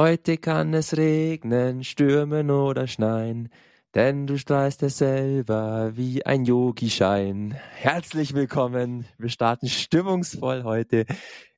[0.00, 3.48] Heute kann es regnen, stürmen oder schneien,
[3.96, 7.56] denn du strahlst es selber wie ein Yogi-Schein.
[7.74, 9.06] Herzlich willkommen.
[9.18, 11.04] Wir starten stimmungsvoll heute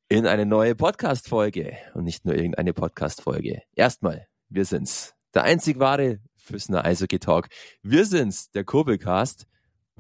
[0.08, 1.76] in eine neue Podcast-Folge.
[1.92, 3.61] Und nicht nur irgendeine Podcast-Folge.
[3.75, 5.14] Erstmal, wir sind's.
[5.34, 7.48] Der einzig wahre Füssner Eishockey Talk.
[7.82, 9.46] Wir sind's, der Kurbelcast.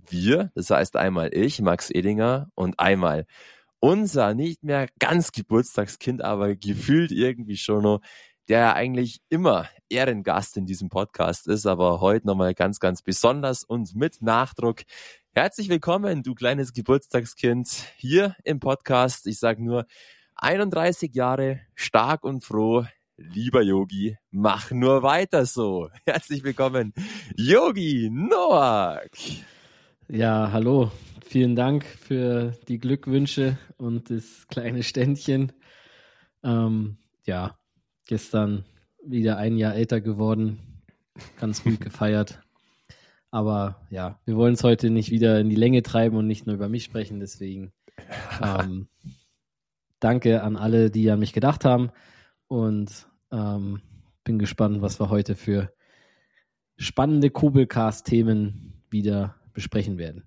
[0.08, 3.26] Wir, das heißt einmal ich, Max Edinger, und einmal
[3.80, 8.00] unser nicht mehr ganz Geburtstagskind, aber gefühlt irgendwie schon noch,
[8.50, 13.94] der eigentlich immer Ehrengast in diesem Podcast ist, aber heute nochmal ganz, ganz besonders und
[13.94, 14.80] mit Nachdruck.
[15.30, 19.28] Herzlich willkommen, du kleines Geburtstagskind, hier im Podcast.
[19.28, 19.86] Ich sage nur
[20.34, 22.84] 31 Jahre, stark und froh.
[23.16, 25.88] Lieber Yogi, mach nur weiter so.
[26.04, 26.92] Herzlich willkommen,
[27.36, 29.10] Yogi Noak.
[30.08, 30.90] Ja, hallo.
[31.24, 35.52] Vielen Dank für die Glückwünsche und das kleine Ständchen.
[36.42, 37.59] Ähm, ja,
[38.10, 38.64] gestern
[39.02, 40.58] wieder ein Jahr älter geworden,
[41.38, 42.42] ganz gut gefeiert.
[43.30, 46.56] Aber ja, wir wollen es heute nicht wieder in die Länge treiben und nicht nur
[46.56, 47.20] über mich sprechen.
[47.20, 47.72] Deswegen
[48.42, 48.88] ähm,
[50.00, 51.90] danke an alle, die an mich gedacht haben.
[52.48, 53.80] Und ähm,
[54.24, 55.72] bin gespannt, was wir heute für
[56.76, 60.24] spannende Kobelcast-Themen wieder besprechen werden.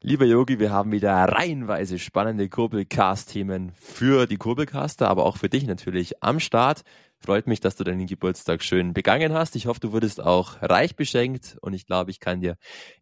[0.00, 5.66] Lieber Yogi, wir haben wieder reihenweise spannende Kurbelcast-Themen für die Kurbelcaster, aber auch für dich
[5.66, 6.82] natürlich am Start.
[7.18, 9.56] Freut mich, dass du deinen Geburtstag schön begangen hast.
[9.56, 12.56] Ich hoffe, du wurdest auch reich beschenkt und ich glaube, ich kann dir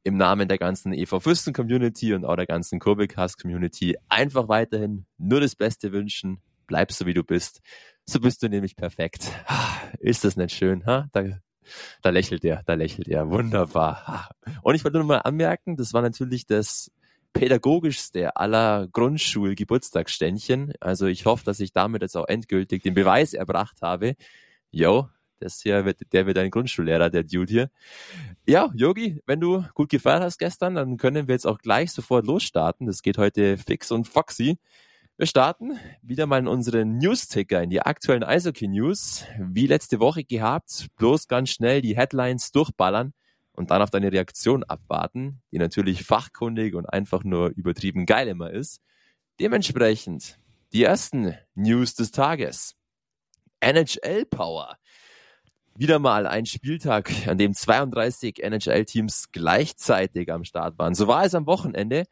[0.05, 5.05] im Namen der ganzen EV Fürsten Community und auch der ganzen Kurbelcast Community einfach weiterhin
[5.19, 6.41] nur das Beste wünschen.
[6.67, 7.61] Bleib so wie du bist.
[8.07, 9.31] So bist du nämlich perfekt.
[9.99, 10.87] Ist das nicht schön?
[10.87, 11.11] Ha?
[11.13, 11.25] Da
[12.03, 13.31] da lächelt er, da lächelt er.
[13.31, 14.31] Wunderbar.
[14.63, 16.91] Und ich wollte nur mal anmerken, das war natürlich das
[17.33, 20.73] pädagogischste aller Grundschul-Geburtstagsständchen.
[20.81, 24.15] Also ich hoffe, dass ich damit jetzt auch endgültig den Beweis erbracht habe.
[24.71, 25.09] Jo,
[25.39, 27.71] das hier wird, der wird ein Grundschullehrer, der Dude hier.
[28.47, 32.27] Ja, Yogi, wenn du gut gefeiert hast gestern, dann können wir jetzt auch gleich sofort
[32.27, 32.87] losstarten.
[32.87, 34.59] Das geht heute fix und foxy.
[35.19, 39.25] Wir starten wieder mal in unseren News-Ticker, in die aktuellen Eishockey-News.
[39.39, 43.15] Wie letzte Woche gehabt, bloß ganz schnell die Headlines durchballern
[43.53, 48.51] und dann auf deine Reaktion abwarten, die natürlich fachkundig und einfach nur übertrieben geil immer
[48.51, 48.83] ist.
[49.41, 50.39] Dementsprechend
[50.75, 52.75] die ersten News des Tages.
[53.61, 54.77] NHL Power.
[55.79, 60.95] Wieder mal ein Spieltag, an dem 32 NHL-Teams gleichzeitig am Start waren.
[60.95, 62.05] So war es am Wochenende.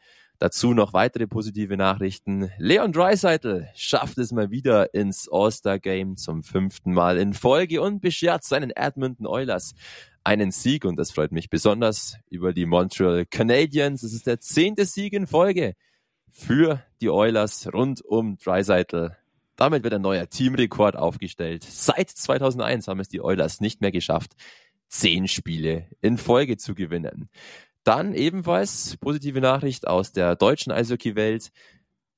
[0.45, 2.51] Dazu noch weitere positive Nachrichten.
[2.59, 8.45] Leon Dreisaitl schafft es mal wieder ins All-Star-Game zum fünften Mal in Folge und beschert
[8.45, 9.73] seinen Edmonton Oilers
[10.23, 14.03] einen Sieg und das freut mich besonders über die Montreal Canadiens.
[14.03, 15.77] Es ist der zehnte Sieg in Folge
[16.31, 19.17] für die Oilers rund um Dreisaitl.
[19.57, 21.65] Damit wird ein neuer Teamrekord aufgestellt.
[21.65, 24.33] Seit 2001 haben es die Oilers nicht mehr geschafft,
[24.89, 27.31] zehn Spiele in Folge zu gewinnen.
[27.85, 31.51] Dann ebenfalls positive Nachricht aus der deutschen Eishockey-Welt.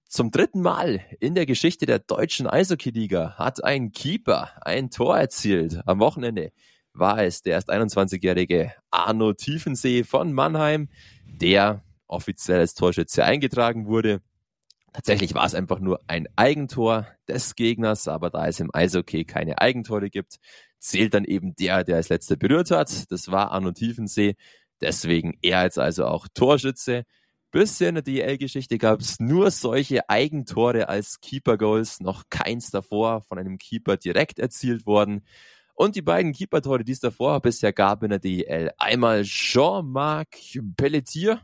[0.09, 5.81] Zum dritten Mal in der Geschichte der deutschen Eishockey-Liga hat ein Keeper ein Tor erzielt.
[5.85, 6.53] Am Wochenende
[6.93, 10.89] war es der erst 21-jährige Arno Tiefensee von Mannheim,
[11.27, 14.23] der offiziell als Torschütze eingetragen wurde.
[14.93, 19.61] Tatsächlich war es einfach nur ein Eigentor des Gegners, aber da es im Eishockey keine
[19.61, 20.37] Eigentore gibt,
[20.79, 23.11] zählt dann eben der, der als letzter berührt hat.
[23.11, 24.37] Das war Arno Tiefensee.
[24.81, 27.05] Deswegen er jetzt also auch Torschütze.
[27.51, 33.39] Bisher in der DL-Geschichte gab es nur solche Eigentore als Keeper-Goals, noch keins davor von
[33.39, 35.25] einem Keeper direkt erzielt worden.
[35.75, 40.37] Und die beiden Keeper-Tore, die es davor bisher gab in der DL, einmal Jean-Marc
[40.77, 41.41] Pelletier,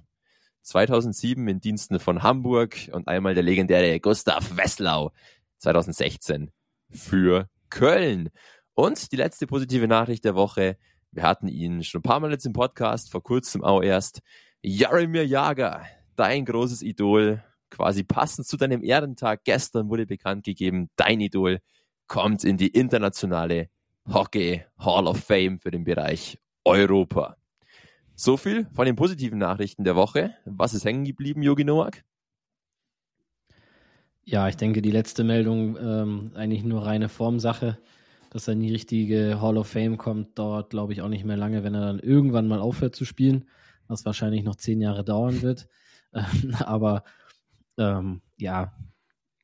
[0.62, 5.12] 2007 in Diensten von Hamburg und einmal der legendäre Gustav Wesslau,
[5.58, 6.50] 2016
[6.90, 8.30] für Köln.
[8.74, 10.76] Und die letzte positive Nachricht der Woche,
[11.12, 14.20] wir hatten ihn schon ein paar Mal jetzt im Podcast, vor kurzem auch erst.
[14.62, 15.84] Jaromir Jager,
[16.16, 21.58] dein großes Idol, quasi passend zu deinem Ehrentag gestern wurde bekannt gegeben, dein Idol
[22.06, 23.68] kommt in die internationale
[24.10, 27.36] Hockey Hall of Fame für den Bereich Europa.
[28.14, 30.34] So viel von den positiven Nachrichten der Woche.
[30.44, 32.04] Was ist hängen geblieben, Yogi Noak?
[34.24, 37.78] Ja, ich denke, die letzte Meldung ähm, eigentlich nur reine Formsache
[38.32, 41.36] dass er in die richtige Hall of Fame kommt, dauert, glaube ich, auch nicht mehr
[41.36, 43.44] lange, wenn er dann irgendwann mal aufhört zu spielen,
[43.88, 45.68] was wahrscheinlich noch zehn Jahre dauern wird.
[46.60, 47.04] aber
[47.76, 48.72] ähm, ja,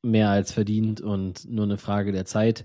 [0.02, 2.64] mehr als verdient und nur eine Frage der Zeit.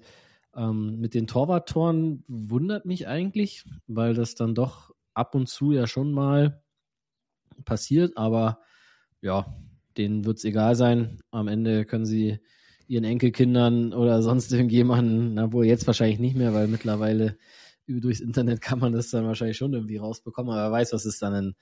[0.55, 5.87] Ähm, mit den Torwarttoren wundert mich eigentlich, weil das dann doch ab und zu ja
[5.87, 6.63] schon mal
[7.65, 8.61] passiert, aber
[9.19, 9.53] ja,
[9.97, 11.19] denen wird es egal sein.
[11.31, 12.39] Am Ende können sie
[12.93, 17.37] ihren Enkelkindern oder sonst irgendjemanden, na wohl jetzt wahrscheinlich nicht mehr, weil mittlerweile
[17.87, 21.19] durchs Internet kann man das dann wahrscheinlich schon irgendwie rausbekommen, aber wer weiß, was es
[21.19, 21.55] dann in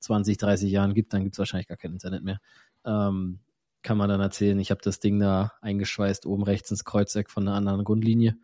[0.00, 2.40] 20, 30 Jahren gibt, dann gibt es wahrscheinlich gar kein Internet mehr.
[2.84, 3.40] Ähm,
[3.82, 7.46] kann man dann erzählen, ich habe das Ding da eingeschweißt, oben rechts ins Kreuzeck von
[7.46, 8.36] einer anderen Grundlinie.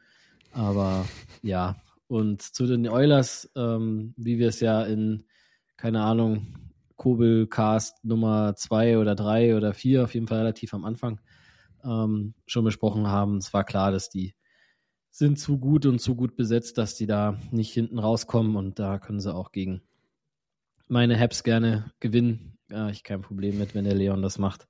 [0.52, 1.06] Aber
[1.42, 1.76] ja,
[2.06, 5.24] und zu den Oilers, ähm, wie wir es ja in,
[5.76, 6.46] keine Ahnung,
[6.96, 11.20] Kobelcast Nummer zwei oder drei oder vier, auf jeden Fall relativ am Anfang,
[11.84, 13.38] ähm, schon besprochen haben.
[13.38, 14.34] Es war klar, dass die
[15.10, 18.98] sind zu gut und zu gut besetzt, dass die da nicht hinten rauskommen und da
[18.98, 19.82] können sie auch gegen
[20.88, 22.58] meine Habs gerne gewinnen.
[22.68, 24.66] Ja, ich kein Problem mit, wenn der Leon das macht.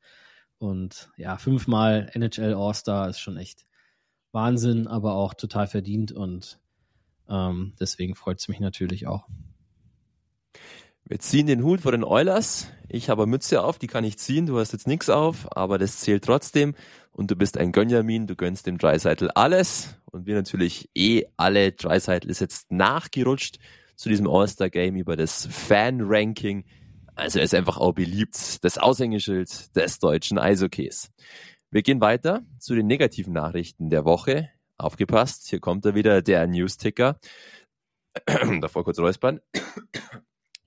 [0.58, 3.66] Und ja, fünfmal NHL All-Star ist schon echt
[4.32, 6.60] Wahnsinn, aber auch total verdient und
[7.28, 9.28] ähm, deswegen freut es mich natürlich auch.
[11.06, 12.68] Wir ziehen den Hut vor den Oilers.
[12.88, 14.46] Ich habe Mütze auf, die kann ich ziehen.
[14.46, 16.74] Du hast jetzt nichts auf, aber das zählt trotzdem.
[17.12, 19.96] Und du bist ein Gönjamin, du gönnst dem Dreiseitl alles.
[20.06, 21.72] Und wir natürlich eh alle.
[21.72, 23.58] Dreiseitl ist jetzt nachgerutscht
[23.96, 26.64] zu diesem All-Star-Game über das Fan-Ranking.
[27.14, 28.64] Also er ist einfach auch beliebt.
[28.64, 31.10] Das Aushängeschild des deutschen Eishockeys.
[31.70, 34.48] Wir gehen weiter zu den negativen Nachrichten der Woche.
[34.78, 37.20] Aufgepasst, hier kommt er wieder, der News-Ticker.
[38.60, 39.40] Davor kurz räuspern.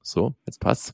[0.07, 0.93] So, jetzt passt's.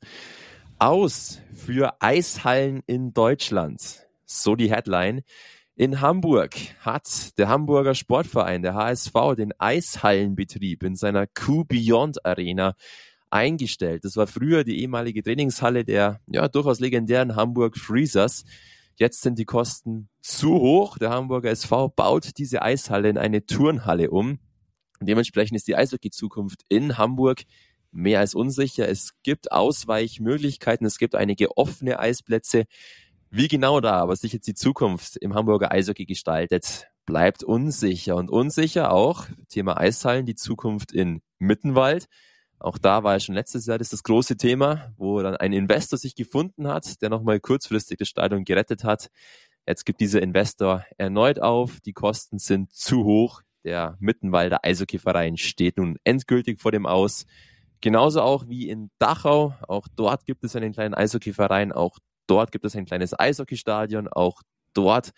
[0.80, 4.07] Aus für Eishallen in Deutschland.
[4.25, 5.21] So die Headline.
[5.75, 12.74] In Hamburg hat der Hamburger Sportverein, der HSV, den Eishallenbetrieb in seiner Q-Beyond Arena
[13.30, 14.04] eingestellt.
[14.04, 18.45] Das war früher die ehemalige Trainingshalle der ja durchaus legendären Hamburg Freezers.
[18.95, 20.98] Jetzt sind die Kosten zu hoch.
[20.98, 24.39] Der Hamburger SV baut diese Eishalle in eine Turnhalle um.
[25.01, 27.44] dementsprechend ist die Eishockey-Zukunft in Hamburg
[27.94, 28.88] mehr als unsicher.
[28.90, 32.66] Es gibt Ausweichmöglichkeiten, es gibt einige offene Eisplätze.
[33.30, 38.16] Wie genau da aber sich jetzt die Zukunft im Hamburger Eishockey gestaltet, bleibt unsicher.
[38.16, 42.07] Und unsicher auch, Thema Eishallen, die Zukunft in Mittenwald.
[42.60, 46.00] Auch da war ja schon letztes Jahr das, das große Thema, wo dann ein Investor
[46.00, 49.10] sich gefunden hat, der nochmal kurzfristig das Stadion gerettet hat.
[49.68, 51.80] Jetzt gibt dieser Investor erneut auf.
[51.81, 53.42] Die Kosten sind zu hoch.
[53.63, 57.25] Der Mittenwalder Eishockeyverein steht nun endgültig vor dem Aus.
[57.84, 59.56] Genauso auch wie in Dachau.
[59.68, 61.74] Auch dort gibt es einen kleinen Eishockeyverein.
[61.74, 64.08] Auch dort gibt es ein kleines Eishockeystadion.
[64.08, 64.42] Auch
[64.74, 65.12] dort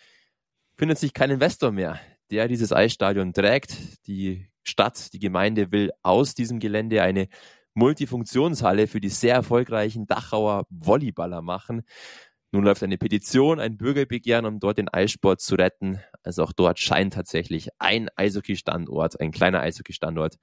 [0.76, 2.00] findet sich kein Investor mehr,
[2.32, 4.08] der dieses Eisstadion trägt.
[4.08, 7.28] Die Stadt, die Gemeinde will aus diesem Gelände eine
[7.74, 11.84] Multifunktionshalle für die sehr erfolgreichen Dachauer Volleyballer machen.
[12.50, 16.00] Nun läuft eine Petition, ein Bürgerbegehren, um dort den Eissport zu retten.
[16.24, 20.38] Also auch dort scheint tatsächlich ein Eishockey-Standort, ein kleiner Eishockey-Standort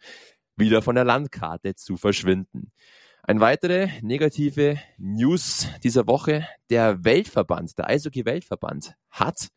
[0.56, 2.72] wieder von der Landkarte zu verschwinden.
[3.24, 6.46] Ein weitere negative News dieser Woche.
[6.70, 9.48] Der Weltverband, der Eishockey-Weltverband hat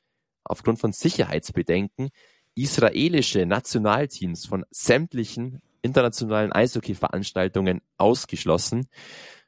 [0.44, 2.10] aufgrund von Sicherheitsbedenken
[2.54, 8.88] israelische Nationalteams von sämtlichen internationalen Eishockey-Veranstaltungen ausgeschlossen.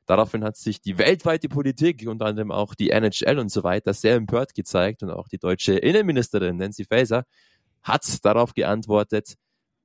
[0.06, 4.14] Daraufhin hat sich die weltweite Politik, unter anderem auch die NHL und so weiter, sehr
[4.14, 7.24] empört gezeigt und auch die deutsche Innenministerin Nancy Faeser
[7.82, 9.34] hat darauf geantwortet,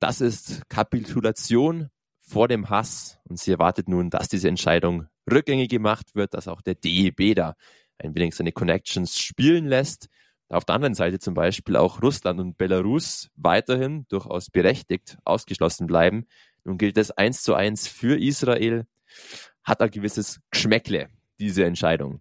[0.04, 1.88] das ist Kapitulation
[2.20, 6.60] vor dem Hass und sie erwartet nun, dass diese Entscheidung rückgängig gemacht wird, dass auch
[6.60, 7.54] der DEB da
[7.96, 10.08] ein wenig seine Connections spielen lässt.
[10.50, 16.26] Auf der anderen Seite zum Beispiel auch Russland und Belarus weiterhin durchaus berechtigt ausgeschlossen bleiben.
[16.64, 18.84] Nun gilt es eins zu eins für Israel,
[19.62, 21.08] hat ein gewisses Geschmäckle,
[21.40, 22.20] diese Entscheidung.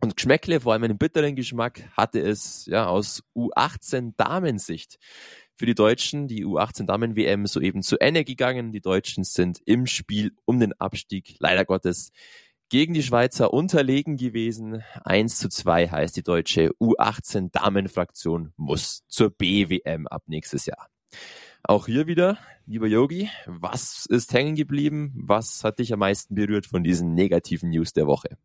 [0.00, 4.98] Und Geschmäckle, vor allem einen bitteren Geschmack, hatte es ja aus U18 Damensicht
[5.54, 6.28] für die Deutschen.
[6.28, 8.72] Die U18-Damen-WM soeben zu Ende gegangen.
[8.72, 12.12] Die Deutschen sind im Spiel um den Abstieg leider Gottes
[12.72, 14.82] gegen die Schweizer unterlegen gewesen.
[15.04, 20.88] 1 zu 2 heißt die deutsche U18-Damenfraktion muss zur BWM ab nächstes Jahr.
[21.62, 25.12] Auch hier wieder, lieber Yogi, was ist hängen geblieben?
[25.14, 28.38] Was hat dich am meisten berührt von diesen negativen News der Woche?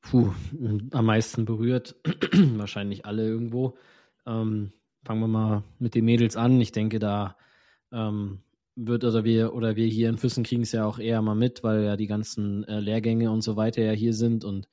[0.00, 0.32] Puh,
[0.90, 1.96] am meisten berührt,
[2.32, 3.76] wahrscheinlich alle irgendwo.
[4.26, 4.72] Ähm,
[5.04, 6.60] fangen wir mal mit den Mädels an.
[6.60, 7.36] Ich denke, da
[7.92, 8.40] ähm,
[8.76, 11.62] wird oder wir oder wir hier in Füssen kriegen es ja auch eher mal mit,
[11.62, 14.68] weil ja die ganzen äh, Lehrgänge und so weiter ja hier sind und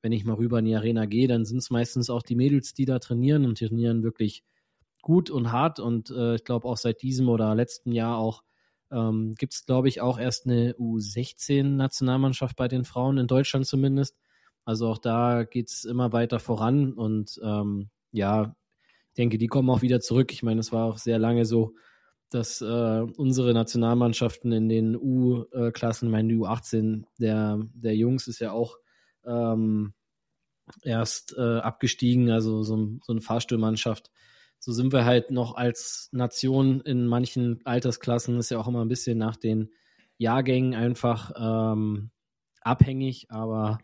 [0.00, 2.74] wenn ich mal rüber in die Arena gehe, dann sind es meistens auch die Mädels,
[2.74, 4.42] die da trainieren und trainieren wirklich
[5.00, 8.42] gut und hart und äh, ich glaube auch seit diesem oder letzten Jahr auch
[8.90, 14.16] ähm, gibt es, glaube ich, auch erst eine U16-Nationalmannschaft bei den Frauen, in Deutschland zumindest.
[14.64, 18.54] Also auch da geht es immer weiter voran und ähm, ja,
[19.18, 20.32] denke, die kommen auch wieder zurück.
[20.32, 21.74] Ich meine, es war auch sehr lange so,
[22.30, 28.78] dass äh, unsere Nationalmannschaften in den U-Klassen, meine U18 der, der Jungs ist ja auch
[29.24, 29.92] ähm,
[30.82, 34.10] erst äh, abgestiegen, also so, so eine Fahrstuhlmannschaft.
[34.58, 38.88] So sind wir halt noch als Nation in manchen Altersklassen, ist ja auch immer ein
[38.88, 39.70] bisschen nach den
[40.18, 42.10] Jahrgängen einfach ähm,
[42.60, 43.78] abhängig, aber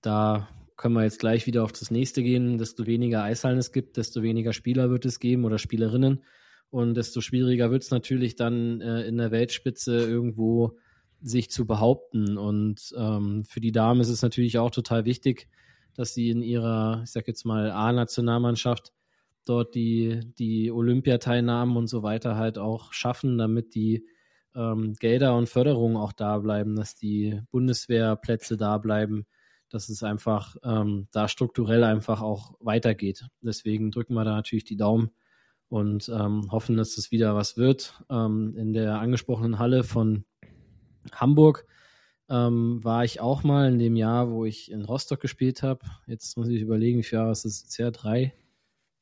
[0.00, 2.58] da können wir jetzt gleich wieder auf das nächste gehen.
[2.58, 6.24] Desto weniger Eishallen es gibt, desto weniger Spieler wird es geben oder Spielerinnen.
[6.70, 10.76] Und desto schwieriger wird es natürlich dann äh, in der Weltspitze irgendwo
[11.20, 12.36] sich zu behaupten.
[12.36, 15.48] Und ähm, für die Damen ist es natürlich auch total wichtig,
[15.94, 18.92] dass sie in ihrer, ich sag jetzt mal, A-Nationalmannschaft
[19.46, 24.04] dort die, die Olympiateilnahmen und so weiter halt auch schaffen, damit die
[24.54, 29.26] ähm, Gelder und Förderungen auch da bleiben, dass die Bundeswehrplätze da bleiben,
[29.70, 33.26] dass es einfach ähm, da strukturell einfach auch weitergeht.
[33.40, 35.10] Deswegen drücken wir da natürlich die Daumen
[35.68, 38.02] und ähm, hoffen, dass das wieder was wird.
[38.10, 40.24] Ähm, in der angesprochenen Halle von
[41.12, 41.66] Hamburg
[42.28, 45.80] ähm, war ich auch mal in dem Jahr, wo ich in Rostock gespielt habe.
[46.06, 47.90] Jetzt muss ich überlegen, wie viele Jahre ist das jetzt her?
[47.90, 48.34] Drei,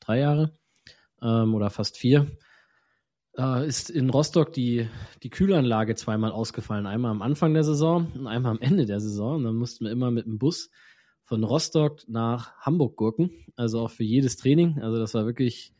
[0.00, 0.58] drei Jahre
[1.22, 2.30] ähm, oder fast vier.
[3.36, 4.88] Äh, ist in Rostock die,
[5.22, 6.86] die Kühlanlage zweimal ausgefallen.
[6.86, 9.36] Einmal am Anfang der Saison und einmal am Ende der Saison.
[9.36, 10.70] Und dann mussten wir immer mit dem Bus
[11.24, 13.30] von Rostock nach Hamburg gurken.
[13.56, 14.80] Also auch für jedes Training.
[14.80, 15.72] Also das war wirklich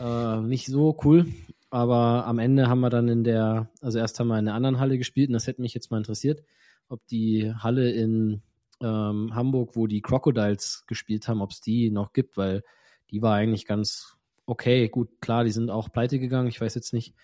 [0.00, 1.26] äh, nicht so cool.
[1.70, 4.78] Aber am Ende haben wir dann in der, also erst haben wir in der anderen
[4.78, 6.42] Halle gespielt und das hätte mich jetzt mal interessiert,
[6.88, 8.42] ob die Halle in
[8.82, 12.62] ähm, Hamburg, wo die Crocodiles gespielt haben, ob es die noch gibt, weil
[13.10, 14.88] die war eigentlich ganz okay.
[14.88, 16.48] Gut, klar, die sind auch pleite gegangen.
[16.48, 17.14] Ich weiß jetzt nicht,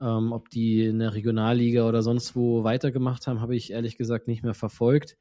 [0.00, 4.28] ähm, ob die in der Regionalliga oder sonst wo weitergemacht haben, habe ich ehrlich gesagt
[4.28, 5.16] nicht mehr verfolgt.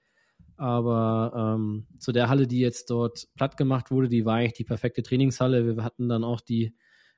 [0.57, 4.63] Aber ähm, zu der Halle, die jetzt dort platt gemacht wurde, die war eigentlich die
[4.63, 5.75] perfekte Trainingshalle.
[5.75, 6.75] Wir hatten dann auch die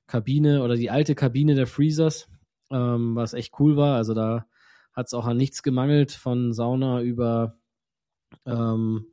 [0.08, 2.30] Kabine oder die alte Kabine der Freezers,
[2.72, 3.96] ähm, was echt cool war.
[3.96, 4.46] Also da
[4.94, 7.58] hat es auch an nichts gemangelt, von Sauna über
[8.46, 9.08] ähm,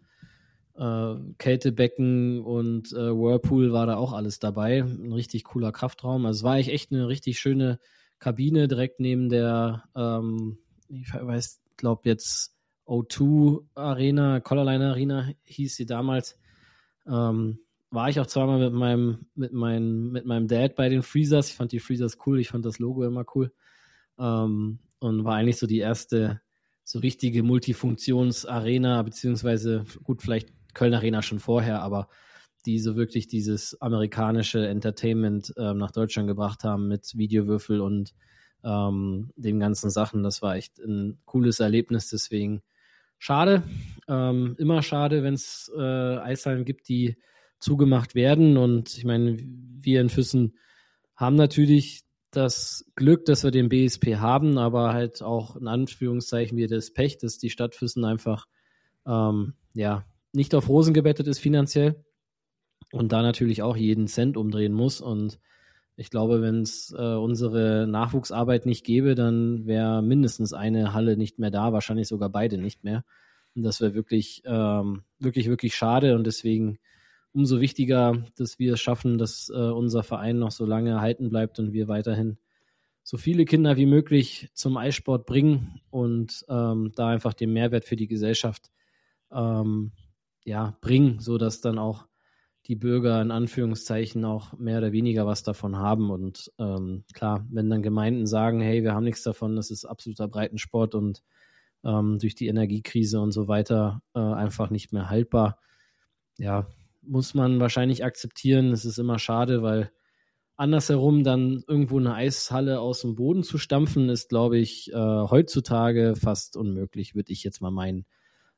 [0.80, 4.80] äh, Kältebecken und äh, Whirlpool war da auch alles dabei.
[4.80, 6.24] Ein richtig cooler Kraftraum.
[6.24, 7.78] Also es war echt eine richtig schöne
[8.18, 10.58] Kabine direkt neben der, ähm,
[10.88, 12.56] ich weiß, glaube jetzt
[12.86, 16.38] O2 Arena, Collarline Arena hieß sie damals.
[17.06, 17.58] Ähm,
[17.90, 21.50] war ich auch zweimal mit meinem, mit meinem, mit meinem Dad bei den Freezers.
[21.50, 23.52] Ich fand die Freezers cool, ich fand das Logo immer cool.
[24.18, 26.40] Ähm, und war eigentlich so die erste
[26.84, 32.08] so richtige Multifunktions-Arena, beziehungsweise gut, vielleicht Köln Arena schon vorher, aber
[32.66, 38.14] die so wirklich dieses amerikanische Entertainment ähm, nach Deutschland gebracht haben mit Videowürfel und
[38.64, 40.22] ähm, den ganzen Sachen.
[40.22, 42.62] Das war echt ein cooles Erlebnis, deswegen
[43.18, 43.62] schade,
[44.08, 47.16] ähm, immer schade, wenn es äh, Eishallen gibt, die
[47.58, 48.56] zugemacht werden.
[48.56, 50.56] Und ich meine, wir in Füssen
[51.16, 56.68] haben natürlich das Glück, dass wir den BSP haben, aber halt auch in Anführungszeichen wir
[56.68, 58.46] das Pech, dass die Stadt Füssen einfach
[59.06, 62.04] ähm, ja nicht auf Rosen gebettet ist finanziell
[62.92, 65.00] und da natürlich auch jeden Cent umdrehen muss.
[65.00, 65.38] Und
[65.96, 71.38] ich glaube, wenn es äh, unsere Nachwuchsarbeit nicht gäbe, dann wäre mindestens eine Halle nicht
[71.38, 73.04] mehr da, wahrscheinlich sogar beide nicht mehr.
[73.54, 76.14] Und das wäre wirklich, ähm, wirklich, wirklich schade.
[76.14, 76.78] Und deswegen
[77.32, 81.58] umso wichtiger, dass wir es schaffen, dass äh, unser Verein noch so lange erhalten bleibt
[81.58, 82.38] und wir weiterhin
[83.02, 87.96] so viele Kinder wie möglich zum Eissport bringen und ähm, da einfach den Mehrwert für
[87.96, 88.70] die Gesellschaft
[89.32, 89.92] ähm,
[90.44, 92.06] ja, bringen, sodass dann auch
[92.66, 96.10] die Bürger in Anführungszeichen auch mehr oder weniger was davon haben.
[96.10, 100.28] Und ähm, klar, wenn dann Gemeinden sagen, hey, wir haben nichts davon, das ist absoluter
[100.28, 101.22] Breitensport und
[101.84, 105.58] ähm, durch die Energiekrise und so weiter äh, einfach nicht mehr haltbar,
[106.38, 106.66] ja,
[107.02, 108.72] muss man wahrscheinlich akzeptieren.
[108.72, 109.90] Es ist immer schade, weil
[110.56, 116.14] andersherum dann irgendwo eine Eishalle aus dem Boden zu stampfen, ist, glaube ich, äh, heutzutage
[116.16, 118.04] fast unmöglich, würde ich jetzt mal meinen.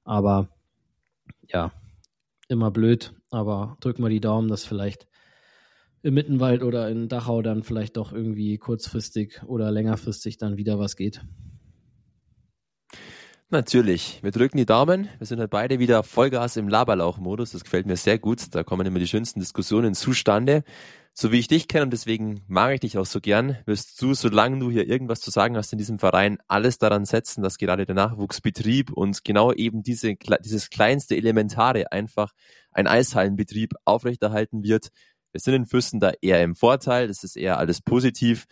[0.03, 0.49] Aber
[1.49, 1.73] ja,
[2.49, 3.15] immer blöd.
[3.31, 5.07] Aber drücken wir die Daumen, dass vielleicht
[6.03, 10.97] im Mittenwald oder in Dachau dann vielleicht doch irgendwie kurzfristig oder längerfristig dann wieder was
[10.97, 11.23] geht.
[13.51, 14.19] Natürlich.
[14.23, 15.09] Wir drücken die Daumen.
[15.19, 17.53] Wir sind halt beide wieder Vollgas im Laberlauch-Modus.
[17.53, 18.55] Das gefällt mir sehr gut.
[18.55, 20.65] Da kommen immer die schönsten Diskussionen zustande.
[21.15, 24.15] So wie ich dich kenne und deswegen mag ich dich auch so gern, wirst du,
[24.15, 27.85] solange du hier irgendwas zu sagen hast in diesem Verein, alles daran setzen, dass gerade
[27.85, 32.33] der Nachwuchsbetrieb und genau eben diese, dieses kleinste Elementare einfach
[32.71, 34.89] ein Eishallenbetrieb aufrechterhalten wird.
[35.33, 37.09] Wir sind in Fürsten da eher im Vorteil.
[37.09, 38.47] Das ist eher alles positiv.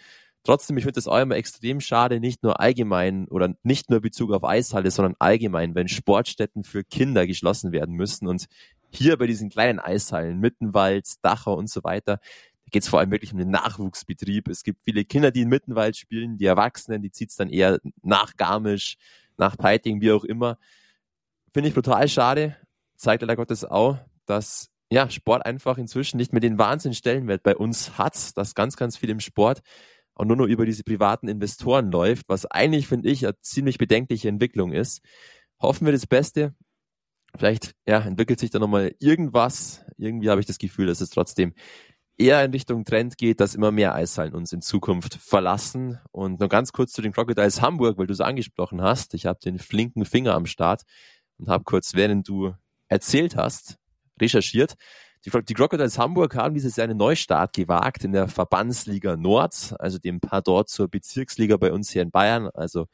[0.44, 4.32] Trotzdem, ich finde das auch immer extrem schade, nicht nur allgemein oder nicht nur Bezug
[4.32, 8.26] auf Eishalle, sondern allgemein, wenn Sportstätten für Kinder geschlossen werden müssen.
[8.26, 8.46] Und
[8.90, 12.20] hier bei diesen kleinen Eishallen, Mittenwald, Dachau und so weiter,
[12.70, 14.48] geht es vor allem wirklich um den Nachwuchsbetrieb.
[14.48, 18.36] Es gibt viele Kinder, die in Mittenwald spielen, die Erwachsenen, die zieht's dann eher nach
[18.36, 18.96] Garmisch,
[19.36, 20.58] nach Peiting, wie auch immer.
[21.52, 22.56] Finde ich brutal schade.
[22.96, 27.56] Zeigt leider Gottes auch, dass ja, Sport einfach inzwischen nicht mehr den Wahnsinn Stellenwert bei
[27.56, 29.60] uns hat, dass ganz, ganz viel im Sport
[30.14, 34.28] auch nur noch über diese privaten Investoren läuft, was eigentlich, finde ich, eine ziemlich bedenkliche
[34.28, 35.00] Entwicklung ist.
[35.60, 36.54] Hoffen wir das Beste.
[37.36, 39.84] Vielleicht ja, entwickelt sich da nochmal irgendwas.
[39.96, 41.54] Irgendwie habe ich das Gefühl, dass es trotzdem
[42.20, 45.98] eher in Richtung Trend geht, dass immer mehr Eishallen uns in Zukunft verlassen.
[46.12, 49.14] Und noch ganz kurz zu den Crocodiles Hamburg, weil du es angesprochen hast.
[49.14, 50.82] Ich habe den flinken Finger am Start
[51.38, 52.54] und habe kurz, während du
[52.88, 53.78] erzählt hast,
[54.20, 54.74] recherchiert.
[55.24, 59.98] Die, die Crocodiles Hamburg haben dieses Jahr einen Neustart gewagt in der Verbandsliga Nord, also
[59.98, 62.48] dem Pardon zur Bezirksliga bei uns hier in Bayern.
[62.54, 62.86] Also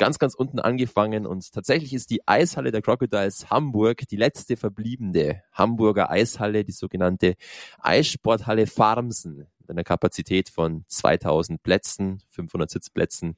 [0.00, 5.42] ganz, ganz unten angefangen und tatsächlich ist die Eishalle der Crocodiles Hamburg die letzte verbliebene
[5.52, 7.34] Hamburger Eishalle, die sogenannte
[7.80, 13.36] Eissporthalle Farmsen mit einer Kapazität von 2000 Plätzen, 500 Sitzplätzen,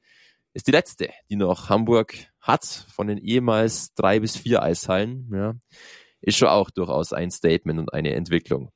[0.52, 5.28] ist die letzte, die noch Hamburg hat von den ehemals drei bis vier Eishallen.
[5.35, 5.54] Ja,
[6.21, 8.71] ist schon auch durchaus ein Statement und eine Entwicklung.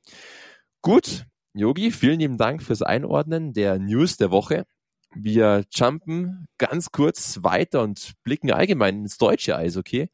[0.82, 1.24] Gut,
[1.54, 4.66] Yogi, vielen lieben Dank fürs Einordnen der News der Woche.
[5.18, 10.10] Wir jumpen ganz kurz weiter und blicken allgemein ins deutsche Eishockey.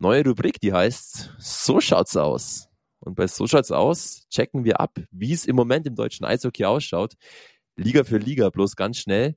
[0.00, 2.68] Neue Rubrik, die heißt So schaut's aus.
[2.98, 6.64] Und bei So schaut's aus checken wir ab, wie es im Moment im deutschen Eishockey
[6.64, 7.14] ausschaut.
[7.76, 9.36] Liga für Liga, bloß ganz schnell.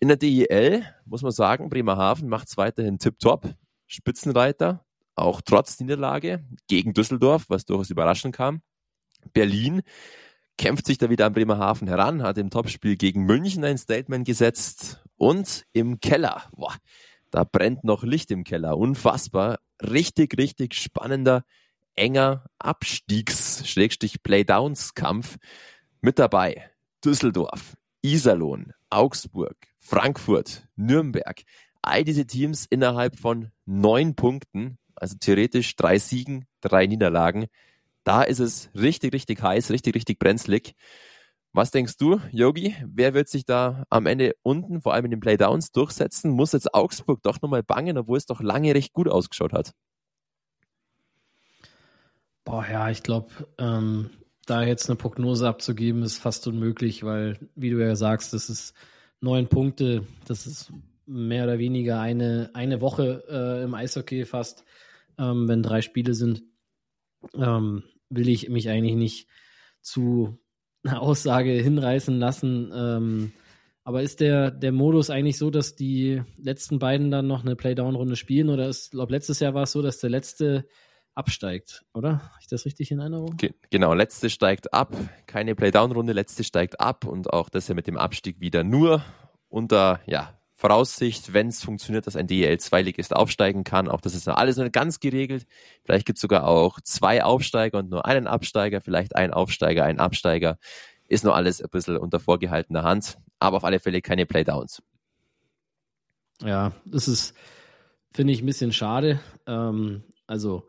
[0.00, 3.54] In der DEL muss man sagen, Bremerhaven macht es weiterhin tipptopp.
[3.86, 4.82] Spitzenreiter,
[5.14, 8.62] auch trotz Niederlage gegen Düsseldorf, was durchaus überraschend kam.
[9.34, 9.82] Berlin
[10.58, 15.02] kämpft sich da wieder an Bremerhaven heran, hat im Topspiel gegen München ein Statement gesetzt
[15.16, 16.76] und im Keller, boah,
[17.30, 21.44] da brennt noch Licht im Keller, unfassbar, richtig, richtig spannender,
[21.94, 25.38] enger Abstiegs-Playdowns-Kampf.
[26.00, 26.70] Mit dabei.
[27.04, 31.42] Düsseldorf, Iserlohn, Augsburg, Frankfurt, Nürnberg,
[31.82, 37.46] all diese Teams innerhalb von neun Punkten, also theoretisch drei Siegen, drei Niederlagen,
[38.08, 40.74] da ist es richtig, richtig heiß, richtig, richtig brenzlig.
[41.52, 42.74] Was denkst du, Yogi?
[42.86, 46.30] Wer wird sich da am Ende unten, vor allem in den Playdowns, durchsetzen?
[46.30, 49.72] Muss jetzt Augsburg doch nochmal bangen, obwohl es doch lange recht gut ausgeschaut hat?
[52.44, 54.08] Boah, ja, ich glaube, ähm,
[54.46, 58.72] da jetzt eine Prognose abzugeben, ist fast unmöglich, weil, wie du ja sagst, das ist
[59.20, 60.72] neun Punkte, das ist
[61.04, 64.64] mehr oder weniger eine, eine Woche äh, im Eishockey fast,
[65.18, 66.42] ähm, wenn drei Spiele sind.
[67.34, 69.28] Ähm, will ich mich eigentlich nicht
[69.80, 70.38] zu
[70.84, 72.72] einer Aussage hinreißen lassen.
[72.74, 73.32] Ähm,
[73.84, 78.16] aber ist der, der Modus eigentlich so, dass die letzten beiden dann noch eine Playdown-Runde
[78.16, 78.50] spielen?
[78.50, 80.66] Oder ist, glaube letztes Jahr war es so, dass der letzte
[81.14, 82.22] absteigt, oder?
[82.22, 83.36] Habe ich das richtig in Erinnerung?
[83.36, 84.94] Ge genau, letzte steigt ab,
[85.26, 89.02] keine Playdown-Runde, letzte steigt ab und auch das ja mit dem Abstieg wieder nur
[89.48, 93.86] unter ja, Voraussicht, wenn es funktioniert, dass ein DEL-2-Ligist aufsteigen kann.
[93.86, 95.46] Auch das ist alles noch ganz geregelt.
[95.84, 100.00] Vielleicht gibt es sogar auch zwei Aufsteiger und nur einen Absteiger, vielleicht ein Aufsteiger, ein
[100.00, 100.58] Absteiger.
[101.06, 104.82] Ist noch alles ein bisschen unter vorgehaltener Hand, aber auf alle Fälle keine Playdowns.
[106.42, 107.34] Ja, das ist,
[108.12, 109.20] finde ich, ein bisschen schade.
[109.46, 110.66] Ähm, also,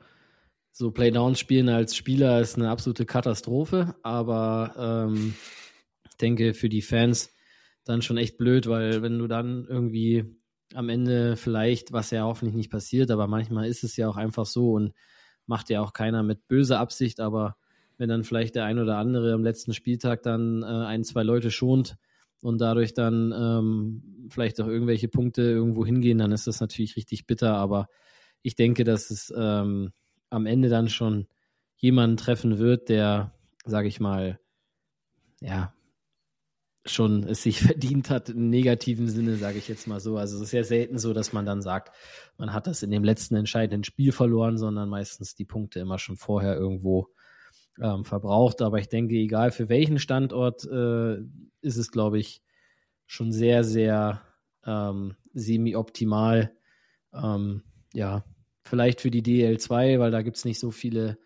[0.71, 5.34] so Playdowns spielen als Spieler ist eine absolute Katastrophe, aber ähm,
[6.08, 7.32] ich denke, für die Fans
[7.89, 10.25] dann schon echt blöd, weil wenn du dann irgendwie
[10.75, 14.45] am Ende vielleicht, was ja hoffentlich nicht passiert, aber manchmal ist es ja auch einfach
[14.45, 14.93] so und
[15.47, 17.58] macht ja auch keiner mit böser Absicht, aber
[17.97, 21.49] wenn dann vielleicht der ein oder andere am letzten Spieltag dann äh, ein, zwei Leute
[21.49, 21.97] schont
[22.41, 27.25] und dadurch dann ähm, vielleicht auch irgendwelche Punkte irgendwo hingehen, dann ist das natürlich richtig
[27.25, 27.88] bitter, aber
[28.43, 29.91] ich denke, dass es ähm,
[30.30, 31.28] am Ende dann schon
[31.75, 33.34] jemanden treffen wird, der,
[33.65, 34.39] sage ich mal,
[35.41, 35.73] ja,
[36.85, 40.17] schon es sich verdient hat, im negativen Sinne, sage ich jetzt mal so.
[40.17, 41.95] Also es ist ja selten so, dass man dann sagt,
[42.37, 46.17] man hat das in dem letzten entscheidenden Spiel verloren, sondern meistens die Punkte immer schon
[46.17, 47.09] vorher irgendwo
[47.81, 48.61] ähm, verbraucht.
[48.61, 51.17] Aber ich denke, egal für welchen Standort, äh,
[51.61, 52.41] ist es, glaube ich,
[53.05, 54.21] schon sehr, sehr
[54.65, 56.53] ähm, semi-optimal.
[57.13, 57.63] Ähm,
[57.93, 58.23] ja,
[58.63, 61.17] vielleicht für die DL2, weil da gibt es nicht so viele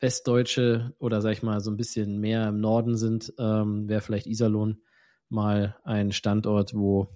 [0.00, 4.26] Westdeutsche oder sag ich mal so ein bisschen mehr im Norden sind, ähm, wäre vielleicht
[4.26, 4.80] Iserlohn
[5.28, 7.08] mal ein Standort, wo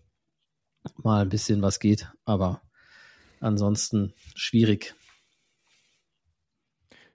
[0.96, 2.62] mal ein bisschen was geht, aber
[3.40, 4.94] ansonsten schwierig.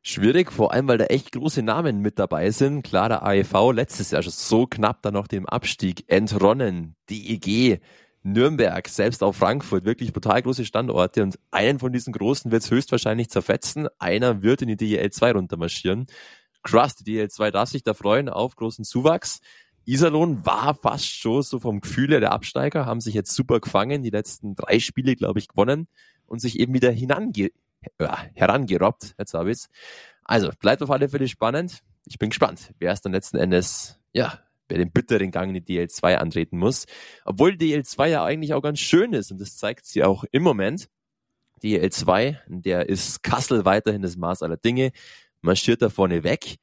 [0.02, 2.84] Schwierig, vor allem, weil da echt große Namen mit dabei sind.
[2.84, 6.96] Klar, der AEV letztes Jahr schon so knapp dann noch dem Abstieg entronnen.
[7.10, 7.82] DEG,
[8.34, 12.72] Nürnberg, selbst auch Frankfurt, wirklich brutal große Standorte und einen von diesen großen wird es
[12.72, 13.88] höchstwahrscheinlich zerfetzen.
[14.00, 16.08] Einer wird in die DEL 2 runtermarschieren.
[16.64, 19.40] Krass, die DEL 2 darf sich da freuen auf großen Zuwachs.
[19.86, 24.04] Iserlohn war fast schon so vom Gefühl her der Absteiger, haben sich jetzt super gefangen,
[24.04, 25.88] die letzten drei Spiele, glaube ich, gewonnen
[26.26, 27.52] und sich eben wieder hinange
[28.00, 29.16] ja, herangerobbt.
[29.18, 29.70] Jetzt habe ich's.
[30.26, 31.84] Also, bleibt auf alle Fälle spannend.
[32.06, 35.80] Ich bin gespannt, wer es dann letzten Endes, ja, wer den bitteren Gang in die
[35.80, 36.86] DL2 antreten muss.
[37.26, 40.90] Obwohl DL2 ja eigentlich auch ganz schön ist und das zeigt sie auch im Moment.
[41.64, 44.92] DL2, der ist Kassel weiterhin das Maß aller Dinge,
[45.42, 46.58] marschiert da vorne weg.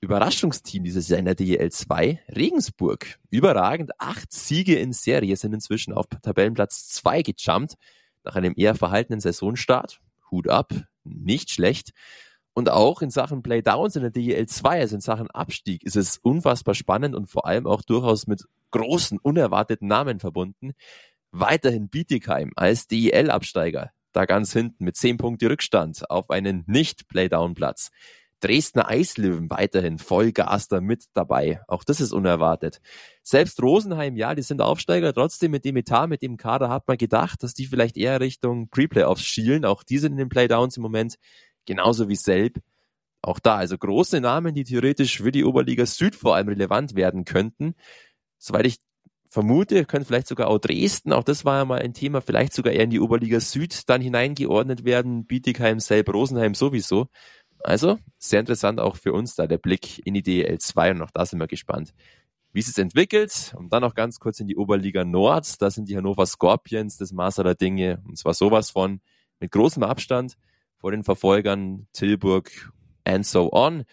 [0.00, 3.18] Überraschungsteam dieses Jahr in der DL2, Regensburg.
[3.30, 7.74] Überragend, acht Siege in Serie sind inzwischen auf Tabellenplatz zwei gejumpt,
[8.22, 10.00] nach einem eher verhaltenen Saisonstart.
[10.30, 10.72] Hut ab,
[11.04, 11.90] nicht schlecht.
[12.58, 16.74] Und auch in Sachen Playdowns in der DEL2, also in Sachen Abstieg, ist es unfassbar
[16.74, 20.72] spannend und vor allem auch durchaus mit großen, unerwarteten Namen verbunden.
[21.30, 27.92] Weiterhin Bietigheim als DEL-Absteiger, da ganz hinten mit 10 Punkte Rückstand auf einen Nicht-Playdown-Platz.
[28.40, 31.60] Dresdner Eislöwen weiterhin Vollgaster mit dabei.
[31.66, 32.80] Auch das ist unerwartet.
[33.22, 35.12] Selbst Rosenheim, ja, die sind Aufsteiger.
[35.12, 38.68] Trotzdem mit dem Etat, mit dem Kader hat man gedacht, dass die vielleicht eher Richtung
[38.68, 39.64] Pre-Playoffs schielen.
[39.64, 41.18] Auch die sind in den Playdowns im Moment
[41.68, 42.60] genauso wie Selb.
[43.22, 47.24] Auch da, also große Namen, die theoretisch für die Oberliga Süd vor allem relevant werden
[47.24, 47.74] könnten.
[48.38, 48.78] Soweit ich
[49.28, 52.72] vermute, können vielleicht sogar auch Dresden, auch das war ja mal ein Thema, vielleicht sogar
[52.72, 57.08] eher in die Oberliga Süd dann hineingeordnet werden, Bietigheim, Selb, Rosenheim sowieso.
[57.60, 61.26] Also, sehr interessant auch für uns da der Blick in die DL2 und auch da
[61.26, 61.92] sind wir gespannt,
[62.52, 63.52] wie es sich entwickelt.
[63.58, 67.12] Und dann noch ganz kurz in die Oberliga Nord, da sind die Hannover Scorpions das
[67.12, 69.00] Maß aller Dinge und zwar sowas von
[69.40, 70.38] mit großem Abstand
[70.78, 72.72] vor den Verfolgern Tilburg
[73.04, 73.84] and so on.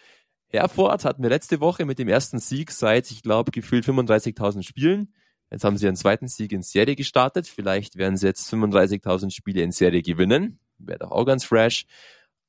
[0.48, 5.12] Herford hatten wir letzte Woche mit dem ersten Sieg seit, ich glaube, gefühlt 35.000 Spielen.
[5.50, 7.46] Jetzt haben sie einen zweiten Sieg in Serie gestartet.
[7.46, 10.58] Vielleicht werden sie jetzt 35.000 Spiele in Serie gewinnen.
[10.78, 11.86] Wäre doch auch ganz fresh.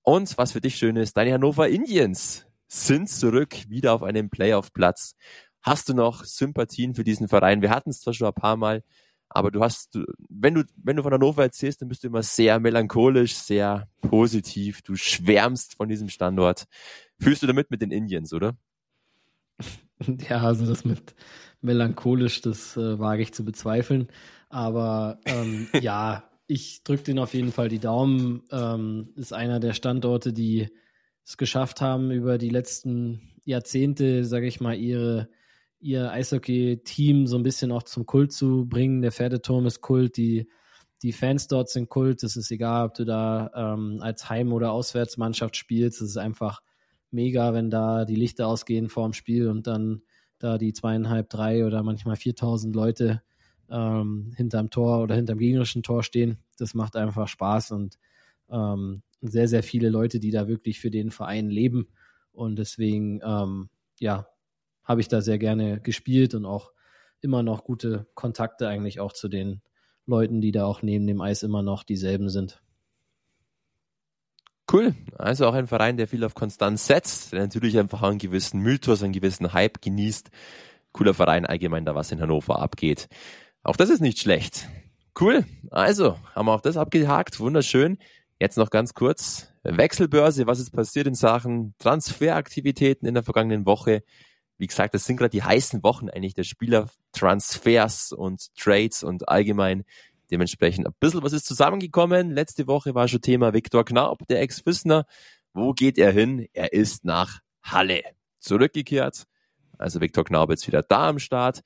[0.02, 5.16] Und was für dich schön ist, deine Hannover Indians sind zurück wieder auf einem Playoff-Platz.
[5.62, 7.62] Hast du noch Sympathien für diesen Verein?
[7.62, 8.84] Wir hatten es zwar schon ein paar Mal,
[9.30, 9.98] aber du hast,
[10.30, 14.82] wenn du, wenn du von Hannover erzählst, dann bist du immer sehr melancholisch, sehr positiv.
[14.82, 16.66] Du schwärmst von diesem Standort.
[17.20, 18.58] Fühlst du damit mit den Indians, oder?
[20.30, 21.16] Ja, also das mit
[21.62, 24.10] melancholisch, das äh, wage ich zu bezweifeln.
[24.48, 28.44] Aber ähm, ja, ich drücke den auf jeden Fall die Daumen.
[28.52, 30.70] Ähm, ist einer der Standorte, die
[31.26, 35.30] es geschafft haben, über die letzten Jahrzehnte, sage ich mal, ihre
[35.80, 39.02] ihr Eishockey-Team so ein bisschen auch zum Kult zu bringen.
[39.02, 40.50] Der Pferdeturm ist Kult, die,
[41.02, 42.24] die Fans dort sind Kult.
[42.24, 46.02] Es ist egal, ob du da ähm, als Heim- oder Auswärtsmannschaft spielst.
[46.02, 46.62] Es ist einfach
[47.12, 50.02] mega, wenn da die Lichter ausgehen vor dem Spiel und dann
[50.40, 53.22] da die zweieinhalb, drei oder manchmal 4000 Leute
[53.70, 56.38] ähm, hinterm Tor oder hinterm gegnerischen Tor stehen.
[56.58, 57.98] Das macht einfach Spaß und
[58.50, 61.88] ähm, sehr, sehr viele Leute, die da wirklich für den Verein leben.
[62.32, 64.28] Und deswegen, ähm, ja,
[64.88, 66.72] habe ich da sehr gerne gespielt und auch
[67.22, 69.62] immer noch gute Kontakte eigentlich auch zu den
[70.06, 72.62] Leuten, die da auch neben dem Eis immer noch dieselben sind.
[74.72, 74.96] Cool.
[75.18, 79.04] Also auch ein Verein, der viel auf Konstanz setzt, der natürlich einfach einen gewissen Mythos,
[79.04, 80.30] einen gewissen Hype genießt.
[80.92, 83.08] Cooler Verein allgemein, da was in Hannover abgeht.
[83.64, 84.68] Auch das ist nicht schlecht.
[85.20, 85.46] Cool.
[85.72, 87.40] Also, haben wir auch das abgehakt.
[87.40, 87.98] Wunderschön.
[88.40, 89.52] Jetzt noch ganz kurz.
[89.64, 90.48] Wechselbörse.
[90.48, 94.04] Was ist passiert in Sachen Transferaktivitäten in der vergangenen Woche?
[94.58, 99.84] Wie gesagt, das sind gerade die heißen Wochen eigentlich der Spielertransfers und Trades und allgemein
[100.32, 102.32] dementsprechend ein bisschen was ist zusammengekommen.
[102.32, 105.06] Letzte Woche war schon Thema Viktor Knaub, der Ex-Wissner.
[105.54, 106.48] Wo geht er hin?
[106.54, 108.02] Er ist nach Halle
[108.40, 109.26] zurückgekehrt.
[109.78, 111.64] Also Viktor Knaub jetzt wieder da am Start.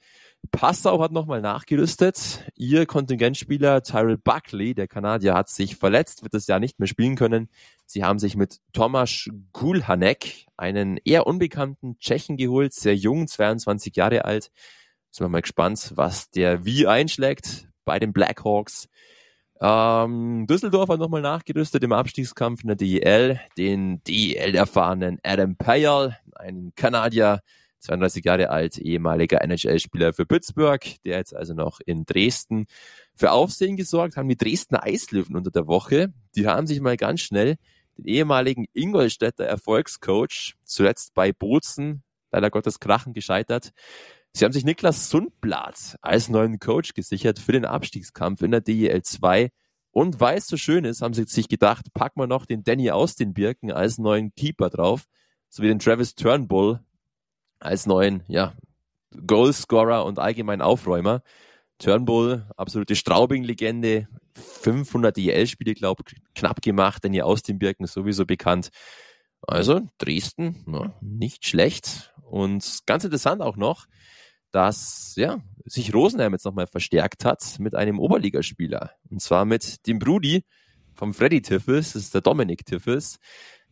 [0.50, 2.44] Passau hat nochmal nachgerüstet.
[2.56, 7.16] Ihr Kontingentspieler Tyrell Buckley, der Kanadier, hat sich verletzt, wird das Jahr nicht mehr spielen
[7.16, 7.50] können.
[7.86, 14.26] Sie haben sich mit Tomasz Gulhanek einen eher unbekannten Tschechen geholt, sehr jung, 22 Jahre
[14.26, 14.52] alt.
[15.12, 18.88] Sind wir mal gespannt, was der wie einschlägt bei den Blackhawks.
[19.62, 23.40] Ähm, Düsseldorf hat nochmal nachgerüstet im Abstiegskampf in der DEL.
[23.58, 27.42] Den DEL-erfahrenen Adam Payal, ein Kanadier,
[27.82, 32.68] 32 Jahre alt, ehemaliger NHL-Spieler für Pittsburgh, der jetzt also noch in Dresden
[33.16, 36.14] für Aufsehen gesorgt, haben die Dresdner Eislöwen unter der Woche.
[36.36, 37.58] Die haben sich mal ganz schnell
[37.98, 43.72] den ehemaligen Ingolstädter Erfolgscoach, zuletzt bei Bozen, leider Gottes Krachen gescheitert.
[44.34, 49.02] Sie haben sich Niklas Sundblatt als neuen Coach gesichert für den Abstiegskampf in der DEL
[49.02, 49.52] 2.
[49.92, 52.92] Und weil es so schön ist, haben sie sich gedacht, packen wir noch den Danny
[52.92, 55.04] aus den Birken als neuen Keeper drauf,
[55.50, 56.80] sowie den Travis Turnbull
[57.62, 58.54] als neuen, ja,
[59.26, 61.22] Goalscorer und allgemein Aufräumer.
[61.80, 66.04] Turnbull, absolute Straubing-Legende, 500 DL-Spiele, glaube
[66.36, 68.70] knapp gemacht, denn ihr aus den Birken sowieso bekannt.
[69.42, 72.14] Also Dresden, ja, nicht schlecht.
[72.24, 73.88] Und ganz interessant auch noch,
[74.52, 78.92] dass ja, sich Rosenheim jetzt nochmal verstärkt hat mit einem Oberligaspieler.
[79.10, 80.44] Und zwar mit dem Brudi,
[80.94, 83.18] vom Freddy Tiffes, das ist der Dominik Tiffes.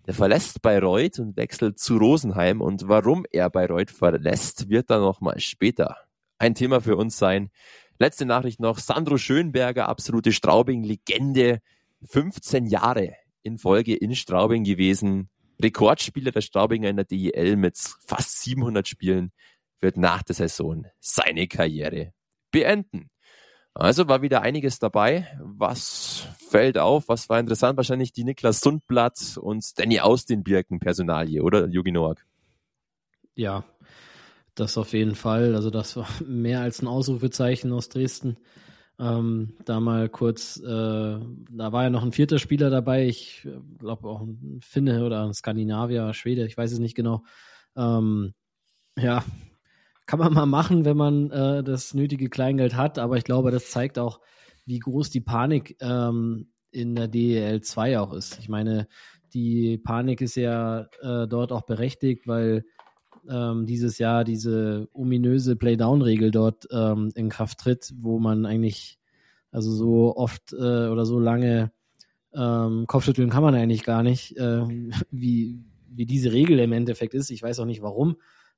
[0.09, 2.61] Der verlässt Bayreuth und wechselt zu Rosenheim.
[2.61, 5.97] Und warum er Bayreuth verlässt, wird dann nochmal später
[6.39, 7.51] ein Thema für uns sein.
[7.99, 8.79] Letzte Nachricht noch.
[8.79, 11.59] Sandro Schönberger, absolute Straubing-Legende.
[12.05, 15.29] 15 Jahre in Folge in Straubing gewesen.
[15.61, 19.31] Rekordspieler der Straubinger in der DEL mit fast 700 Spielen
[19.79, 22.13] wird nach der Saison seine Karriere
[22.49, 23.11] beenden.
[23.73, 25.27] Also war wieder einiges dabei.
[25.41, 27.07] Was fällt auf?
[27.07, 27.77] Was war interessant?
[27.77, 32.25] Wahrscheinlich die Niklas Sundblatt und Danny Austin-Birken Personalie, oder Jogi Noack?
[33.35, 33.63] Ja,
[34.55, 35.55] das auf jeden Fall.
[35.55, 38.37] Also das war mehr als ein Ausrufezeichen aus Dresden.
[38.99, 44.09] Ähm, da mal kurz, äh, da war ja noch ein vierter Spieler dabei, ich glaube
[44.09, 47.23] auch ein Finne oder ein Skandinavier, Schwede, ich weiß es nicht genau.
[47.77, 48.33] Ähm,
[48.97, 49.23] ja,
[50.09, 53.69] kann man mal machen, wenn man äh, das nötige Kleingeld hat, aber ich glaube, das
[53.69, 54.19] zeigt auch,
[54.65, 58.39] wie groß die Panik ähm, in der DEL 2 auch ist.
[58.39, 58.87] Ich meine,
[59.35, 62.65] die Panik ist ja äh, dort auch berechtigt, weil
[63.29, 68.97] ähm, dieses Jahr diese ominöse Playdown-Regel dort ähm, in Kraft tritt, wo man eigentlich,
[69.51, 71.71] also so oft äh, oder so lange
[72.33, 74.63] ähm, Kopfschütteln kann man eigentlich gar nicht, äh,
[75.11, 77.29] wie, wie diese Regel im Endeffekt ist.
[77.29, 78.15] Ich weiß auch nicht warum.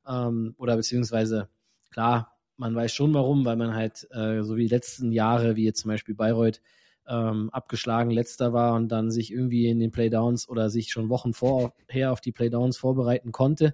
[0.08, 1.50] Ähm, oder beziehungsweise,
[1.92, 5.66] klar, man weiß schon warum, weil man halt äh, so wie die letzten Jahre, wie
[5.66, 6.62] jetzt zum Beispiel Bayreuth,
[7.08, 11.34] ähm, abgeschlagen letzter war und dann sich irgendwie in den Playdowns oder sich schon Wochen
[11.34, 13.74] vorher auf die Playdowns vorbereiten konnte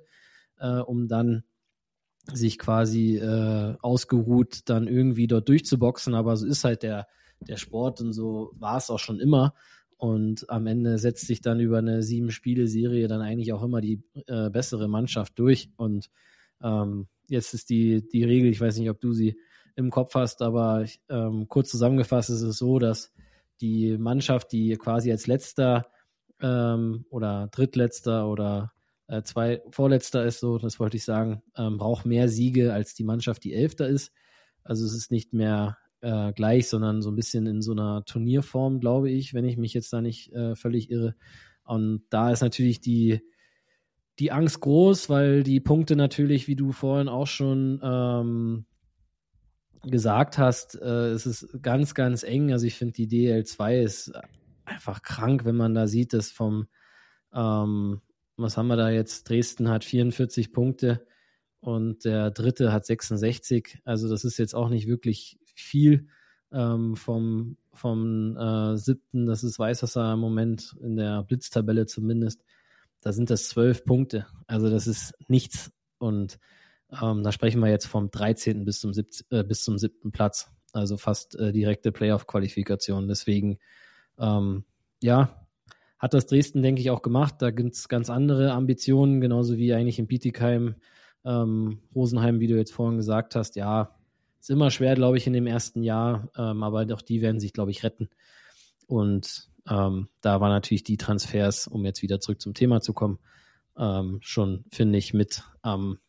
[0.59, 1.43] äh, um dann
[2.31, 6.13] sich quasi äh, ausgeruht dann irgendwie dort durchzuboxen.
[6.13, 7.07] Aber so ist halt der,
[7.39, 9.53] der Sport und so war es auch schon immer.
[9.97, 14.49] Und am Ende setzt sich dann über eine Sieben-Spiele-Serie dann eigentlich auch immer die äh,
[14.49, 15.71] bessere Mannschaft durch.
[15.75, 16.09] Und
[16.61, 19.37] ähm, jetzt ist die, die Regel, ich weiß nicht, ob du sie
[19.75, 23.11] im Kopf hast, aber ähm, kurz zusammengefasst ist es so, dass
[23.61, 25.87] die Mannschaft, die quasi als letzter
[26.41, 28.71] ähm, oder drittletzter oder
[29.07, 33.03] äh, zwei Vorletzter ist so, das wollte ich sagen, ähm, braucht mehr Siege als die
[33.03, 34.11] Mannschaft, die Elfter ist.
[34.63, 38.79] Also es ist nicht mehr äh, gleich, sondern so ein bisschen in so einer Turnierform,
[38.79, 41.15] glaube ich, wenn ich mich jetzt da nicht äh, völlig irre.
[41.63, 43.21] Und da ist natürlich die,
[44.19, 48.65] die Angst groß, weil die Punkte natürlich, wie du vorhin auch schon ähm,
[49.83, 52.51] gesagt hast, äh, es ist ganz, ganz eng.
[52.51, 54.11] Also ich finde, die DL2 ist
[54.65, 56.67] einfach krank, wenn man da sieht, dass vom
[57.33, 58.01] ähm,
[58.37, 59.29] was haben wir da jetzt?
[59.29, 61.05] Dresden hat 44 Punkte
[61.59, 63.79] und der dritte hat 66.
[63.83, 66.07] Also das ist jetzt auch nicht wirklich viel
[66.51, 72.43] ähm, vom, vom äh, siebten, das ist Weißwasser im Moment in der Blitztabelle zumindest.
[73.01, 74.27] Da sind das zwölf Punkte.
[74.47, 75.71] Also das ist nichts.
[75.97, 76.39] Und
[77.01, 78.65] ähm, da sprechen wir jetzt vom 13.
[78.65, 80.51] bis zum, 17, äh, bis zum siebten Platz.
[80.73, 83.07] Also fast äh, direkte Playoff-Qualifikation.
[83.07, 83.59] Deswegen,
[84.19, 84.63] ähm,
[85.01, 85.47] ja,
[85.99, 87.35] hat das Dresden, denke ich, auch gemacht.
[87.39, 90.75] Da gibt es ganz andere Ambitionen, genauso wie eigentlich in Bietigheim,
[91.25, 93.55] ähm, Rosenheim, wie du jetzt vorhin gesagt hast.
[93.55, 93.96] Ja,
[94.47, 97.51] ist immer schwer, glaube ich, in dem ersten Jahr, ähm, aber doch die werden sich,
[97.51, 98.09] glaube ich, retten.
[98.87, 103.19] Und ähm, da waren natürlich die Transfers, um jetzt wieder zurück zum Thema zu kommen,
[103.77, 105.99] ähm, schon, finde ich, mit am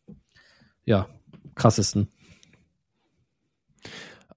[0.85, 1.09] ja,
[1.55, 2.07] krassesten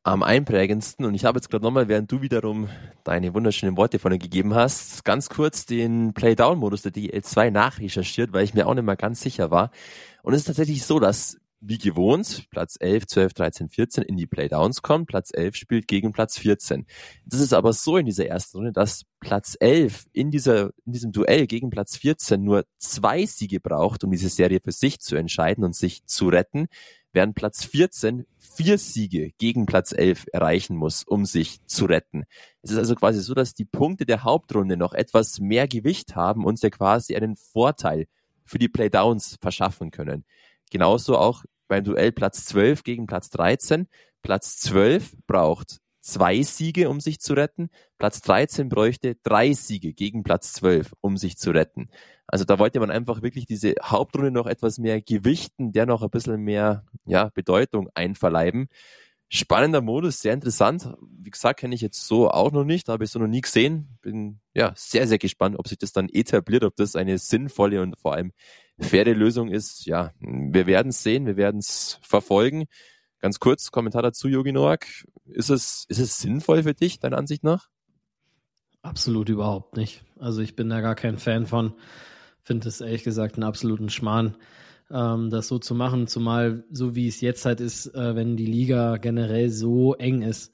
[0.04, 1.06] am einprägendsten.
[1.06, 2.68] Und ich habe jetzt gerade nochmal, während du wiederum
[3.04, 8.54] deine wunderschönen Worte dir gegeben hast, ganz kurz den Playdown-Modus der DL2 nachrecherchiert, weil ich
[8.54, 9.70] mir auch nicht mehr ganz sicher war.
[10.24, 14.26] Und es ist tatsächlich so, dass wie gewohnt Platz 11, 12, 13, 14 in die
[14.26, 15.06] Playdowns kommt.
[15.06, 16.86] Platz 11 spielt gegen Platz 14.
[17.24, 21.12] Das ist aber so in dieser ersten Runde, dass Platz 11 in, dieser, in diesem
[21.12, 25.62] Duell gegen Platz 14 nur zwei Siege braucht, um diese Serie für sich zu entscheiden
[25.62, 26.66] und sich zu retten,
[27.12, 32.24] während Platz 14 vier Siege gegen Platz 11 erreichen muss, um sich zu retten.
[32.62, 36.44] Es ist also quasi so, dass die Punkte der Hauptrunde noch etwas mehr Gewicht haben
[36.44, 38.06] und ja quasi einen Vorteil
[38.44, 40.24] für die Playdowns verschaffen können.
[40.72, 43.88] Genauso auch beim Duell Platz 12 gegen Platz 13.
[44.22, 47.70] Platz 12 braucht zwei Siege, um sich zu retten.
[47.98, 51.88] Platz 13 bräuchte drei Siege gegen Platz 12, um sich zu retten.
[52.26, 56.10] Also da wollte man einfach wirklich diese Hauptrunde noch etwas mehr gewichten, der noch ein
[56.10, 58.68] bisschen mehr ja, Bedeutung einverleiben.
[59.28, 60.94] Spannender Modus, sehr interessant.
[61.00, 63.96] Wie gesagt, kenne ich jetzt so auch noch nicht, habe ich so noch nie gesehen.
[64.02, 67.98] Bin ja sehr, sehr gespannt, ob sich das dann etabliert, ob das eine sinnvolle und
[67.98, 68.32] vor allem
[68.82, 69.86] faire Lösung ist.
[69.86, 72.66] Ja, wir werden es sehen, wir werden es verfolgen.
[73.18, 74.86] Ganz kurz, Kommentar dazu, Yogi Noak.
[75.26, 77.68] Ist es, ist es sinnvoll für dich, deiner Ansicht nach?
[78.82, 80.02] Absolut überhaupt nicht.
[80.18, 81.74] Also ich bin da gar kein Fan von.
[82.42, 84.36] Finde es ehrlich gesagt einen absoluten Schmarrn,
[84.90, 88.46] ähm, das so zu machen, zumal so wie es jetzt halt ist, äh, wenn die
[88.46, 90.52] Liga generell so eng ist,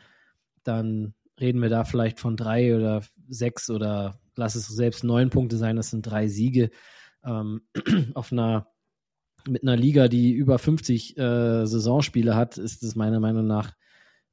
[0.62, 5.56] dann reden wir da vielleicht von drei oder sechs oder lass es selbst neun Punkte
[5.56, 6.70] sein, das sind drei Siege.
[7.24, 7.62] Ähm,
[8.14, 8.68] auf einer
[9.46, 13.72] mit einer Liga, die über 50 äh, Saisonspiele hat, ist es meiner Meinung nach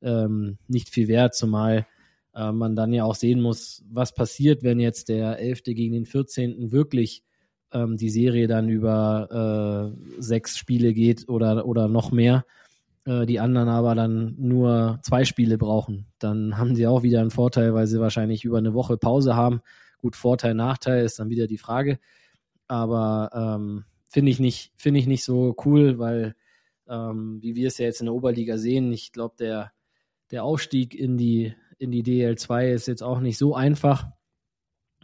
[0.02, 1.86] ähm, nicht viel wert, zumal
[2.34, 5.64] äh, man dann ja auch sehen muss, was passiert, wenn jetzt der 11.
[5.64, 6.72] gegen den 14.
[6.72, 7.24] wirklich
[7.72, 12.46] ähm, die Serie dann über äh, sechs Spiele geht oder, oder noch mehr,
[13.06, 16.08] äh, die anderen aber dann nur zwei Spiele brauchen.
[16.20, 19.62] Dann haben sie auch wieder einen Vorteil, weil sie wahrscheinlich über eine Woche Pause haben.
[20.00, 22.00] Gut, Vorteil, Nachteil ist dann wieder die Frage.
[22.68, 26.36] Aber ähm, finde ich nicht, finde ich nicht so cool, weil
[26.88, 29.72] ähm, wie wir es ja jetzt in der Oberliga sehen, ich glaube, der,
[30.32, 34.08] der Aufstieg in die, in die DL2 ist jetzt auch nicht so einfach.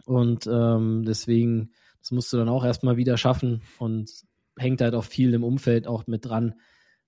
[0.05, 4.09] Und ähm, deswegen, das musst du dann auch erstmal wieder schaffen und
[4.57, 6.55] hängt halt auch viel im Umfeld auch mit dran,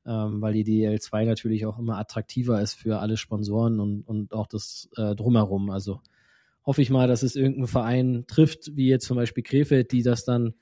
[0.05, 4.47] ähm, weil die DL2 natürlich auch immer attraktiver ist für alle Sponsoren und, und auch
[4.47, 5.69] das äh, drumherum.
[5.69, 6.01] Also
[6.65, 10.23] hoffe ich mal, dass es irgendeinen Verein trifft, wie jetzt zum Beispiel Krefeld, die das
[10.23, 10.53] dann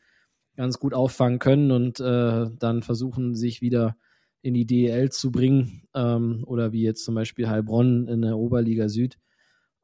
[0.55, 3.95] ganz gut auffangen können und äh, dann versuchen, sich wieder
[4.41, 8.89] in die DEL zu bringen ähm, oder wie jetzt zum Beispiel Heilbronn in der Oberliga
[8.89, 9.17] Süd,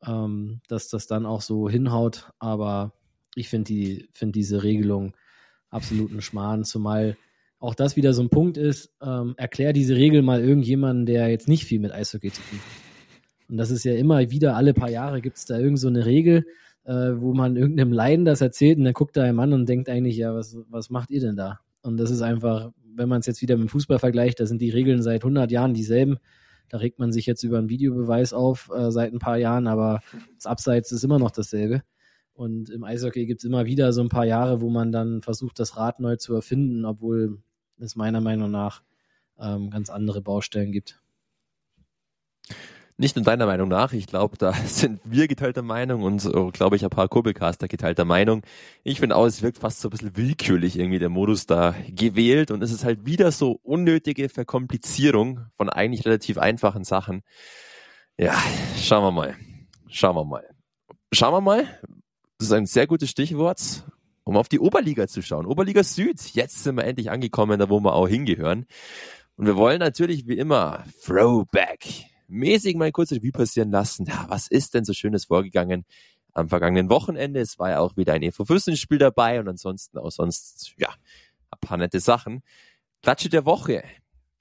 [0.05, 2.31] ähm, dass das dann auch so hinhaut.
[2.39, 2.93] Aber
[3.35, 5.15] ich finde die, finde diese Regelung
[5.69, 7.17] absoluten Schmarrn, zumal
[7.59, 11.47] auch das wieder so ein Punkt ist, ähm, erklär diese Regel mal irgendjemanden, der jetzt
[11.47, 12.86] nicht viel mit Eishockey zu tun hat.
[13.49, 16.05] Und das ist ja immer wieder, alle paar Jahre gibt es da irgend so eine
[16.05, 16.45] Regel,
[16.83, 19.89] äh, wo man irgendeinem Leiden das erzählt und dann guckt er einem an und denkt
[19.89, 21.59] eigentlich, ja, was, was macht ihr denn da?
[21.81, 24.61] Und das ist einfach, wenn man es jetzt wieder mit dem Fußball vergleicht, da sind
[24.61, 26.17] die Regeln seit 100 Jahren dieselben.
[26.69, 30.01] Da regt man sich jetzt über einen Videobeweis auf äh, seit ein paar Jahren, aber
[30.35, 31.83] das Abseits ist immer noch dasselbe.
[32.33, 35.59] Und im Eishockey gibt es immer wieder so ein paar Jahre, wo man dann versucht,
[35.59, 37.39] das Rad neu zu erfinden, obwohl
[37.79, 38.83] es meiner Meinung nach
[39.39, 41.01] ähm, ganz andere Baustellen gibt.
[42.99, 46.75] Nicht nur deiner Meinung nach, ich glaube, da sind wir geteilter Meinung und so, glaube
[46.75, 48.41] ich, ein paar Kurbelcaster geteilter Meinung.
[48.83, 52.49] Ich finde auch, es wirkt fast so ein bisschen willkürlich irgendwie der Modus da gewählt
[52.49, 57.21] und es ist halt wieder so unnötige Verkomplizierung von eigentlich relativ einfachen Sachen.
[58.17, 58.35] Ja,
[58.75, 59.35] schauen wir mal.
[59.89, 60.43] Schauen wir mal.
[61.11, 61.65] Schauen wir mal.
[62.39, 63.83] Das ist ein sehr gutes Stichwort,
[64.23, 65.45] um auf die Oberliga zu schauen.
[65.45, 66.19] Oberliga Süd.
[66.33, 68.65] Jetzt sind wir endlich angekommen, da wo wir auch hingehören.
[69.35, 74.05] Und wir wollen natürlich wie immer Throwback mäßig mal kurz Revue passieren lassen.
[74.05, 75.85] Ja, was ist denn so Schönes vorgegangen
[76.33, 77.39] am vergangenen Wochenende?
[77.39, 78.43] Es war ja auch wieder ein EV
[78.75, 80.89] Spiel dabei und ansonsten auch sonst, ja,
[81.51, 82.43] ein paar nette Sachen.
[83.01, 83.83] Klatsche der Woche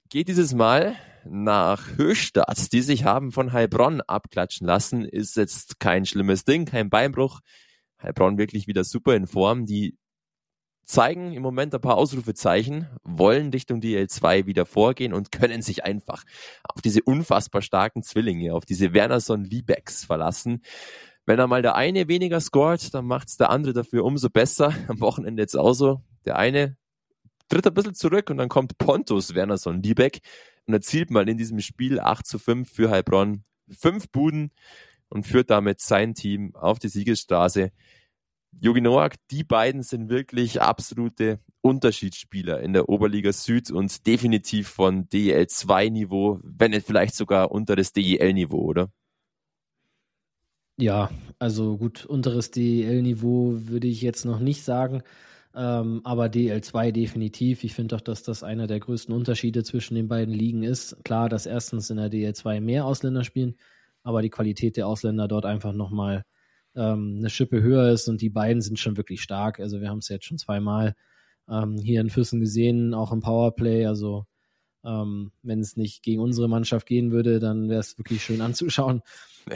[0.09, 0.95] geht dieses Mal
[1.25, 5.05] nach Höchstadt, die sich haben von Heilbronn abklatschen lassen.
[5.05, 7.41] Ist jetzt kein schlimmes Ding, kein Beinbruch.
[8.01, 9.65] Heilbronn wirklich wieder super in Form.
[9.65, 9.97] Die
[10.87, 16.23] zeigen im Moment ein paar Ausrufezeichen, wollen Richtung DL2 wieder vorgehen und können sich einfach
[16.63, 20.61] auf diese unfassbar starken Zwillinge, auf diese Wernerson-Liebecks verlassen.
[21.25, 24.73] Wenn einmal der eine weniger scoret, dann macht's der andere dafür umso besser.
[24.87, 26.01] Am Wochenende jetzt auch so.
[26.25, 26.77] Der eine
[27.49, 30.19] tritt ein bisschen zurück und dann kommt Pontus Wernerson Liebeck
[30.65, 34.51] und erzielt mal in diesem Spiel 8 zu 5 für Heilbronn fünf Buden
[35.09, 37.71] und führt damit sein Team auf die Siegesstraße.
[38.51, 45.09] Jogi Noak, die beiden sind wirklich absolute Unterschiedsspieler in der Oberliga Süd und definitiv von
[45.09, 48.89] DEL 2 Niveau, wenn nicht vielleicht sogar unter das DEL Niveau, oder?
[50.79, 55.01] Ja, also gut, unteres DEL Niveau würde ich jetzt noch nicht sagen,
[55.55, 57.63] ähm, aber DL2 definitiv.
[57.63, 61.03] Ich finde doch, dass das einer der größten Unterschiede zwischen den beiden Ligen ist.
[61.03, 63.55] Klar, dass erstens in der DL2 mehr Ausländer spielen,
[64.03, 66.23] aber die Qualität der Ausländer dort einfach nochmal
[66.77, 69.59] ähm, eine Schippe höher ist und die beiden sind schon wirklich stark.
[69.59, 70.95] Also wir haben es jetzt schon zweimal
[71.49, 73.85] ähm, hier in Füssen gesehen, auch im Powerplay.
[73.85, 74.25] Also
[74.85, 79.01] ähm, wenn es nicht gegen unsere Mannschaft gehen würde, dann wäre es wirklich schön anzuschauen.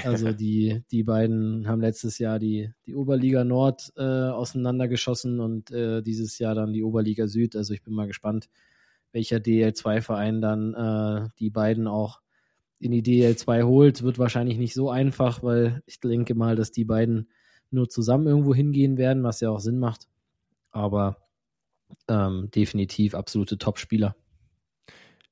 [0.06, 6.02] Also die, die beiden haben letztes Jahr die, die Oberliga Nord äh, auseinandergeschossen und äh,
[6.02, 7.58] dieses Jahr dann die Oberliga Süd.
[7.58, 8.48] Also ich bin mal gespannt,
[9.12, 12.22] welcher DL2-Verein dann äh, die beiden auch
[12.82, 16.86] in die DL2 holt, wird wahrscheinlich nicht so einfach, weil ich denke mal, dass die
[16.86, 17.30] beiden
[17.70, 20.08] nur zusammen irgendwo hingehen werden, was ja auch Sinn macht.
[20.72, 21.18] Aber
[22.08, 24.16] ähm, definitiv absolute Top-Spieler.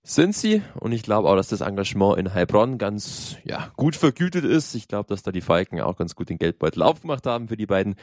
[0.04, 4.46] Sind sie und ich glaube auch, dass das Engagement in Heilbronn ganz ja, gut vergütet
[4.46, 4.74] ist.
[4.76, 7.66] Ich glaube, dass da die Falken auch ganz gut den Geldbeutel aufgemacht haben für die
[7.66, 7.96] beiden.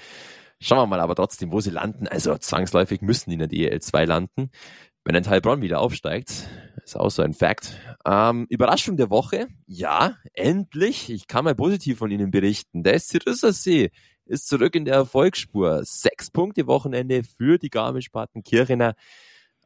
[0.61, 2.07] Schauen wir mal aber trotzdem, wo sie landen.
[2.07, 4.51] Also zwangsläufig müssen die in der DL 2 landen
[5.07, 6.49] wenn ein Heilbronn wieder aufsteigt.
[6.85, 7.79] Ist auch so ein Fact.
[8.05, 9.47] Ähm, Überraschung der Woche.
[9.67, 11.11] Ja, endlich.
[11.11, 12.83] Ich kann mal positiv von Ihnen berichten.
[12.83, 13.91] Der SC Rüssersee
[14.25, 15.85] ist zurück in der Erfolgsspur.
[15.85, 18.97] Sechs Punkte Wochenende für die Garmisch-Partenkirchener.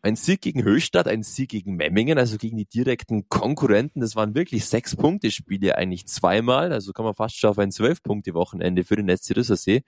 [0.02, 4.02] Ein Sieg gegen Höchstadt, ein Sieg gegen Memmingen, also gegen die direkten Konkurrenten.
[4.02, 6.70] Das waren wirklich sechs Punkte Spiele eigentlich zweimal.
[6.70, 9.84] Also kann man fast schon auf ein zwölf Punkte Wochenende für den SC Rüssersee.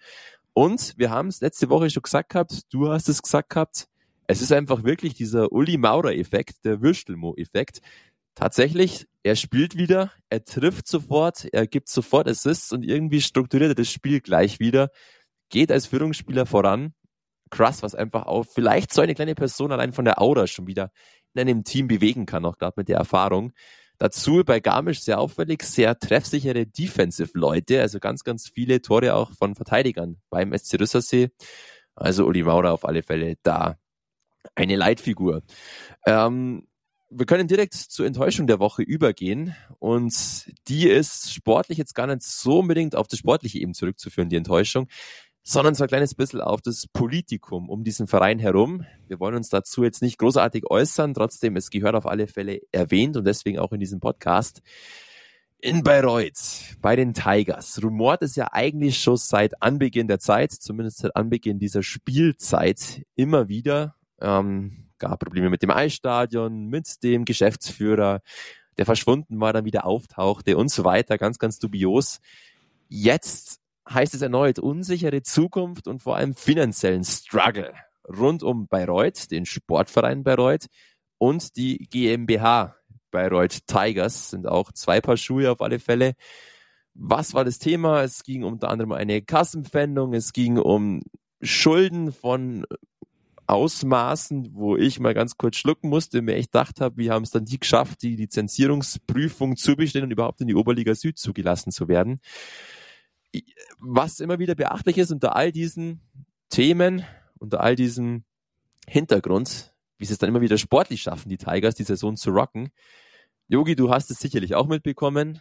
[0.55, 3.89] Und wir haben es letzte Woche schon gesagt gehabt, du hast es gesagt gehabt,
[4.27, 7.81] es ist einfach wirklich dieser Uli Maurer-Effekt, der Würstelmo-Effekt.
[8.35, 13.75] Tatsächlich, er spielt wieder, er trifft sofort, er gibt sofort Assists und irgendwie strukturiert er
[13.75, 14.91] das Spiel gleich wieder,
[15.51, 16.95] geht als Führungsspieler voran.
[17.51, 20.91] Krass, was einfach auch vielleicht so eine kleine Person allein von der Aura schon wieder
[21.35, 23.53] in einem Team bewegen kann, auch gerade mit der Erfahrung.
[23.99, 29.55] Dazu bei Garmisch sehr auffällig, sehr treffsichere Defensive-Leute, also ganz, ganz viele Tore auch von
[29.55, 31.31] Verteidigern beim SC Rüssersee.
[31.95, 33.79] Also Uli Maurer auf alle Fälle da
[34.55, 35.43] eine Leitfigur.
[36.07, 36.67] Ähm,
[37.15, 42.23] wir können direkt zur Enttäuschung der Woche übergehen und die ist sportlich jetzt gar nicht
[42.23, 44.89] so unbedingt auf das Sportliche eben zurückzuführen, die Enttäuschung,
[45.43, 48.87] sondern so ein kleines bisschen auf das Politikum um diesen Verein herum.
[49.09, 53.17] Wir wollen uns dazu jetzt nicht großartig äußern, trotzdem, es gehört auf alle Fälle erwähnt
[53.17, 54.63] und deswegen auch in diesem Podcast.
[55.59, 60.99] In Bayreuth, bei den Tigers, rumort es ja eigentlich schon seit Anbeginn der Zeit, zumindest
[60.99, 68.21] seit Anbeginn dieser Spielzeit, immer wieder, ähm, gab Probleme mit dem Eisstadion, mit dem Geschäftsführer,
[68.79, 71.19] der verschwunden war, dann wieder auftauchte und so weiter.
[71.19, 72.21] Ganz, ganz dubios.
[72.89, 73.61] Jetzt
[73.91, 77.75] heißt es erneut unsichere Zukunft und vor allem finanziellen Struggle
[78.09, 80.67] rund um Bayreuth, den Sportverein Bayreuth
[81.19, 82.77] und die GmbH
[83.11, 86.15] Bayreuth Tigers sind auch zwei Paar Schuhe auf alle Fälle.
[86.95, 88.03] Was war das Thema?
[88.03, 91.03] Es ging unter anderem eine Kassenpfändung, es ging um
[91.41, 92.65] Schulden von
[93.53, 97.31] Ausmaßen, wo ich mal ganz kurz schlucken musste, mir echt gedacht habe, wie haben es
[97.31, 101.89] dann die geschafft, die Lizenzierungsprüfung zu bestehen und überhaupt in die Oberliga Süd zugelassen zu
[101.89, 102.21] werden.
[103.79, 106.01] Was immer wieder beachtlich ist unter all diesen
[106.49, 107.05] Themen,
[107.39, 108.25] unter all diesem
[108.89, 112.71] Hintergrund, wie sie es dann immer wieder sportlich schaffen, die Tigers die Saison zu rocken.
[113.49, 115.41] Yogi, du hast es sicherlich auch mitbekommen.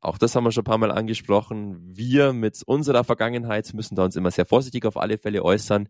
[0.00, 1.80] Auch das haben wir schon ein paar Mal angesprochen.
[1.96, 5.88] Wir mit unserer Vergangenheit müssen da uns immer sehr vorsichtig auf alle Fälle äußern.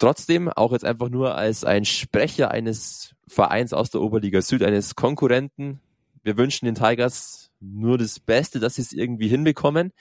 [0.00, 4.94] Trotzdem, auch jetzt einfach nur als ein Sprecher eines Vereins aus der Oberliga Süd, eines
[4.94, 5.78] Konkurrenten.
[6.22, 9.92] Wir wünschen den Tigers nur das Beste, dass sie es irgendwie hinbekommen.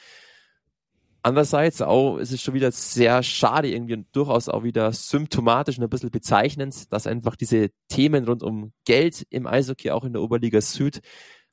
[1.22, 5.84] Andererseits auch ist es schon wieder sehr schade, irgendwie und durchaus auch wieder symptomatisch und
[5.84, 10.22] ein bisschen bezeichnend, dass einfach diese Themen rund um Geld im Eishockey, auch in der
[10.22, 11.02] Oberliga Süd,